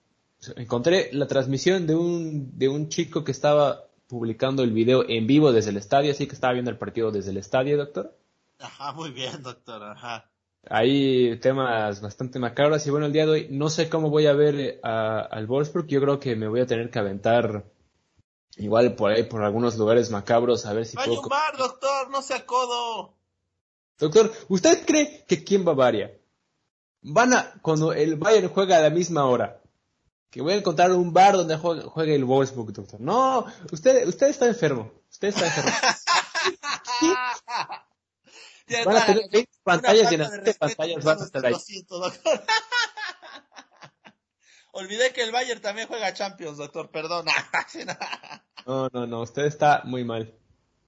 encontré 0.57 1.09
la 1.13 1.27
transmisión 1.27 1.87
de 1.87 1.95
un, 1.95 2.57
de 2.57 2.67
un 2.67 2.89
chico 2.89 3.23
que 3.23 3.31
estaba 3.31 3.85
publicando 4.07 4.63
el 4.63 4.71
video 4.71 5.05
en 5.07 5.27
vivo 5.27 5.51
desde 5.51 5.71
el 5.71 5.77
estadio, 5.77 6.11
así 6.11 6.27
que 6.27 6.35
estaba 6.35 6.53
viendo 6.53 6.71
el 6.71 6.77
partido 6.77 7.11
desde 7.11 7.31
el 7.31 7.37
estadio, 7.37 7.77
doctor. 7.77 8.15
Ajá, 8.59 8.93
muy 8.93 9.11
bien, 9.11 9.41
doctor, 9.43 9.83
ajá. 9.83 10.29
Hay 10.67 11.37
temas 11.39 12.01
bastante 12.01 12.39
macabros 12.39 12.85
y 12.87 12.89
bueno, 12.89 13.05
el 13.05 13.13
día 13.13 13.25
de 13.25 13.31
hoy 13.31 13.47
no 13.51 13.69
sé 13.69 13.87
cómo 13.87 14.09
voy 14.09 14.25
a 14.25 14.33
ver 14.33 14.79
a, 14.83 15.19
al 15.19 15.45
Wolfsburg, 15.45 15.87
yo 15.87 16.01
creo 16.01 16.19
que 16.19 16.35
me 16.35 16.47
voy 16.47 16.61
a 16.61 16.65
tener 16.65 16.89
que 16.89 16.99
aventar 16.99 17.65
igual 18.57 18.95
por 18.95 19.11
ahí, 19.11 19.23
por 19.23 19.43
algunos 19.43 19.77
lugares 19.77 20.09
macabros, 20.09 20.65
a 20.65 20.73
ver 20.73 20.85
si 20.85 20.95
puedo... 20.95 21.21
bar, 21.29 21.57
doctor, 21.57 22.09
no 22.09 22.21
sea 22.21 22.45
codo. 22.45 23.13
Doctor, 23.99 24.31
¿usted 24.49 24.85
cree 24.85 25.23
que 25.27 25.35
aquí 25.35 25.55
en 25.55 25.65
Bavaria 25.65 26.17
van 27.01 27.33
a, 27.33 27.53
cuando 27.61 27.93
el 27.93 28.15
Bayern 28.15 28.49
juega 28.49 28.77
a 28.77 28.81
la 28.81 28.89
misma 28.89 29.25
hora, 29.25 29.61
que 30.35 30.41
voy 30.41 30.51
a 30.51 30.57
encontrar 30.57 30.91
un 30.91 31.13
bar 31.13 31.37
donde 31.37 31.55
juegue 31.55 32.13
el 32.13 32.25
Wolfsburg, 32.25 32.73
doctor. 32.73 32.99
No, 32.99 33.45
usted, 33.71 34.05
usted 34.05 34.27
está 34.27 34.47
enfermo. 34.47 34.91
Usted 35.09 35.29
está 35.29 35.45
enfermo. 35.45 35.71
van 38.85 38.97
a 38.97 39.05
tener 39.05 39.29
20 39.31 39.51
pantallas 39.63 40.11
y 40.11 40.15
en 40.15 40.19
las 40.19 40.31
20 40.31 40.53
pantallas 40.55 41.05
van 41.05 41.21
a 41.21 41.23
estar 41.23 41.45
ahí. 41.45 41.53
Lo 41.53 41.59
siento, 41.59 41.99
doctor. 41.99 42.43
Olvidé 44.73 45.13
que 45.13 45.23
el 45.23 45.31
Bayern 45.31 45.61
también 45.61 45.87
juega 45.87 46.13
Champions, 46.13 46.57
doctor, 46.57 46.91
perdón. 46.91 47.27
no, 48.65 48.89
no, 48.91 49.07
no, 49.07 49.21
usted 49.21 49.45
está 49.45 49.83
muy 49.85 50.03
mal. 50.03 50.37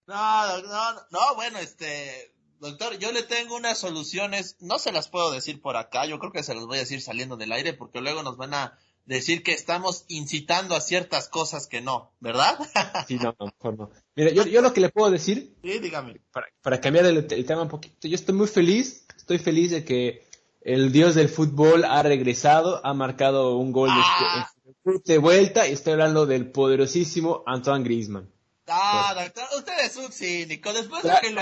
No, 0.08 0.62
no, 0.62 0.94
no, 1.10 1.36
bueno, 1.36 1.60
este, 1.60 2.36
doctor, 2.60 2.98
yo 2.98 3.14
le 3.14 3.24
tengo 3.24 3.56
unas 3.56 3.78
soluciones, 3.78 4.58
no 4.60 4.78
se 4.78 4.92
las 4.92 5.08
puedo 5.08 5.32
decir 5.32 5.62
por 5.62 5.78
acá, 5.78 6.06
yo 6.06 6.20
creo 6.20 6.34
que 6.34 6.44
se 6.44 6.54
las 6.54 6.66
voy 6.66 6.80
a 6.80 6.82
decir 6.82 7.02
saliendo 7.02 7.38
del 7.38 7.54
aire 7.54 7.72
porque 7.72 8.02
luego 8.02 8.24
nos 8.24 8.36
van 8.36 8.54
a 8.54 8.78
decir 9.08 9.42
que 9.42 9.54
estamos 9.54 10.06
incitando 10.10 10.76
a 10.76 10.82
ciertas 10.82 11.30
cosas 11.30 11.66
que 11.66 11.82
no, 11.82 12.12
¿verdad? 12.20 12.60
sí, 13.08 13.16
no, 13.16 13.36
no, 13.40 13.48
mejor 13.48 13.78
no. 13.78 13.90
Mira, 14.16 14.32
yo, 14.32 14.46
yo 14.46 14.62
lo 14.62 14.74
que 14.74 14.82
le 14.82 14.90
puedo 14.90 15.10
decir, 15.10 15.56
sí, 15.64 15.80
dígame. 15.80 16.22
Para, 16.32 16.48
para 16.62 16.82
cambiar 16.82 17.06
el, 17.06 17.18
el, 17.18 17.46
tema 17.46 17.64
un 17.64 17.70
poquito, 17.70 18.08
yo 18.08 18.16
estoy 18.16 18.36
muy 18.36 18.48
feliz, 18.48 19.08
estoy 19.16 19.40
feliz 19.40 19.72
de 19.72 19.86
que 19.86 20.28
el 20.62 20.92
dios 20.92 21.16
del 21.16 21.30
fútbol 21.30 21.86
ha 21.86 22.04
regresado, 22.04 22.86
ha 22.86 22.94
marcado 22.94 23.58
un 23.58 23.72
gol 23.72 23.90
ah. 23.92 24.50
de, 24.84 25.00
de, 25.06 25.18
vuelta 25.18 25.68
y 25.68 25.72
estoy 25.72 25.94
hablando 25.94 26.26
del 26.26 26.52
poderosísimo 26.52 27.44
Antoine 27.46 27.86
Griezmann. 27.86 28.30
Doctor, 28.68 29.48
usted 29.58 29.80
es 29.86 29.96
un 29.96 30.12
cínico. 30.12 30.74
Después 30.74 31.02
de 31.02 31.12
que 31.22 31.30
lo, 31.30 31.42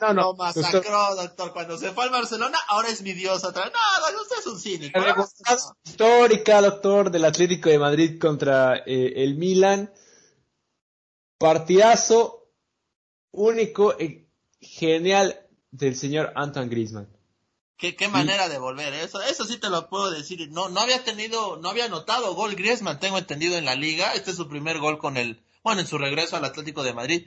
no, 0.00 0.12
no, 0.12 0.34
masacró, 0.34 1.14
doctor, 1.14 1.52
cuando 1.52 1.78
se 1.78 1.92
fue 1.92 2.04
al 2.04 2.10
Barcelona, 2.10 2.58
ahora 2.66 2.88
es 2.88 3.00
mi 3.02 3.12
dios 3.12 3.44
otra 3.44 3.64
vez. 3.64 3.72
No, 3.72 4.00
doctor, 4.00 4.22
usted 4.22 4.36
es 4.40 4.46
un 4.46 4.60
cínico. 4.60 4.98
La 4.98 5.28
histórica, 5.84 6.60
doctor, 6.60 7.12
del 7.12 7.24
Atlético 7.24 7.68
de 7.68 7.78
Madrid 7.78 8.18
contra 8.20 8.78
eh, 8.78 9.12
el 9.16 9.36
Milan. 9.36 9.92
Partidazo 11.38 12.48
único 13.30 13.96
y 13.98 14.28
genial 14.60 15.48
del 15.70 15.96
señor 15.96 16.32
Antoine 16.34 16.68
Griezmann. 16.68 17.08
Qué, 17.76 17.94
qué 17.94 18.08
manera 18.08 18.48
de 18.48 18.58
volver, 18.58 18.94
eso, 18.94 19.20
eso 19.22 19.44
sí 19.44 19.58
te 19.58 19.68
lo 19.68 19.88
puedo 19.88 20.10
decir. 20.10 20.48
No, 20.50 20.68
no 20.68 20.80
había 20.80 21.02
tenido, 21.02 21.56
no 21.56 21.68
había 21.68 21.88
notado 21.88 22.34
gol 22.34 22.54
Griezmann, 22.54 23.00
tengo 23.00 23.18
entendido 23.18 23.56
en 23.56 23.64
la 23.64 23.74
liga. 23.74 24.14
Este 24.14 24.32
es 24.32 24.36
su 24.36 24.48
primer 24.48 24.78
gol 24.78 24.98
con 24.98 25.16
el, 25.16 25.42
bueno, 25.62 25.80
en 25.80 25.86
su 25.86 25.98
regreso 25.98 26.36
al 26.36 26.44
Atlético 26.44 26.82
de 26.82 26.92
Madrid. 26.92 27.26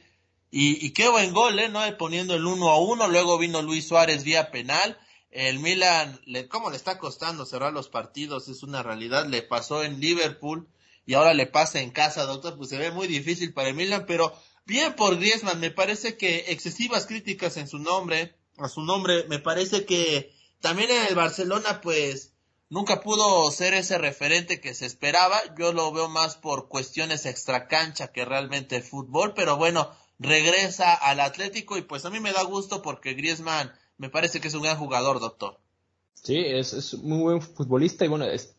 Y, 0.52 0.86
y 0.86 0.92
qué 0.92 1.10
buen 1.10 1.34
gol, 1.34 1.60
¿eh? 1.60 1.70
¿no? 1.70 1.82
Poniendo 1.98 2.36
el 2.36 2.46
1 2.46 2.70
a 2.70 2.80
1, 2.80 3.08
luego 3.08 3.38
vino 3.38 3.62
Luis 3.62 3.88
Suárez 3.88 4.24
vía 4.24 4.52
penal. 4.52 4.98
El 5.32 5.60
Milan, 5.60 6.22
le, 6.26 6.48
¿cómo 6.48 6.70
le 6.70 6.78
está 6.78 6.98
costando 6.98 7.46
cerrar 7.46 7.74
los 7.74 7.90
partidos? 7.90 8.48
Es 8.48 8.64
una 8.64 8.84
realidad. 8.84 9.28
Le 9.28 9.42
pasó 9.42 9.84
en 9.84 10.00
Liverpool 10.00 10.68
y 11.06 11.14
ahora 11.14 11.34
le 11.34 11.46
pasa 11.46 11.82
en 11.82 11.92
casa, 11.92 12.24
doctor. 12.26 12.56
Pues 12.58 12.70
se 12.70 12.78
ve 12.78 12.92
muy 12.92 13.08
difícil 13.08 13.54
para 13.54 13.70
el 13.70 13.76
Milan, 13.76 14.06
pero 14.08 14.34
bien 14.66 14.96
por 14.96 15.18
Griezmann. 15.18 15.60
Me 15.60 15.72
parece 15.72 16.16
que 16.16 16.46
excesivas 16.48 17.06
críticas 17.06 17.58
en 17.58 17.68
su 17.68 17.80
nombre, 17.80 18.36
a 18.58 18.70
su 18.70 18.82
nombre. 18.82 19.26
Me 19.28 19.40
parece 19.40 19.86
que 19.86 20.34
también 20.62 20.90
en 20.90 21.06
el 21.08 21.16
Barcelona, 21.16 21.82
pues, 21.82 22.32
nunca 22.76 23.00
pudo 23.00 23.50
ser 23.52 23.74
ese 23.74 23.98
referente 23.98 24.60
que 24.60 24.74
se 24.74 24.86
esperaba. 24.86 25.38
Yo 25.58 25.72
lo 25.72 25.94
veo 25.94 26.10
más 26.10 26.36
por 26.36 26.68
cuestiones 26.68 27.26
extracancha 27.26 28.12
que 28.12 28.26
realmente 28.26 28.82
fútbol, 28.82 29.34
pero 29.34 29.56
bueno, 29.56 29.92
regresa 30.20 30.94
al 30.94 31.22
Atlético 31.22 31.78
y 31.78 31.84
pues 31.84 32.04
a 32.04 32.10
mí 32.10 32.20
me 32.20 32.34
da 32.34 32.44
gusto 32.44 32.82
porque 32.82 33.14
Griezmann 33.14 33.72
me 33.98 34.10
parece 34.10 34.42
que 34.42 34.50
es 34.50 34.54
un 34.54 34.64
gran 34.64 34.78
jugador, 34.78 35.22
doctor. 35.22 35.58
Sí, 36.16 36.38
es, 36.38 36.74
es 36.74 36.96
muy 36.96 37.20
buen 37.20 37.42
futbolista 37.42 38.04
y 38.04 38.10
bueno, 38.10 38.26
es 38.26 38.54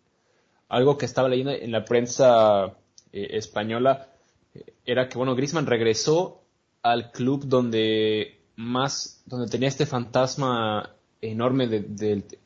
algo 0.71 0.97
que 0.97 1.05
estaba 1.05 1.29
leyendo 1.29 1.53
en 1.53 1.71
la 1.71 1.85
prensa 1.85 2.75
eh, 3.12 3.29
española 3.33 4.09
eh, 4.55 4.64
era 4.87 5.11
que 5.11 5.19
bueno, 5.19 5.35
Griezmann 5.35 5.67
regresó 5.67 6.41
al 6.81 7.11
club 7.11 7.45
donde 7.45 8.41
más, 8.57 9.23
donde 9.27 9.51
tenía 9.51 9.69
este 9.69 9.85
fantasma 9.85 10.95
enorme 11.31 11.85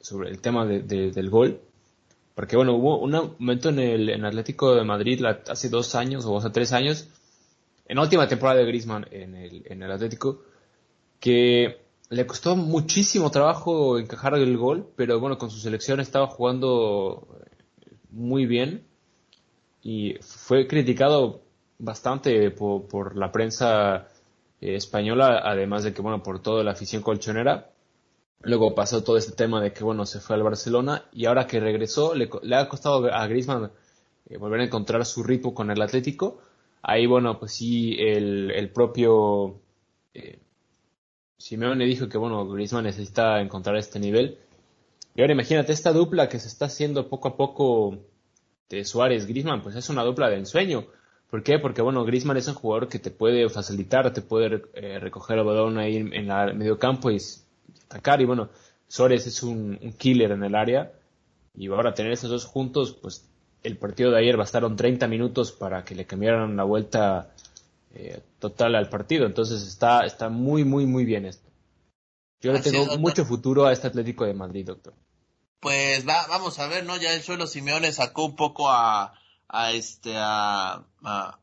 sobre 0.01 0.31
el 0.31 0.41
tema 0.41 0.67
del 0.67 1.31
gol. 1.31 1.61
Porque 2.35 2.57
bueno, 2.57 2.75
hubo 2.75 2.99
un 2.99 3.35
momento 3.39 3.69
en 3.69 3.79
el 3.81 4.25
Atlético 4.25 4.75
de 4.75 4.85
Madrid 4.85 5.23
hace 5.25 5.69
dos 5.69 5.95
años 5.95 6.25
o 6.25 6.39
hace 6.39 6.51
tres 6.51 6.73
años, 6.73 7.09
en 7.87 7.97
la 7.97 8.03
última 8.03 8.29
temporada 8.29 8.61
de 8.61 8.67
Griezmann 8.67 9.07
en 9.11 9.35
el, 9.35 9.63
en 9.67 9.83
el 9.83 9.91
Atlético, 9.91 10.43
que 11.19 11.81
le 12.09 12.27
costó 12.27 12.55
muchísimo 12.55 13.31
trabajo 13.31 13.99
encajar 13.99 14.35
el 14.35 14.57
gol, 14.57 14.89
pero 14.97 15.19
bueno, 15.19 15.39
con 15.39 15.51
su 15.51 15.59
selección 15.59 15.99
estaba 16.01 16.29
jugando 16.29 17.27
muy 18.11 18.47
bien 18.47 18.85
y 19.83 20.15
fue 20.21 20.67
criticado 20.67 21.43
bastante 21.79 22.51
por, 22.53 22.87
por 22.87 23.17
la 23.17 23.33
prensa 23.33 24.09
eh, 24.61 24.77
española, 24.77 25.41
además 25.45 25.85
de 25.85 25.93
que, 25.95 26.03
bueno, 26.03 26.23
por 26.23 26.41
toda 26.41 26.63
la 26.63 26.73
afición 26.73 27.03
colchonera. 27.03 27.70
Luego 28.43 28.75
pasó 28.75 29.05
todo 29.05 29.19
este 29.19 29.33
tema 29.33 29.61
de 29.61 29.73
que, 29.73 29.85
bueno, 29.85 30.07
se 30.07 30.21
fue 30.21 30.37
al 30.37 30.43
Barcelona 30.43 31.05
y 31.13 31.27
ahora 31.27 31.47
que 31.47 31.61
regresó 31.61 32.15
le, 32.15 32.31
ha 32.55 32.69
costado 32.69 33.13
a 33.13 33.27
Griezmann 33.27 33.71
eh, 34.29 34.39
volver 34.39 34.61
a 34.61 34.65
encontrar 34.65 35.05
su 35.05 35.23
ritmo 35.23 35.55
con 35.55 35.71
el 35.71 35.83
Atlético. 35.83 36.41
Ahí, 36.83 37.07
bueno, 37.07 37.39
pues 37.39 37.53
sí, 37.53 37.97
el, 37.99 38.51
el 38.53 38.71
propio 38.71 39.61
eh, 40.15 40.39
Simeone 41.37 41.85
dijo 41.85 42.09
que, 42.09 42.17
bueno, 42.17 42.49
Griezmann 42.49 42.85
necesita 42.85 43.41
encontrar 43.43 43.77
este 43.77 44.01
nivel. 44.01 44.39
Y 45.15 45.21
ahora 45.21 45.35
imagínate, 45.35 45.73
esta 45.73 45.93
dupla 45.93 46.29
que 46.31 46.39
se 46.39 46.49
está 46.49 46.67
haciendo 46.67 47.09
poco 47.09 47.29
a 47.29 47.37
poco 47.37 47.99
de 48.71 48.85
Suárez-Griezmann, 48.87 49.63
pues 49.63 49.77
es 49.77 49.91
una 49.91 50.03
dupla 50.03 50.31
de 50.31 50.37
ensueño. 50.37 50.87
¿Por 51.29 51.43
qué? 51.43 51.59
Porque, 51.59 51.83
bueno, 51.83 52.05
Griezmann 52.07 52.39
es 52.39 52.49
un 52.49 52.55
jugador 52.55 52.89
que 52.89 52.99
te 52.99 53.11
puede 53.11 53.49
facilitar, 53.51 54.13
te 54.15 54.23
puede 54.23 54.63
eh, 54.75 54.99
recoger 54.99 55.39
el 55.39 55.45
balón 55.45 55.77
ahí 55.77 55.97
en, 55.97 56.15
en 56.15 56.31
el 56.31 56.55
medio 56.55 56.79
campo 56.79 57.11
y 57.11 57.21
atacar. 57.87 58.21
Y 58.21 58.25
bueno, 58.25 58.51
Suárez 58.89 59.27
es 59.27 59.43
un, 59.43 59.79
killer 59.99 60.33
en 60.33 60.45
el 60.45 60.55
área. 60.55 60.93
Y 61.55 61.69
ahora 61.69 61.95
tener 61.95 62.13
esos 62.13 62.31
dos 62.31 62.45
juntos, 62.45 62.93
pues 62.93 63.29
el 63.63 63.77
partido 63.77 64.11
de 64.11 64.19
ayer 64.19 64.37
bastaron 64.37 64.77
30 64.77 65.09
minutos 65.09 65.53
para 65.53 65.85
que 65.85 65.95
le 65.95 66.07
cambiaran 66.07 66.57
la 66.57 66.65
vuelta 66.65 67.35
eh, 67.95 68.21
total 68.39 68.75
al 68.75 68.89
partido. 68.89 69.27
Entonces 69.27 69.63
está, 69.63 70.07
está 70.07 70.29
muy, 70.29 70.65
muy, 70.65 70.87
muy 70.87 71.05
bien 71.05 71.27
esto. 71.27 71.51
Yo 72.41 72.53
le 72.53 72.61
tengo 72.61 72.99
mucho 72.99 73.25
futuro 73.25 73.67
a 73.67 73.73
este 73.73 73.89
Atlético 73.89 74.25
de 74.25 74.33
Madrid, 74.33 74.67
doctor. 74.67 74.95
Pues 75.61 76.09
va, 76.09 76.27
vamos 76.27 76.59
a 76.59 76.67
ver, 76.69 76.87
¿no? 76.87 76.97
Ya 76.97 77.13
el 77.13 77.23
suelo 77.23 77.47
Simeone 77.47 77.93
sacó 77.93 78.25
un 78.25 78.37
poco 78.37 78.71
a, 78.71 79.13
a 79.47 79.73
este, 79.73 80.15
a, 80.17 80.85
a, 81.03 81.39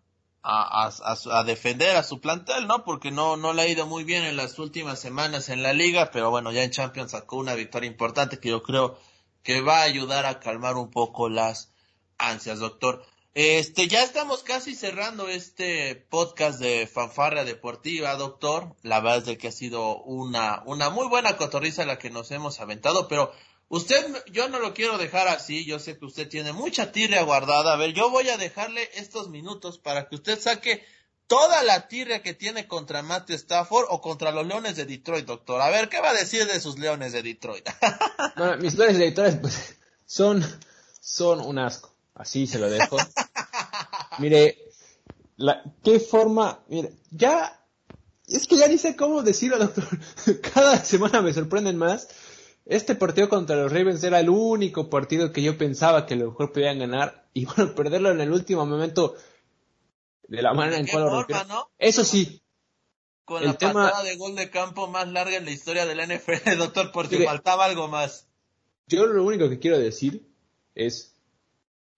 a, 0.49 1.43
defender 1.45 1.97
a 1.97 2.03
su 2.03 2.21
plantel, 2.21 2.67
¿no? 2.67 2.83
Porque 2.85 3.11
no, 3.11 3.35
no 3.35 3.53
le 3.53 3.63
ha 3.63 3.67
ido 3.67 3.85
muy 3.85 4.03
bien 4.05 4.23
en 4.23 4.37
las 4.37 4.57
últimas 4.59 4.99
semanas 4.99 5.49
en 5.49 5.61
la 5.61 5.73
liga, 5.73 6.09
pero 6.11 6.29
bueno, 6.29 6.51
ya 6.51 6.63
en 6.63 6.71
Champions 6.71 7.11
sacó 7.11 7.37
una 7.37 7.53
victoria 7.53 7.89
importante 7.89 8.39
que 8.39 8.49
yo 8.49 8.63
creo 8.63 8.97
que 9.43 9.61
va 9.61 9.79
a 9.79 9.83
ayudar 9.83 10.25
a 10.25 10.39
calmar 10.39 10.75
un 10.75 10.89
poco 10.89 11.27
las 11.27 11.73
ansias, 12.17 12.59
doctor. 12.59 13.03
Este, 13.33 13.87
ya 13.87 14.03
estamos 14.03 14.41
casi 14.41 14.73
cerrando 14.73 15.27
este 15.27 15.95
podcast 15.95 16.59
de 16.59 16.87
fanfarra 16.87 17.43
deportiva, 17.43 18.15
doctor. 18.15 18.75
La 18.83 18.99
verdad 19.01 19.27
es 19.29 19.37
que 19.37 19.49
ha 19.49 19.51
sido 19.51 20.01
una, 20.03 20.63
una 20.65 20.89
muy 20.89 21.07
buena 21.07 21.37
cotorriza 21.37 21.85
la 21.85 21.99
que 21.99 22.09
nos 22.09 22.31
hemos 22.31 22.59
aventado, 22.61 23.07
pero 23.07 23.31
Usted, 23.70 24.24
yo 24.32 24.47
no 24.47 24.59
lo 24.59 24.74
quiero 24.74 24.97
dejar 24.97 25.28
así, 25.28 25.65
yo 25.65 25.78
sé 25.80 25.97
que 25.97 26.05
usted 26.05 26.30
tiene 26.30 26.53
mucha 26.53 26.91
tirria 26.93 27.24
guardada. 27.24 27.74
A 27.74 27.76
ver, 27.76 27.93
yo 27.93 28.09
voy 28.09 28.30
a 28.30 28.38
dejarle 28.38 28.89
estos 28.95 29.30
minutos 29.30 29.78
para 29.78 30.07
que 30.07 30.15
usted 30.15 30.39
saque 30.39 30.86
toda 31.28 31.61
la 31.63 31.89
tirria 31.89 32.24
que 32.24 32.34
tiene 32.34 32.65
contra 32.65 33.01
Matthew 33.01 33.36
Stafford 33.36 33.88
o 33.89 33.99
contra 33.99 34.32
los 34.32 34.47
Leones 34.47 34.78
de 34.78 34.86
Detroit, 34.86 35.26
doctor. 35.26 35.61
A 35.61 35.70
ver, 35.70 35.89
¿qué 35.89 35.99
va 35.99 36.11
a 36.11 36.13
decir 36.13 36.45
de 36.47 36.61
sus 36.61 36.80
Leones 36.80 37.11
de 37.11 37.24
Detroit? 37.24 37.68
mis 38.61 38.76
Leones 38.76 38.97
de 38.97 39.05
Detroit, 39.05 39.41
pues, 39.41 39.76
son, 40.05 40.45
son 41.01 41.41
un 41.41 41.59
asco. 41.59 41.93
Así 42.15 42.47
se 42.47 42.59
lo 42.59 42.70
dejo. 42.70 42.95
mire, 44.20 44.57
la, 45.36 45.61
qué 45.84 45.99
forma, 45.99 46.63
mire, 46.70 46.93
ya, 47.11 47.61
es 48.28 48.47
que 48.47 48.57
ya 48.57 48.70
ni 48.70 48.78
sé 48.78 48.95
cómo 48.95 49.24
decirlo, 49.24 49.59
doctor. 49.59 49.86
Cada 50.53 50.84
semana 50.86 51.22
me 51.22 51.34
sorprenden 51.34 51.76
más 51.76 52.07
este 52.70 52.95
partido 52.95 53.30
contra 53.30 53.55
los 53.55 53.72
Ravens 53.72 54.03
era 54.03 54.20
el 54.20 54.30
único 54.30 54.89
partido 54.89 55.32
que 55.32 55.41
yo 55.41 55.57
pensaba 55.57 56.05
que 56.05 56.15
lo 56.15 56.32
mejor 56.32 56.51
podían 56.51 56.80
ganar 56.80 57.28
y 57.34 57.45
bueno, 57.55 57.74
perderlo 57.76 58.11
en 58.11 58.22
el 58.22 58.32
último 58.32 58.65
momento 58.65 59.15
de 60.28 60.41
la 60.41 60.53
manera 60.53 60.78
en 60.78 60.88
cual 60.88 61.03
lo 61.03 61.09
rompieron. 61.09 61.47
Eso 61.78 62.03
sí. 62.03 62.41
Con 63.24 63.43
la 63.43 63.53
patada 63.53 64.03
de 64.03 64.15
gol 64.15 64.36
de 64.36 64.49
campo 64.49 64.88
más 64.88 65.07
larga 65.09 65.38
en 65.38 65.45
la 65.45 65.51
historia 65.51 65.86
de 65.86 65.95
la 65.95 66.05
NFL, 66.05 66.57
doctor, 66.57 66.91
porque 66.91 67.26
faltaba 67.26 67.65
algo 67.65 67.88
más. 67.88 68.28
Yo 68.88 69.05
lo 69.05 69.24
único 69.24 69.49
que 69.49 69.59
quiero 69.59 69.78
decir 69.78 70.30
es, 70.76 71.13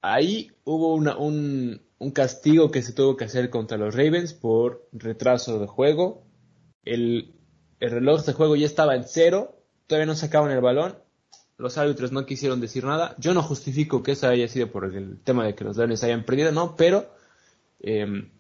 ahí 0.02 0.52
hubo 0.64 0.96
una, 0.96 1.18
un, 1.18 1.84
un 2.00 2.12
castigo 2.12 2.72
que 2.72 2.82
se 2.82 2.94
tuvo 2.94 3.16
que 3.16 3.26
hacer 3.26 3.52
contra 3.52 3.78
los 3.78 3.94
Ravens 3.94 4.34
por 4.34 4.88
retraso 4.92 5.60
de 5.60 5.68
juego. 5.68 6.24
El, 6.84 7.36
el 7.80 7.92
reloj 7.92 8.26
de 8.26 8.34
juego 8.34 8.56
ya 8.56 8.66
estaba 8.66 8.96
en 8.96 9.04
cero 9.04 9.59
todavía 9.90 10.06
no 10.06 10.16
sacaban 10.16 10.52
el 10.52 10.62
balón, 10.62 10.96
los 11.58 11.78
árbitros 11.80 12.12
no 12.12 12.26
quisieron 12.26 12.62
decir 12.62 12.86
nada. 12.86 13.16
Yo 13.18 13.34
no 13.34 13.42
justifico 13.42 14.04
que 14.04 14.12
eso 14.12 14.28
haya 14.28 14.48
sido 14.48 14.72
por 14.72 14.86
el 14.86 15.20
tema 15.24 15.46
de 15.46 15.56
que 15.56 15.64
los 15.64 15.76
Leones 15.78 16.04
hayan 16.04 16.24
perdido, 16.24 16.52
no, 16.52 16.76
pero 16.76 17.12
em, 17.80 18.32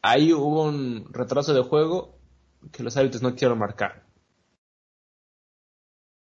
ahí 0.00 0.32
hubo 0.32 0.62
un 0.62 1.12
retraso 1.12 1.52
de 1.52 1.62
juego 1.62 2.16
que 2.70 2.84
los 2.84 2.96
árbitros 2.96 3.20
no 3.20 3.32
quisieron 3.32 3.58
marcar. 3.58 4.06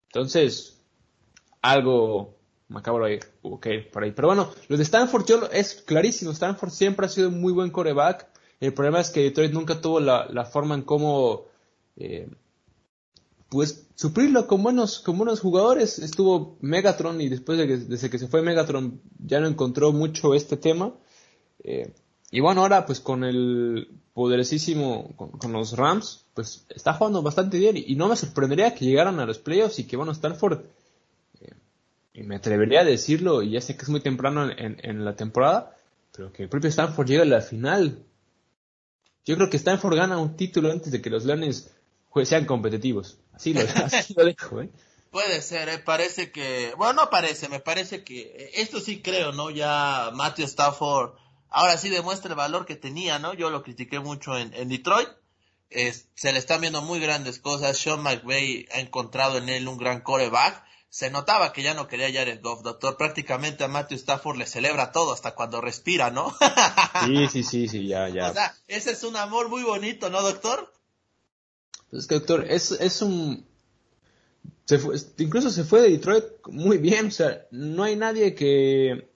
Entonces, 0.06 0.80
algo 1.60 2.38
macabro 2.68 3.06
ahí, 3.06 3.18
ok, 3.42 3.66
por 3.92 4.04
ahí. 4.04 4.12
Pero 4.12 4.28
bueno, 4.28 4.52
los 4.68 4.78
de 4.78 4.84
Stanford 4.84 5.26
yo, 5.26 5.46
es 5.52 5.74
clarísimo, 5.74 6.30
Stanford 6.30 6.70
siempre 6.70 7.06
ha 7.06 7.08
sido 7.08 7.30
un 7.30 7.40
muy 7.40 7.52
buen 7.52 7.70
coreback. 7.70 8.28
El 8.60 8.74
problema 8.74 9.00
es 9.00 9.10
que 9.10 9.22
Detroit 9.22 9.52
nunca 9.52 9.80
tuvo 9.80 9.98
la, 9.98 10.44
forma 10.44 10.76
en 10.76 10.82
cómo 10.82 11.46
eh, 11.96 12.30
pues 13.50 13.86
suplirlo 13.94 14.46
con 14.46 14.62
buenos, 14.62 15.00
con 15.00 15.18
buenos 15.18 15.40
jugadores. 15.40 15.98
Estuvo 15.98 16.56
Megatron 16.60 17.20
y 17.20 17.28
después 17.28 17.58
de 17.58 17.66
que, 17.66 17.76
desde 17.76 18.08
que 18.08 18.18
se 18.18 18.28
fue 18.28 18.40
Megatron 18.40 19.02
ya 19.18 19.40
no 19.40 19.48
encontró 19.48 19.92
mucho 19.92 20.34
este 20.34 20.56
tema. 20.56 20.94
Eh, 21.62 21.92
y 22.30 22.40
bueno, 22.40 22.62
ahora 22.62 22.86
pues 22.86 23.00
con 23.00 23.24
el 23.24 23.88
poderosísimo, 24.14 25.14
con, 25.16 25.52
los 25.52 25.76
Rams, 25.76 26.24
pues 26.32 26.64
está 26.68 26.94
jugando 26.94 27.22
bastante 27.22 27.58
bien 27.58 27.76
y, 27.76 27.94
no 27.96 28.08
me 28.08 28.16
sorprendería 28.16 28.74
que 28.74 28.84
llegaran 28.84 29.20
a 29.20 29.26
los 29.26 29.38
playoffs 29.38 29.78
y 29.78 29.84
que 29.84 29.96
bueno, 29.96 30.12
Stanford, 30.12 30.60
eh, 31.40 31.52
y 32.14 32.22
me 32.22 32.36
atrevería 32.36 32.80
a 32.80 32.84
decirlo, 32.84 33.42
y 33.42 33.50
ya 33.50 33.60
sé 33.60 33.76
que 33.76 33.82
es 33.82 33.88
muy 33.88 34.00
temprano 34.00 34.50
en, 34.50 34.78
en, 34.82 35.04
la 35.04 35.16
temporada, 35.16 35.76
pero 36.12 36.32
que 36.32 36.44
el 36.44 36.48
propio 36.48 36.68
Stanford 36.68 37.06
llegue 37.06 37.22
a 37.22 37.26
la 37.26 37.40
final 37.40 38.04
yo 39.24 39.36
creo 39.36 39.50
que 39.50 39.58
Stanford 39.58 39.96
gana 39.96 40.18
un 40.18 40.36
título 40.36 40.72
antes 40.72 40.90
de 40.90 41.00
que 41.00 41.08
los 41.08 41.24
Leones 41.24 41.70
sean 42.24 42.46
competitivos. 42.46 43.19
Así 43.32 43.54
lo, 43.54 43.60
así 43.60 44.14
lo 44.14 44.24
dejo, 44.24 44.62
¿eh? 44.62 44.70
Puede 45.10 45.42
ser, 45.42 45.68
¿eh? 45.68 45.78
parece 45.78 46.30
que, 46.30 46.72
bueno, 46.76 46.92
no 46.92 47.10
parece, 47.10 47.48
me 47.48 47.58
parece 47.58 48.04
que, 48.04 48.20
eh, 48.20 48.50
esto 48.54 48.78
sí 48.78 49.02
creo, 49.02 49.32
¿no? 49.32 49.50
Ya 49.50 50.10
Matthew 50.14 50.44
Stafford, 50.44 51.14
ahora 51.48 51.76
sí 51.78 51.88
demuestra 51.88 52.30
el 52.30 52.36
valor 52.36 52.64
que 52.64 52.76
tenía, 52.76 53.18
¿no? 53.18 53.34
Yo 53.34 53.50
lo 53.50 53.64
critiqué 53.64 53.98
mucho 53.98 54.38
en, 54.38 54.54
en 54.54 54.68
Detroit, 54.68 55.08
se 55.70 56.32
le 56.32 56.38
están 56.38 56.60
viendo 56.60 56.82
muy 56.82 57.00
grandes 57.00 57.38
cosas, 57.38 57.76
Sean 57.78 58.02
McVay 58.02 58.66
ha 58.72 58.80
encontrado 58.80 59.38
en 59.38 59.48
él 59.48 59.68
un 59.68 59.78
gran 59.78 60.00
coreback, 60.00 60.64
se 60.88 61.10
notaba 61.10 61.52
que 61.52 61.62
ya 61.62 61.74
no 61.74 61.86
quería 61.86 62.12
Jared 62.12 62.42
Goff, 62.42 62.62
doctor, 62.62 62.96
prácticamente 62.96 63.62
a 63.62 63.68
Matthew 63.68 63.98
Stafford 63.98 64.36
le 64.36 64.46
celebra 64.46 64.90
todo, 64.90 65.12
hasta 65.12 65.36
cuando 65.36 65.60
respira, 65.60 66.10
¿no? 66.10 66.34
sí, 67.06 67.28
sí, 67.28 67.42
sí, 67.44 67.68
sí, 67.68 67.86
ya, 67.86 68.08
ya. 68.08 68.30
O 68.30 68.34
sea, 68.34 68.54
ese 68.66 68.90
es 68.90 69.04
un 69.04 69.16
amor 69.16 69.48
muy 69.48 69.62
bonito, 69.62 70.10
¿no, 70.10 70.20
doctor? 70.22 70.72
Es 71.92 72.06
que, 72.06 72.16
doctor, 72.16 72.46
es, 72.48 72.70
es 72.72 73.02
un, 73.02 73.44
incluso 75.18 75.50
se 75.50 75.64
fue 75.64 75.82
de 75.82 75.90
Detroit 75.90 76.24
muy 76.48 76.78
bien, 76.78 77.06
o 77.06 77.10
sea, 77.10 77.46
no 77.50 77.82
hay 77.82 77.96
nadie 77.96 78.34
que, 78.34 79.10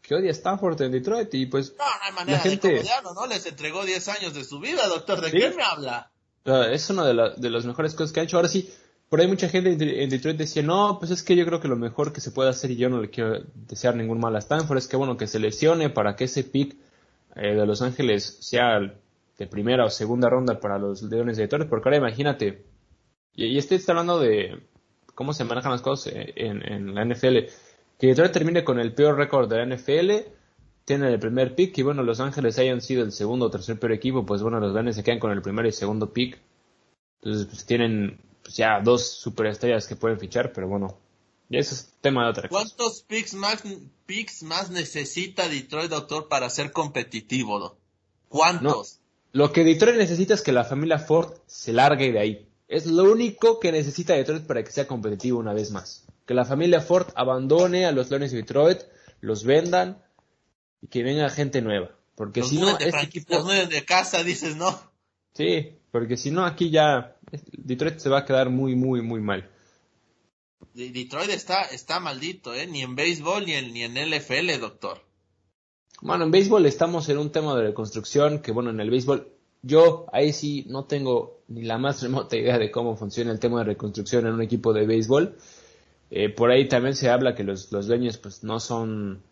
que 0.00 0.14
odie 0.14 0.28
a 0.28 0.32
Stanford 0.32 0.80
en 0.82 0.92
Detroit 0.92 1.32
y 1.34 1.46
pues... 1.46 1.74
No, 1.78 1.84
no 1.84 1.90
hay 2.02 2.12
manera 2.12 2.38
la 2.38 2.42
gente... 2.42 2.68
de 2.68 2.84
¿no? 3.14 3.26
Les 3.26 3.44
entregó 3.46 3.84
10 3.84 4.08
años 4.08 4.34
de 4.34 4.44
su 4.44 4.60
vida, 4.60 4.86
doctor, 4.88 5.20
¿de 5.20 5.30
qué 5.30 5.50
me 5.50 5.62
habla? 5.62 6.10
es 6.44 6.90
una 6.90 7.06
de, 7.06 7.32
de 7.36 7.50
las 7.50 7.64
mejores 7.64 7.94
cosas 7.94 8.12
que 8.12 8.20
ha 8.20 8.22
hecho. 8.22 8.36
Ahora 8.36 8.48
sí, 8.48 8.70
por 9.08 9.20
ahí 9.20 9.26
mucha 9.26 9.48
gente 9.48 9.70
en 9.70 10.10
Detroit 10.10 10.36
decía, 10.36 10.62
no, 10.62 10.98
pues 10.98 11.10
es 11.10 11.22
que 11.22 11.36
yo 11.36 11.46
creo 11.46 11.60
que 11.60 11.68
lo 11.68 11.76
mejor 11.76 12.12
que 12.12 12.20
se 12.20 12.32
puede 12.32 12.50
hacer, 12.50 12.70
y 12.70 12.76
yo 12.76 12.90
no 12.90 13.00
le 13.00 13.10
quiero 13.10 13.38
desear 13.54 13.96
ningún 13.96 14.20
mal 14.20 14.34
a 14.36 14.40
Stanford, 14.40 14.78
es 14.78 14.88
que 14.88 14.96
bueno, 14.96 15.16
que 15.16 15.26
se 15.26 15.38
lesione 15.38 15.88
para 15.88 16.16
que 16.16 16.24
ese 16.24 16.44
pick 16.44 16.76
eh, 17.36 17.54
de 17.54 17.66
Los 17.66 17.80
Ángeles 17.80 18.38
sea 18.40 18.94
de 19.38 19.46
primera 19.46 19.84
o 19.84 19.90
segunda 19.90 20.28
ronda 20.28 20.60
para 20.60 20.78
los 20.78 21.02
Leones 21.02 21.36
de 21.36 21.44
Detroit, 21.44 21.68
porque 21.68 21.88
ahora 21.88 21.98
imagínate, 21.98 22.64
y, 23.34 23.46
y 23.46 23.58
este 23.58 23.74
está 23.74 23.92
hablando 23.92 24.18
de, 24.20 24.62
cómo 25.14 25.32
se 25.32 25.44
manejan 25.44 25.72
las 25.72 25.82
cosas 25.82 26.12
en, 26.14 26.94
la 26.94 27.04
NFL. 27.04 27.50
Que 27.98 28.08
Detroit 28.08 28.32
termine 28.32 28.64
con 28.64 28.78
el 28.80 28.94
peor 28.94 29.16
récord 29.16 29.48
de 29.48 29.58
la 29.58 29.76
NFL, 29.76 30.10
tiene 30.84 31.08
el 31.08 31.18
primer 31.18 31.54
pick 31.54 31.78
y 31.78 31.82
bueno, 31.82 32.02
Los 32.02 32.20
Ángeles 32.20 32.58
hayan 32.58 32.80
sido 32.80 33.04
el 33.04 33.12
segundo 33.12 33.46
o 33.46 33.50
tercer 33.50 33.78
peor 33.78 33.92
equipo, 33.92 34.26
pues 34.26 34.42
bueno, 34.42 34.60
los 34.60 34.72
Leones 34.72 34.96
se 34.96 35.04
quedan 35.04 35.20
con 35.20 35.30
el 35.30 35.42
primer 35.42 35.66
y 35.66 35.72
segundo 35.72 36.12
pick. 36.12 36.38
Entonces 37.22 37.46
pues, 37.46 37.64
tienen 37.64 38.20
pues, 38.42 38.56
ya 38.56 38.80
dos 38.80 39.08
superestrellas 39.08 39.86
que 39.86 39.96
pueden 39.96 40.18
fichar, 40.18 40.52
pero 40.52 40.68
bueno, 40.68 40.98
ya 41.48 41.60
eso 41.60 41.74
es 41.74 41.94
tema 42.00 42.24
de 42.24 42.30
otra 42.30 42.48
cosa. 42.48 42.62
¿Cuántos 42.64 43.02
picks 43.02 43.34
más, 43.34 43.62
picks 44.06 44.42
más 44.42 44.70
necesita 44.70 45.48
Detroit, 45.48 45.90
doctor, 45.90 46.28
para 46.28 46.50
ser 46.50 46.72
competitivo? 46.72 47.78
¿Cuántos? 48.28 49.00
Lo 49.34 49.52
que 49.52 49.64
Detroit 49.64 49.96
necesita 49.96 50.34
es 50.34 50.42
que 50.42 50.52
la 50.52 50.62
familia 50.62 51.00
Ford 51.00 51.34
se 51.46 51.72
largue 51.72 52.12
de 52.12 52.20
ahí. 52.20 52.48
Es 52.68 52.86
lo 52.86 53.02
único 53.02 53.58
que 53.58 53.72
necesita 53.72 54.14
Detroit 54.14 54.46
para 54.46 54.62
que 54.62 54.70
sea 54.70 54.86
competitivo 54.86 55.40
una 55.40 55.52
vez 55.52 55.72
más. 55.72 56.06
Que 56.24 56.34
la 56.34 56.44
familia 56.44 56.80
Ford 56.80 57.08
abandone 57.16 57.84
a 57.84 57.90
los 57.90 58.10
Leones 58.10 58.30
de 58.30 58.38
Detroit, 58.38 58.82
los 59.20 59.42
vendan 59.42 60.00
y 60.80 60.86
que 60.86 61.02
venga 61.02 61.28
gente 61.30 61.62
nueva. 61.62 61.90
Porque 62.14 62.44
si 62.44 62.58
no, 62.58 62.78
este 62.78 63.00
equipo... 63.02 63.34
Los 63.34 63.68
de 63.68 63.84
casa, 63.84 64.22
dices, 64.22 64.54
¿no? 64.54 64.80
Sí, 65.32 65.78
porque 65.90 66.16
si 66.16 66.30
no, 66.30 66.46
aquí 66.46 66.70
ya 66.70 67.16
Detroit 67.50 67.98
se 67.98 68.10
va 68.10 68.20
a 68.20 68.24
quedar 68.24 68.50
muy, 68.50 68.76
muy, 68.76 69.02
muy 69.02 69.20
mal. 69.20 69.50
Detroit 70.74 71.30
está, 71.30 71.62
está 71.62 71.98
maldito, 71.98 72.54
¿eh? 72.54 72.68
Ni 72.68 72.82
en 72.82 72.94
béisbol 72.94 73.46
ni 73.46 73.54
en, 73.54 73.72
ni 73.72 73.82
en 73.82 73.94
LFL, 73.94 74.60
doctor. 74.60 75.04
Bueno, 76.04 76.24
en 76.24 76.30
béisbol 76.30 76.66
estamos 76.66 77.08
en 77.08 77.16
un 77.16 77.30
tema 77.30 77.56
de 77.56 77.62
reconstrucción 77.62 78.40
que, 78.40 78.52
bueno, 78.52 78.68
en 78.68 78.78
el 78.78 78.90
béisbol 78.90 79.26
yo 79.62 80.04
ahí 80.12 80.34
sí 80.34 80.66
no 80.68 80.84
tengo 80.84 81.40
ni 81.48 81.62
la 81.62 81.78
más 81.78 82.02
remota 82.02 82.36
idea 82.36 82.58
de 82.58 82.70
cómo 82.70 82.94
funciona 82.94 83.32
el 83.32 83.38
tema 83.38 83.60
de 83.60 83.64
reconstrucción 83.64 84.26
en 84.26 84.34
un 84.34 84.42
equipo 84.42 84.74
de 84.74 84.84
béisbol. 84.84 85.34
Eh, 86.10 86.28
por 86.28 86.50
ahí 86.50 86.68
también 86.68 86.94
se 86.94 87.08
habla 87.08 87.34
que 87.34 87.42
los, 87.42 87.72
los 87.72 87.86
dueños 87.86 88.18
pues 88.18 88.44
no 88.44 88.60
son 88.60 89.22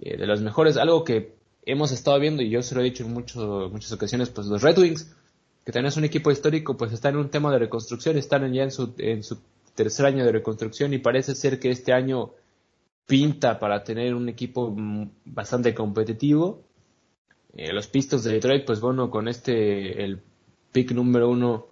eh, 0.00 0.16
de 0.16 0.24
los 0.28 0.40
mejores. 0.40 0.76
Algo 0.76 1.02
que 1.02 1.34
hemos 1.66 1.90
estado 1.90 2.20
viendo 2.20 2.44
y 2.44 2.48
yo 2.48 2.62
se 2.62 2.76
lo 2.76 2.80
he 2.80 2.84
dicho 2.84 3.02
en 3.02 3.12
mucho, 3.12 3.68
muchas 3.72 3.90
ocasiones, 3.90 4.30
pues 4.30 4.46
los 4.46 4.62
Red 4.62 4.78
Wings, 4.78 5.12
que 5.64 5.72
también 5.72 5.88
es 5.88 5.96
un 5.96 6.04
equipo 6.04 6.30
histórico, 6.30 6.76
pues 6.76 6.92
están 6.92 7.14
en 7.14 7.20
un 7.22 7.28
tema 7.28 7.50
de 7.50 7.58
reconstrucción, 7.58 8.16
están 8.18 8.52
ya 8.52 8.62
en 8.62 8.70
su, 8.70 8.94
en 8.98 9.24
su 9.24 9.38
tercer 9.74 10.06
año 10.06 10.24
de 10.24 10.30
reconstrucción 10.30 10.94
y 10.94 10.98
parece 10.98 11.34
ser 11.34 11.58
que 11.58 11.72
este 11.72 11.92
año 11.92 12.30
pinta 13.06 13.58
para 13.58 13.84
tener 13.84 14.14
un 14.14 14.28
equipo 14.28 14.70
mm, 14.70 15.10
bastante 15.26 15.74
competitivo. 15.74 16.64
Eh, 17.56 17.72
los 17.72 17.86
Pistons 17.86 18.24
de 18.24 18.32
Detroit, 18.32 18.64
pues 18.64 18.80
bueno, 18.80 19.10
con 19.10 19.28
este, 19.28 20.04
el 20.04 20.20
pick 20.72 20.92
número 20.92 21.30
uno 21.30 21.66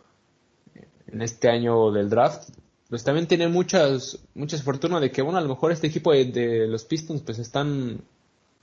en 1.07 1.23
este 1.23 1.49
año 1.49 1.91
del 1.91 2.09
draft, 2.09 2.51
pues 2.89 3.05
también 3.05 3.27
tienen 3.27 3.51
muchas, 3.51 4.19
muchas 4.35 4.63
fortuna 4.63 5.01
de 5.01 5.11
que, 5.11 5.23
bueno, 5.23 5.39
a 5.39 5.43
lo 5.43 5.49
mejor 5.49 5.73
este 5.73 5.87
equipo 5.87 6.13
de, 6.13 6.67
los 6.69 6.85
Pistons, 6.85 7.23
pues 7.23 7.39
están 7.39 8.03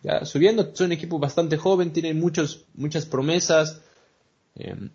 ya 0.01 0.23
subiendo, 0.23 0.73
son 0.73 0.87
un 0.87 0.91
equipo 0.93 1.19
bastante 1.19 1.57
joven, 1.57 1.91
tienen 1.91 2.19
muchos, 2.19 2.65
muchas 2.75 3.05
promesas, 3.05 3.81
eh, 4.55 4.89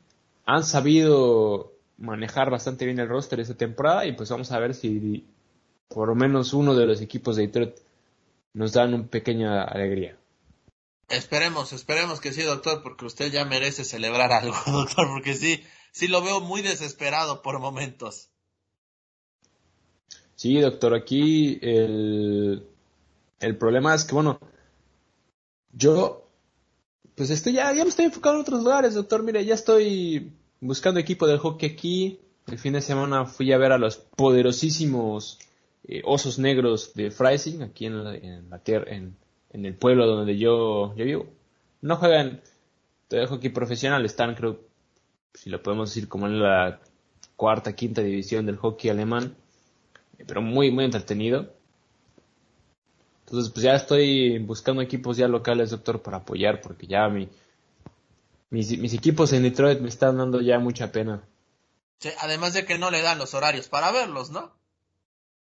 han 0.46 0.64
sabido 0.64 1.72
manejar 1.98 2.50
bastante 2.50 2.86
bien 2.86 2.98
el 2.98 3.08
roster 3.08 3.40
esta 3.40 3.54
temporada 3.54 4.06
y 4.06 4.12
pues 4.12 4.30
vamos 4.30 4.50
a 4.50 4.58
ver 4.58 4.74
si 4.74 5.24
por 5.88 6.08
lo 6.08 6.14
menos 6.14 6.52
uno 6.52 6.74
de 6.74 6.86
los 6.86 7.00
equipos 7.00 7.36
de 7.36 7.46
Detroit 7.46 7.76
nos 8.52 8.72
dan 8.72 8.94
una 8.94 9.06
pequeña 9.06 9.62
alegría. 9.64 10.16
Esperemos, 11.08 11.72
esperemos 11.72 12.20
que 12.20 12.32
sí, 12.32 12.42
doctor, 12.42 12.82
porque 12.82 13.04
usted 13.04 13.30
ya 13.30 13.44
merece 13.44 13.84
celebrar 13.84 14.32
algo, 14.32 14.56
doctor, 14.66 15.08
porque 15.08 15.34
sí, 15.34 15.62
sí 15.92 16.08
lo 16.08 16.22
veo 16.22 16.40
muy 16.40 16.62
desesperado 16.62 17.42
por 17.42 17.58
momentos. 17.60 18.30
Sí, 20.36 20.58
doctor, 20.60 20.94
aquí 20.94 21.58
el, 21.62 22.66
el 23.40 23.56
problema 23.56 23.94
es 23.94 24.04
que, 24.04 24.14
bueno, 24.14 24.40
yo, 25.72 26.28
pues 27.14 27.30
estoy 27.30 27.54
ya, 27.54 27.72
ya 27.72 27.84
me 27.84 27.90
estoy 27.90 28.06
enfocando 28.06 28.38
en 28.38 28.42
otros 28.42 28.62
lugares, 28.62 28.94
doctor, 28.94 29.22
mire, 29.22 29.44
ya 29.44 29.54
estoy 29.54 30.32
buscando 30.60 31.00
equipo 31.00 31.26
del 31.26 31.38
hockey 31.38 31.70
aquí. 31.70 32.20
El 32.46 32.58
fin 32.58 32.74
de 32.74 32.82
semana 32.82 33.24
fui 33.24 33.52
a 33.52 33.58
ver 33.58 33.72
a 33.72 33.78
los 33.78 33.96
poderosísimos 33.96 35.38
eh, 35.86 36.02
osos 36.04 36.38
negros 36.38 36.94
de 36.94 37.10
Freising, 37.10 37.62
aquí 37.62 37.86
en 37.86 38.04
la, 38.04 38.14
en 38.14 38.50
la 38.50 38.58
tierra, 38.58 38.90
en, 38.90 39.16
en 39.50 39.66
el 39.66 39.74
pueblo 39.74 40.06
donde 40.06 40.38
yo, 40.38 40.94
yo 40.96 41.04
vivo. 41.04 41.26
No 41.80 41.96
juegan 41.96 42.40
de 43.10 43.26
hockey 43.26 43.50
profesional, 43.50 44.04
están 44.04 44.34
creo, 44.34 44.60
si 45.34 45.50
lo 45.50 45.62
podemos 45.62 45.90
decir, 45.90 46.08
como 46.08 46.26
en 46.26 46.42
la 46.42 46.80
cuarta, 47.36 47.74
quinta 47.74 48.00
división 48.00 48.46
del 48.46 48.56
hockey 48.56 48.90
alemán, 48.90 49.36
pero 50.26 50.40
muy, 50.40 50.70
muy 50.70 50.84
entretenido. 50.84 51.52
Entonces, 53.26 53.52
pues 53.52 53.64
ya 53.64 53.74
estoy 53.74 54.38
buscando 54.38 54.82
equipos 54.82 55.16
ya 55.16 55.28
locales, 55.28 55.70
doctor, 55.70 56.02
para 56.02 56.18
apoyar, 56.18 56.60
porque 56.60 56.86
ya 56.86 57.08
mi, 57.08 57.28
mis, 58.50 58.78
mis 58.78 58.94
equipos 58.94 59.32
en 59.32 59.42
Detroit 59.42 59.80
me 59.80 59.88
están 59.88 60.16
dando 60.16 60.40
ya 60.40 60.58
mucha 60.58 60.92
pena. 60.92 61.22
además 62.20 62.54
de 62.54 62.64
que 62.64 62.78
no 62.78 62.90
le 62.90 63.02
dan 63.02 63.18
los 63.18 63.34
horarios 63.34 63.68
para 63.68 63.92
verlos, 63.92 64.30
¿no? 64.30 64.52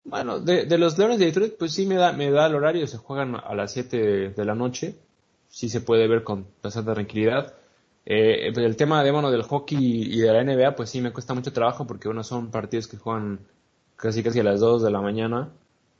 Bueno, 0.05 0.41
de, 0.41 0.65
de, 0.65 0.79
los 0.79 0.97
Leones 0.99 1.19
de 1.19 1.27
Detroit, 1.27 1.57
pues 1.59 1.73
sí 1.73 1.87
me 1.87 1.97
da, 1.97 2.13
me 2.13 2.31
da 2.31 2.47
el 2.47 2.55
horario, 2.55 2.87
se 2.87 2.97
juegan 2.97 3.37
a 3.37 3.55
las 3.55 3.73
7 3.73 4.31
de, 4.31 4.45
la 4.45 4.55
noche, 4.55 4.97
sí 5.49 5.69
se 5.69 5.81
puede 5.81 6.09
ver 6.09 6.25
con 6.25 6.47
bastante 6.63 6.93
tranquilidad. 6.95 7.55
Eh, 8.07 8.51
el 8.55 8.77
tema 8.77 9.05
de, 9.05 9.11
bueno, 9.11 9.31
del 9.31 9.43
hockey 9.43 9.79
y 9.79 10.19
de 10.21 10.33
la 10.33 10.43
NBA, 10.43 10.75
pues 10.75 10.91
sí 10.91 11.01
me 11.01 11.13
cuesta 11.13 11.35
mucho 11.35 11.53
trabajo 11.53 11.87
porque, 11.87 12.09
bueno, 12.09 12.25
son 12.25 12.51
partidos 12.51 12.89
que 12.89 12.97
juegan 12.97 13.41
casi 13.97 14.23
casi 14.23 14.41
a 14.41 14.45
las 14.45 14.61
2 14.61 14.83
de 14.83 14.91
la 14.91 15.03
mañana, 15.03 15.53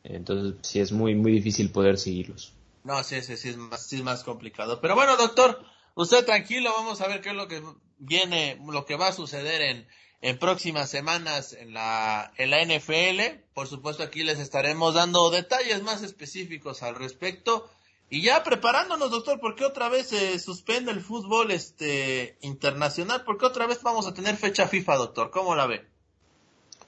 entonces 0.03 0.55
sí 0.63 0.81
es 0.81 0.93
muy, 0.93 1.15
muy 1.15 1.33
difícil 1.33 1.71
poder 1.71 1.99
seguirlos. 1.99 2.55
No, 2.85 3.03
sí, 3.05 3.21
sí, 3.21 3.37
sí 3.37 3.51
es 3.51 3.57
más, 3.59 3.87
sí 3.87 3.97
es 3.97 4.03
más 4.03 4.25
complicado. 4.25 4.81
Pero 4.81 4.95
bueno, 4.95 5.17
doctor, 5.19 5.63
usted 5.95 6.25
tranquilo, 6.25 6.73
vamos 6.75 7.03
a 7.03 7.09
ver 7.09 7.21
qué 7.21 7.31
es 7.31 7.35
lo 7.35 7.47
que 7.47 7.63
viene, 7.99 8.59
lo 8.67 8.87
que 8.87 8.97
va 8.97 9.09
a 9.09 9.13
suceder 9.13 9.61
en, 9.61 9.87
en 10.23 10.39
próximas 10.39 10.91
semanas 10.91 11.53
en 11.53 11.73
la, 11.73 12.33
en 12.37 12.51
la 12.51 12.65
NFL. 12.65 13.43
Por 13.55 13.67
supuesto, 13.67 14.03
aquí 14.03 14.23
les 14.23 14.39
estaremos 14.39 14.95
dando 14.95 15.31
detalles 15.31 15.83
más 15.83 16.03
específicos 16.03 16.83
al 16.83 16.95
respecto. 16.95 17.69
Y 18.11 18.23
ya 18.23 18.43
preparándonos, 18.43 19.11
doctor, 19.11 19.39
porque 19.41 19.65
otra 19.65 19.89
vez 19.89 20.09
se 20.09 20.39
suspende 20.41 20.91
el 20.91 21.01
fútbol 21.01 21.53
este 21.53 22.37
internacional, 22.43 23.23
porque 23.25 23.47
otra 23.47 23.67
vez 23.67 23.83
vamos 23.83 24.07
a 24.07 24.15
tener 24.15 24.37
fecha 24.37 24.67
FIFA, 24.67 24.97
doctor. 24.97 25.31
¿Cómo 25.31 25.55
la 25.55 25.67
ve? 25.67 25.87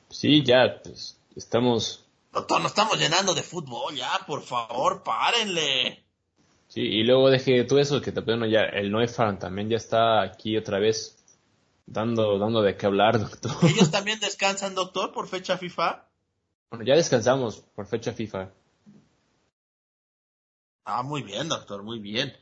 Sí, 0.09 0.43
ya, 0.45 0.81
pues 0.83 1.17
estamos. 1.37 2.05
Doctor, 2.33 2.61
nos 2.61 2.73
estamos 2.73 2.99
llenando 2.99 3.35
de 3.35 3.43
fútbol, 3.43 3.95
ya, 3.95 4.11
por 4.27 4.43
favor, 4.43 5.03
párenle. 5.05 6.03
Sí, 6.67 6.81
y 6.81 7.05
luego 7.05 7.31
deje 7.31 7.65
todo 7.65 7.79
eso 7.79 8.01
que 8.01 8.13
te 8.13 8.23
ya, 8.51 8.63
el 8.63 8.91
Noefan 8.91 9.39
también 9.39 9.69
ya 9.69 9.77
está 9.77 10.23
aquí 10.23 10.57
otra 10.57 10.79
vez 10.79 11.22
dando, 11.87 12.39
dando 12.39 12.63
de 12.63 12.77
qué 12.77 12.87
hablar, 12.87 13.19
doctor. 13.19 13.53
¿Ellos 13.63 13.91
también 13.93 14.21
descansan, 14.21 14.75
doctor, 14.75 15.13
por 15.13 15.29
fecha 15.29 15.59
FIFA? 15.59 16.09
Bueno, 16.71 16.85
ya 16.85 16.95
descansamos 16.95 17.61
por 17.75 17.87
fecha 17.87 18.13
FIFA. 18.13 18.51
Ah, 20.85 21.03
muy 21.03 21.23
bien, 21.23 21.49
doctor, 21.49 21.83
muy 21.83 22.01
bien. 22.01 22.33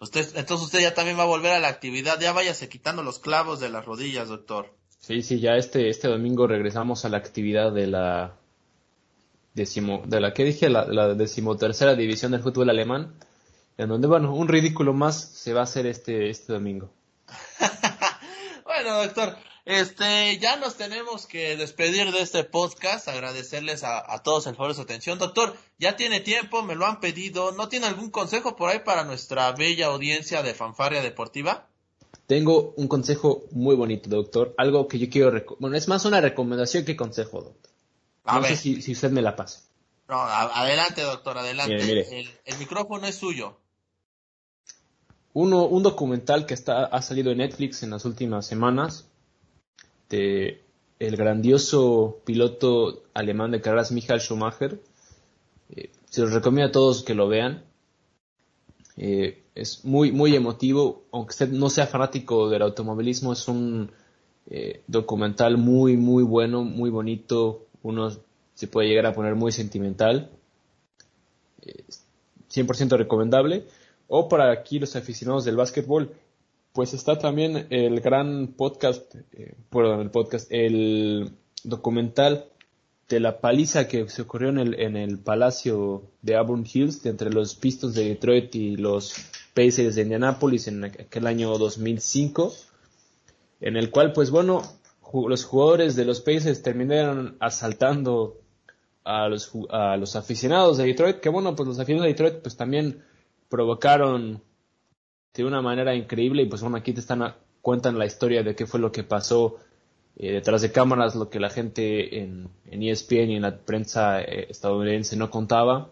Usted, 0.00 0.36
entonces 0.36 0.66
usted 0.66 0.80
ya 0.80 0.94
también 0.94 1.18
va 1.18 1.22
a 1.22 1.26
volver 1.26 1.52
a 1.52 1.58
la 1.58 1.68
actividad, 1.68 2.20
ya 2.20 2.32
váyase 2.32 2.68
quitando 2.68 3.02
los 3.02 3.18
clavos 3.18 3.58
de 3.58 3.68
las 3.68 3.84
rodillas, 3.84 4.28
doctor. 4.28 4.72
Sí, 5.00 5.22
sí, 5.22 5.40
ya 5.40 5.56
este, 5.56 5.88
este 5.88 6.08
domingo 6.08 6.46
regresamos 6.46 7.04
a 7.04 7.08
la 7.08 7.16
actividad 7.16 7.72
de 7.72 7.86
la 7.88 8.36
decimo, 9.54 10.02
de 10.06 10.20
la 10.20 10.32
que 10.32 10.44
dije, 10.44 10.68
la, 10.68 10.86
la 10.86 11.14
decimotercera 11.14 11.94
división 11.94 12.32
del 12.32 12.42
fútbol 12.42 12.70
alemán, 12.70 13.14
en 13.76 13.88
donde, 13.88 14.08
bueno, 14.08 14.34
un 14.34 14.48
ridículo 14.48 14.92
más 14.94 15.20
se 15.20 15.52
va 15.52 15.60
a 15.60 15.64
hacer 15.64 15.86
este, 15.86 16.30
este 16.30 16.52
domingo. 16.52 16.90
bueno, 18.88 19.04
doctor, 19.04 19.36
este, 19.64 20.38
ya 20.38 20.56
nos 20.56 20.76
tenemos 20.76 21.26
que 21.26 21.56
despedir 21.56 22.10
de 22.10 22.22
este 22.22 22.44
podcast, 22.44 23.08
agradecerles 23.08 23.84
a, 23.84 24.12
a, 24.12 24.22
todos 24.22 24.46
el 24.46 24.54
favor 24.54 24.70
de 24.70 24.76
su 24.76 24.82
atención. 24.82 25.18
Doctor, 25.18 25.54
ya 25.78 25.96
tiene 25.96 26.20
tiempo, 26.20 26.62
me 26.62 26.74
lo 26.74 26.86
han 26.86 27.00
pedido, 27.00 27.52
¿no 27.52 27.68
tiene 27.68 27.86
algún 27.86 28.10
consejo 28.10 28.56
por 28.56 28.70
ahí 28.70 28.80
para 28.80 29.04
nuestra 29.04 29.52
bella 29.52 29.86
audiencia 29.86 30.42
de 30.42 30.54
fanfarria 30.54 31.02
deportiva? 31.02 31.68
Tengo 32.26 32.72
un 32.76 32.88
consejo 32.88 33.44
muy 33.52 33.76
bonito, 33.76 34.08
doctor, 34.08 34.54
algo 34.56 34.88
que 34.88 34.98
yo 34.98 35.10
quiero, 35.10 35.44
bueno, 35.58 35.76
es 35.76 35.88
más 35.88 36.04
una 36.04 36.20
recomendación 36.20 36.84
que 36.84 36.96
consejo, 36.96 37.42
doctor. 37.42 37.72
A 38.24 38.36
no 38.36 38.42
ver. 38.42 38.50
sé 38.52 38.56
si, 38.56 38.82
si, 38.82 38.92
usted 38.92 39.10
me 39.10 39.22
la 39.22 39.36
pasa. 39.36 39.60
No, 40.08 40.20
adelante, 40.20 41.02
doctor, 41.02 41.36
adelante. 41.36 41.74
Mire, 41.74 41.86
mire. 41.86 42.20
El, 42.20 42.30
el, 42.44 42.58
micrófono 42.58 43.06
es 43.06 43.16
suyo. 43.16 43.58
Uno, 45.40 45.66
un 45.66 45.84
documental 45.84 46.46
que 46.46 46.54
está, 46.54 46.86
ha 46.86 47.00
salido 47.00 47.30
en 47.30 47.38
Netflix 47.38 47.84
en 47.84 47.90
las 47.90 48.04
últimas 48.04 48.44
semanas 48.44 49.06
de 50.08 50.62
el 50.98 51.16
grandioso 51.16 52.22
piloto 52.24 53.04
alemán 53.14 53.52
de 53.52 53.60
carreras 53.60 53.92
Michael 53.92 54.20
Schumacher. 54.20 54.80
Eh, 55.70 55.90
se 56.10 56.22
los 56.22 56.32
recomiendo 56.32 56.70
a 56.70 56.72
todos 56.72 57.04
que 57.04 57.14
lo 57.14 57.28
vean. 57.28 57.62
Eh, 58.96 59.44
es 59.54 59.84
muy, 59.84 60.10
muy 60.10 60.34
emotivo, 60.34 61.04
aunque 61.12 61.30
usted 61.30 61.50
no 61.50 61.70
sea 61.70 61.86
fanático 61.86 62.48
del 62.50 62.62
automovilismo, 62.62 63.32
es 63.32 63.46
un 63.46 63.92
eh, 64.50 64.82
documental 64.88 65.56
muy, 65.56 65.96
muy 65.96 66.24
bueno, 66.24 66.64
muy 66.64 66.90
bonito, 66.90 67.68
uno 67.84 68.10
se 68.56 68.66
puede 68.66 68.88
llegar 68.88 69.06
a 69.06 69.14
poner 69.14 69.36
muy 69.36 69.52
sentimental, 69.52 70.32
100% 72.50 72.96
recomendable, 72.96 73.68
o 74.08 74.28
para 74.28 74.50
aquí 74.50 74.78
los 74.78 74.96
aficionados 74.96 75.44
del 75.44 75.56
básquetbol, 75.56 76.14
pues 76.72 76.94
está 76.94 77.18
también 77.18 77.66
el 77.70 78.00
gran 78.00 78.48
podcast, 78.48 79.14
eh, 79.32 79.54
perdón, 79.70 80.00
el 80.00 80.10
podcast, 80.10 80.50
el 80.50 81.30
documental 81.62 82.46
de 83.08 83.20
la 83.20 83.40
paliza 83.40 83.88
que 83.88 84.08
se 84.08 84.22
ocurrió 84.22 84.50
en 84.50 84.58
el, 84.58 84.80
en 84.80 84.96
el 84.96 85.18
palacio 85.18 86.04
de 86.22 86.36
Auburn 86.36 86.66
Hills 86.70 87.04
entre 87.06 87.30
los 87.30 87.54
Pistons 87.54 87.94
de 87.94 88.08
Detroit 88.08 88.54
y 88.54 88.76
los 88.76 89.14
Pacers 89.54 89.94
de 89.94 90.02
Indianapolis 90.02 90.68
en 90.68 90.84
aquel 90.84 91.26
año 91.26 91.56
2005, 91.56 92.54
en 93.60 93.76
el 93.76 93.90
cual, 93.90 94.12
pues 94.12 94.30
bueno, 94.30 94.62
los 95.26 95.44
jugadores 95.44 95.96
de 95.96 96.04
los 96.04 96.20
Pacers 96.20 96.62
terminaron 96.62 97.36
asaltando 97.40 98.38
a 99.04 99.26
los, 99.28 99.50
a 99.70 99.96
los 99.96 100.16
aficionados 100.16 100.76
de 100.76 100.84
Detroit, 100.84 101.20
que 101.20 101.30
bueno, 101.30 101.56
pues 101.56 101.66
los 101.66 101.78
aficionados 101.78 102.04
de 102.04 102.12
Detroit 102.12 102.42
pues 102.42 102.56
también 102.56 103.02
provocaron 103.48 104.42
de 105.34 105.44
una 105.44 105.62
manera 105.62 105.94
increíble 105.94 106.42
y 106.42 106.46
pues 106.46 106.62
bueno, 106.62 106.76
aquí 106.76 106.92
te 106.92 107.00
están 107.00 107.34
cuentan 107.62 107.98
la 107.98 108.06
historia 108.06 108.42
de 108.42 108.54
qué 108.54 108.66
fue 108.66 108.80
lo 108.80 108.92
que 108.92 109.04
pasó 109.04 109.56
eh, 110.16 110.32
detrás 110.32 110.62
de 110.62 110.72
cámaras, 110.72 111.14
lo 111.14 111.28
que 111.28 111.38
la 111.38 111.50
gente 111.50 112.20
en, 112.20 112.48
en 112.66 112.82
ESPN 112.82 113.30
y 113.30 113.36
en 113.36 113.42
la 113.42 113.56
prensa 113.56 114.20
eh, 114.20 114.46
estadounidense 114.48 115.16
no 115.16 115.30
contaba. 115.30 115.90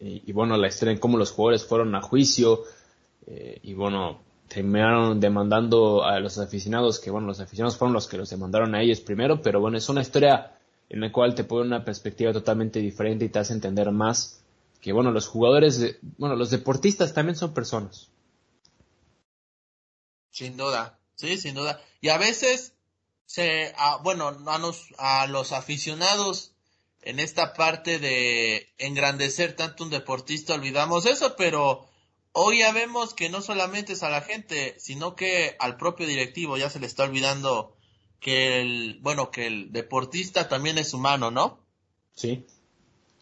Y, 0.00 0.22
y, 0.26 0.32
bueno, 0.32 0.56
la 0.56 0.68
historia 0.68 0.92
en 0.92 0.98
cómo 0.98 1.18
los 1.18 1.30
jugadores 1.30 1.64
fueron 1.64 1.94
a 1.94 2.00
juicio 2.00 2.62
eh, 3.26 3.60
y 3.62 3.74
bueno, 3.74 4.20
terminaron 4.48 5.20
demandando 5.20 6.04
a 6.04 6.18
los 6.18 6.38
aficionados, 6.38 6.98
que 6.98 7.10
bueno, 7.10 7.28
los 7.28 7.38
aficionados 7.38 7.76
fueron 7.76 7.92
los 7.92 8.08
que 8.08 8.16
los 8.16 8.30
demandaron 8.30 8.74
a 8.74 8.82
ellos 8.82 9.00
primero, 9.00 9.40
pero 9.42 9.60
bueno, 9.60 9.76
es 9.76 9.88
una 9.88 10.00
historia 10.00 10.52
en 10.88 11.00
la 11.00 11.12
cual 11.12 11.34
te 11.34 11.44
pone 11.44 11.66
una 11.66 11.84
perspectiva 11.84 12.32
totalmente 12.32 12.80
diferente 12.80 13.26
y 13.26 13.28
te 13.28 13.38
hace 13.38 13.52
entender 13.52 13.90
más 13.92 14.42
que 14.80 14.92
bueno, 14.92 15.10
los 15.10 15.26
jugadores, 15.26 15.98
bueno, 16.18 16.36
los 16.36 16.50
deportistas 16.50 17.12
también 17.12 17.36
son 17.36 17.52
personas. 17.52 18.08
Sin 20.30 20.56
duda, 20.56 20.98
sí, 21.16 21.36
sin 21.36 21.54
duda. 21.54 21.82
Y 22.00 22.08
a 22.08 22.18
veces, 22.18 22.72
se, 23.26 23.74
a, 23.76 23.96
bueno, 23.98 24.28
a 24.46 24.58
los, 24.58 24.88
a 24.98 25.26
los 25.26 25.52
aficionados 25.52 26.52
en 27.02 27.18
esta 27.18 27.54
parte 27.54 27.98
de 27.98 28.72
engrandecer 28.78 29.54
tanto 29.56 29.84
un 29.84 29.90
deportista 29.90 30.54
olvidamos 30.54 31.06
eso, 31.06 31.34
pero 31.36 31.86
hoy 32.32 32.58
ya 32.58 32.72
vemos 32.72 33.14
que 33.14 33.28
no 33.28 33.42
solamente 33.42 33.94
es 33.94 34.02
a 34.02 34.10
la 34.10 34.22
gente, 34.22 34.76
sino 34.78 35.14
que 35.16 35.56
al 35.58 35.76
propio 35.76 36.06
directivo 36.06 36.56
ya 36.56 36.70
se 36.70 36.80
le 36.80 36.86
está 36.86 37.04
olvidando 37.04 37.76
que 38.20 38.60
el, 38.60 38.98
bueno, 39.00 39.30
que 39.30 39.46
el 39.46 39.72
deportista 39.72 40.48
también 40.48 40.78
es 40.78 40.92
humano, 40.92 41.30
¿no? 41.30 41.58
Sí, 42.14 42.46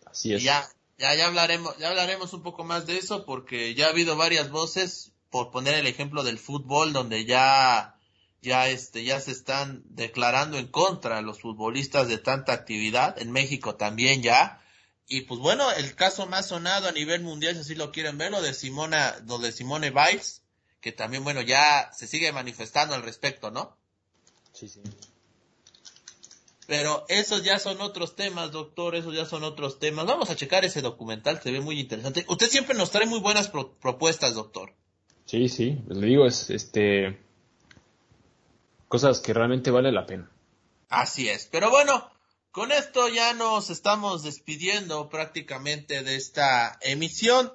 así 0.07 0.35
es. 0.35 0.43
Y 0.43 0.45
ya, 0.45 0.69
ya, 0.99 1.15
ya 1.15 1.27
hablaremos, 1.27 1.77
ya 1.79 1.89
hablaremos 1.89 2.33
un 2.33 2.43
poco 2.43 2.65
más 2.65 2.87
de 2.87 2.99
eso 2.99 3.25
porque 3.25 3.75
ya 3.75 3.87
ha 3.87 3.91
habido 3.91 4.17
varias 4.17 4.51
voces, 4.51 5.13
por 5.31 5.51
poner 5.51 5.75
el 5.75 5.87
ejemplo 5.87 6.25
del 6.25 6.39
fútbol, 6.39 6.93
donde 6.93 7.25
ya, 7.25 7.97
ya 8.43 8.69
este, 8.69 9.05
ya 9.05 9.21
se 9.21 9.31
están 9.31 9.83
declarando 9.87 10.59
en 10.59 10.69
contra 10.69 11.23
los 11.23 11.41
futbolistas 11.41 12.09
de 12.09 12.19
tanta 12.19 12.53
actividad, 12.53 13.21
en 13.21 13.31
México 13.31 13.77
también 13.77 14.23
ya, 14.23 14.61
y 15.07 15.23
pues 15.23 15.41
bueno, 15.41 15.71
el 15.73 15.95
caso 15.95 16.27
más 16.27 16.49
sonado 16.49 16.89
a 16.89 16.93
nivel 16.93 17.23
mundial, 17.23 17.55
si 17.55 17.61
así 17.61 17.75
lo 17.75 17.93
quieren 17.93 18.19
ver, 18.19 18.31
lo 18.31 18.43
de 18.43 18.53
Simona, 18.53 19.17
lo 19.27 19.39
de 19.39 19.53
Simone 19.53 19.91
Biles, 19.91 20.43
que 20.81 20.93
también 20.93 21.25
bueno, 21.25 21.41
ya 21.41 21.91
se 21.93 22.07
sigue 22.07 22.31
manifestando 22.33 22.95
al 22.95 23.03
respecto, 23.03 23.51
¿no? 23.51 23.77
Sí, 24.53 24.69
sí. 24.69 24.83
Pero 26.69 27.07
esos 27.09 27.45
ya 27.45 27.59
son 27.59 27.81
otros 27.81 28.15
temas, 28.15 28.53
doctor, 28.53 28.95
esos 28.95 29.15
ya 29.15 29.25
son 29.25 29.43
otros 29.43 29.79
temas. 29.79 30.05
Vamos 30.05 30.29
a 30.29 30.37
checar 30.37 30.67
ese 30.67 30.83
documental, 30.83 31.41
se 31.43 31.51
ve 31.51 31.63
muy 31.63 31.81
interesante. 31.81 32.27
Usted 32.29 32.47
siempre 32.47 32.77
nos 32.77 32.91
trae 32.91 33.07
muy 33.07 33.21
buenas 33.21 33.49
pro 33.49 33.73
propuestas, 33.81 34.35
doctor. 34.35 34.75
Sí, 35.25 35.49
sí, 35.49 35.79
le 35.89 36.07
digo, 36.07 36.27
es 36.27 36.51
este 36.51 37.19
cosas 38.87 39.21
que 39.21 39.33
realmente 39.33 39.71
vale 39.71 39.91
la 39.91 40.05
pena. 40.05 40.31
Así 40.91 41.31
es. 41.31 41.49
Pero 41.51 41.71
bueno, 41.71 42.11
con 42.51 42.71
esto 42.71 43.09
ya 43.09 43.33
nos 43.33 43.71
estamos 43.71 44.23
despidiendo 44.23 45.09
prácticamente 45.09 46.03
de 46.03 46.17
esta 46.17 46.79
emisión 46.83 47.51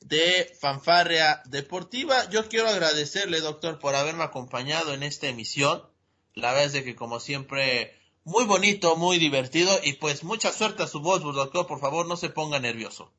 de 0.00 0.52
Fanfarria 0.60 1.40
Deportiva. 1.44 2.28
Yo 2.30 2.48
quiero 2.48 2.66
agradecerle, 2.66 3.40
doctor, 3.40 3.78
por 3.78 3.94
haberme 3.94 4.24
acompañado 4.24 4.92
en 4.92 5.04
esta 5.04 5.28
emisión. 5.28 5.84
La 6.34 6.48
verdad 6.48 6.64
es 6.64 6.72
de 6.72 6.82
que 6.82 6.96
como 6.96 7.20
siempre 7.20 7.94
muy 8.26 8.44
bonito, 8.44 8.96
muy 8.96 9.18
divertido 9.18 9.78
y 9.84 9.92
pues 9.94 10.24
mucha 10.24 10.52
suerte 10.52 10.82
a 10.82 10.88
su 10.88 10.98
voz, 11.00 11.22
doctor. 11.22 11.68
Por 11.68 11.78
favor, 11.78 12.06
no 12.08 12.16
se 12.16 12.28
ponga 12.28 12.58
nervioso. 12.58 13.12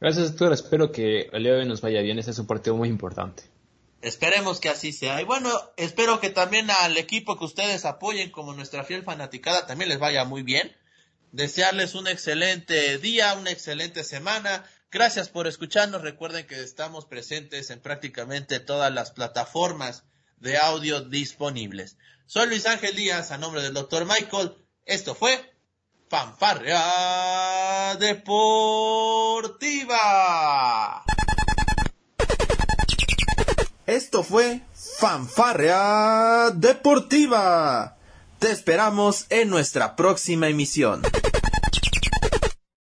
Gracias, 0.00 0.30
doctor. 0.30 0.52
Espero 0.52 0.92
que 0.92 1.28
el 1.32 1.42
día 1.42 1.54
de 1.54 1.58
hoy 1.58 1.66
nos 1.66 1.80
vaya 1.80 2.00
bien. 2.00 2.20
Este 2.20 2.30
es 2.30 2.38
un 2.38 2.46
partido 2.46 2.76
muy 2.76 2.88
importante. 2.88 3.42
Esperemos 4.02 4.60
que 4.60 4.68
así 4.68 4.92
sea. 4.92 5.20
Y 5.20 5.24
bueno, 5.24 5.50
espero 5.76 6.20
que 6.20 6.30
también 6.30 6.70
al 6.70 6.96
equipo 6.96 7.36
que 7.36 7.44
ustedes 7.44 7.84
apoyen 7.84 8.30
como 8.30 8.54
nuestra 8.54 8.84
fiel 8.84 9.02
fanaticada 9.02 9.66
también 9.66 9.88
les 9.88 9.98
vaya 9.98 10.24
muy 10.24 10.44
bien. 10.44 10.76
Desearles 11.32 11.96
un 11.96 12.06
excelente 12.06 12.98
día, 12.98 13.34
una 13.34 13.50
excelente 13.50 14.04
semana. 14.04 14.64
Gracias 14.92 15.28
por 15.28 15.48
escucharnos. 15.48 16.02
Recuerden 16.02 16.46
que 16.46 16.62
estamos 16.62 17.04
presentes 17.04 17.70
en 17.70 17.80
prácticamente 17.80 18.60
todas 18.60 18.94
las 18.94 19.10
plataformas 19.10 20.04
de 20.38 20.58
audio 20.58 21.00
disponibles. 21.00 21.96
Soy 22.26 22.48
Luis 22.48 22.66
Ángel 22.66 22.94
Díaz, 22.94 23.30
a 23.30 23.38
nombre 23.38 23.62
del 23.62 23.74
doctor 23.74 24.04
Michael. 24.04 24.54
Esto 24.84 25.14
fue 25.14 25.52
Fanfarrea 26.08 27.96
Deportiva. 27.98 29.44
Esto 33.86 34.22
fue 34.24 34.62
Fanfarrea 34.98 36.50
Deportiva. 36.54 37.96
Te 38.38 38.50
esperamos 38.50 39.26
en 39.30 39.48
nuestra 39.48 39.96
próxima 39.96 40.48
emisión. 40.48 41.02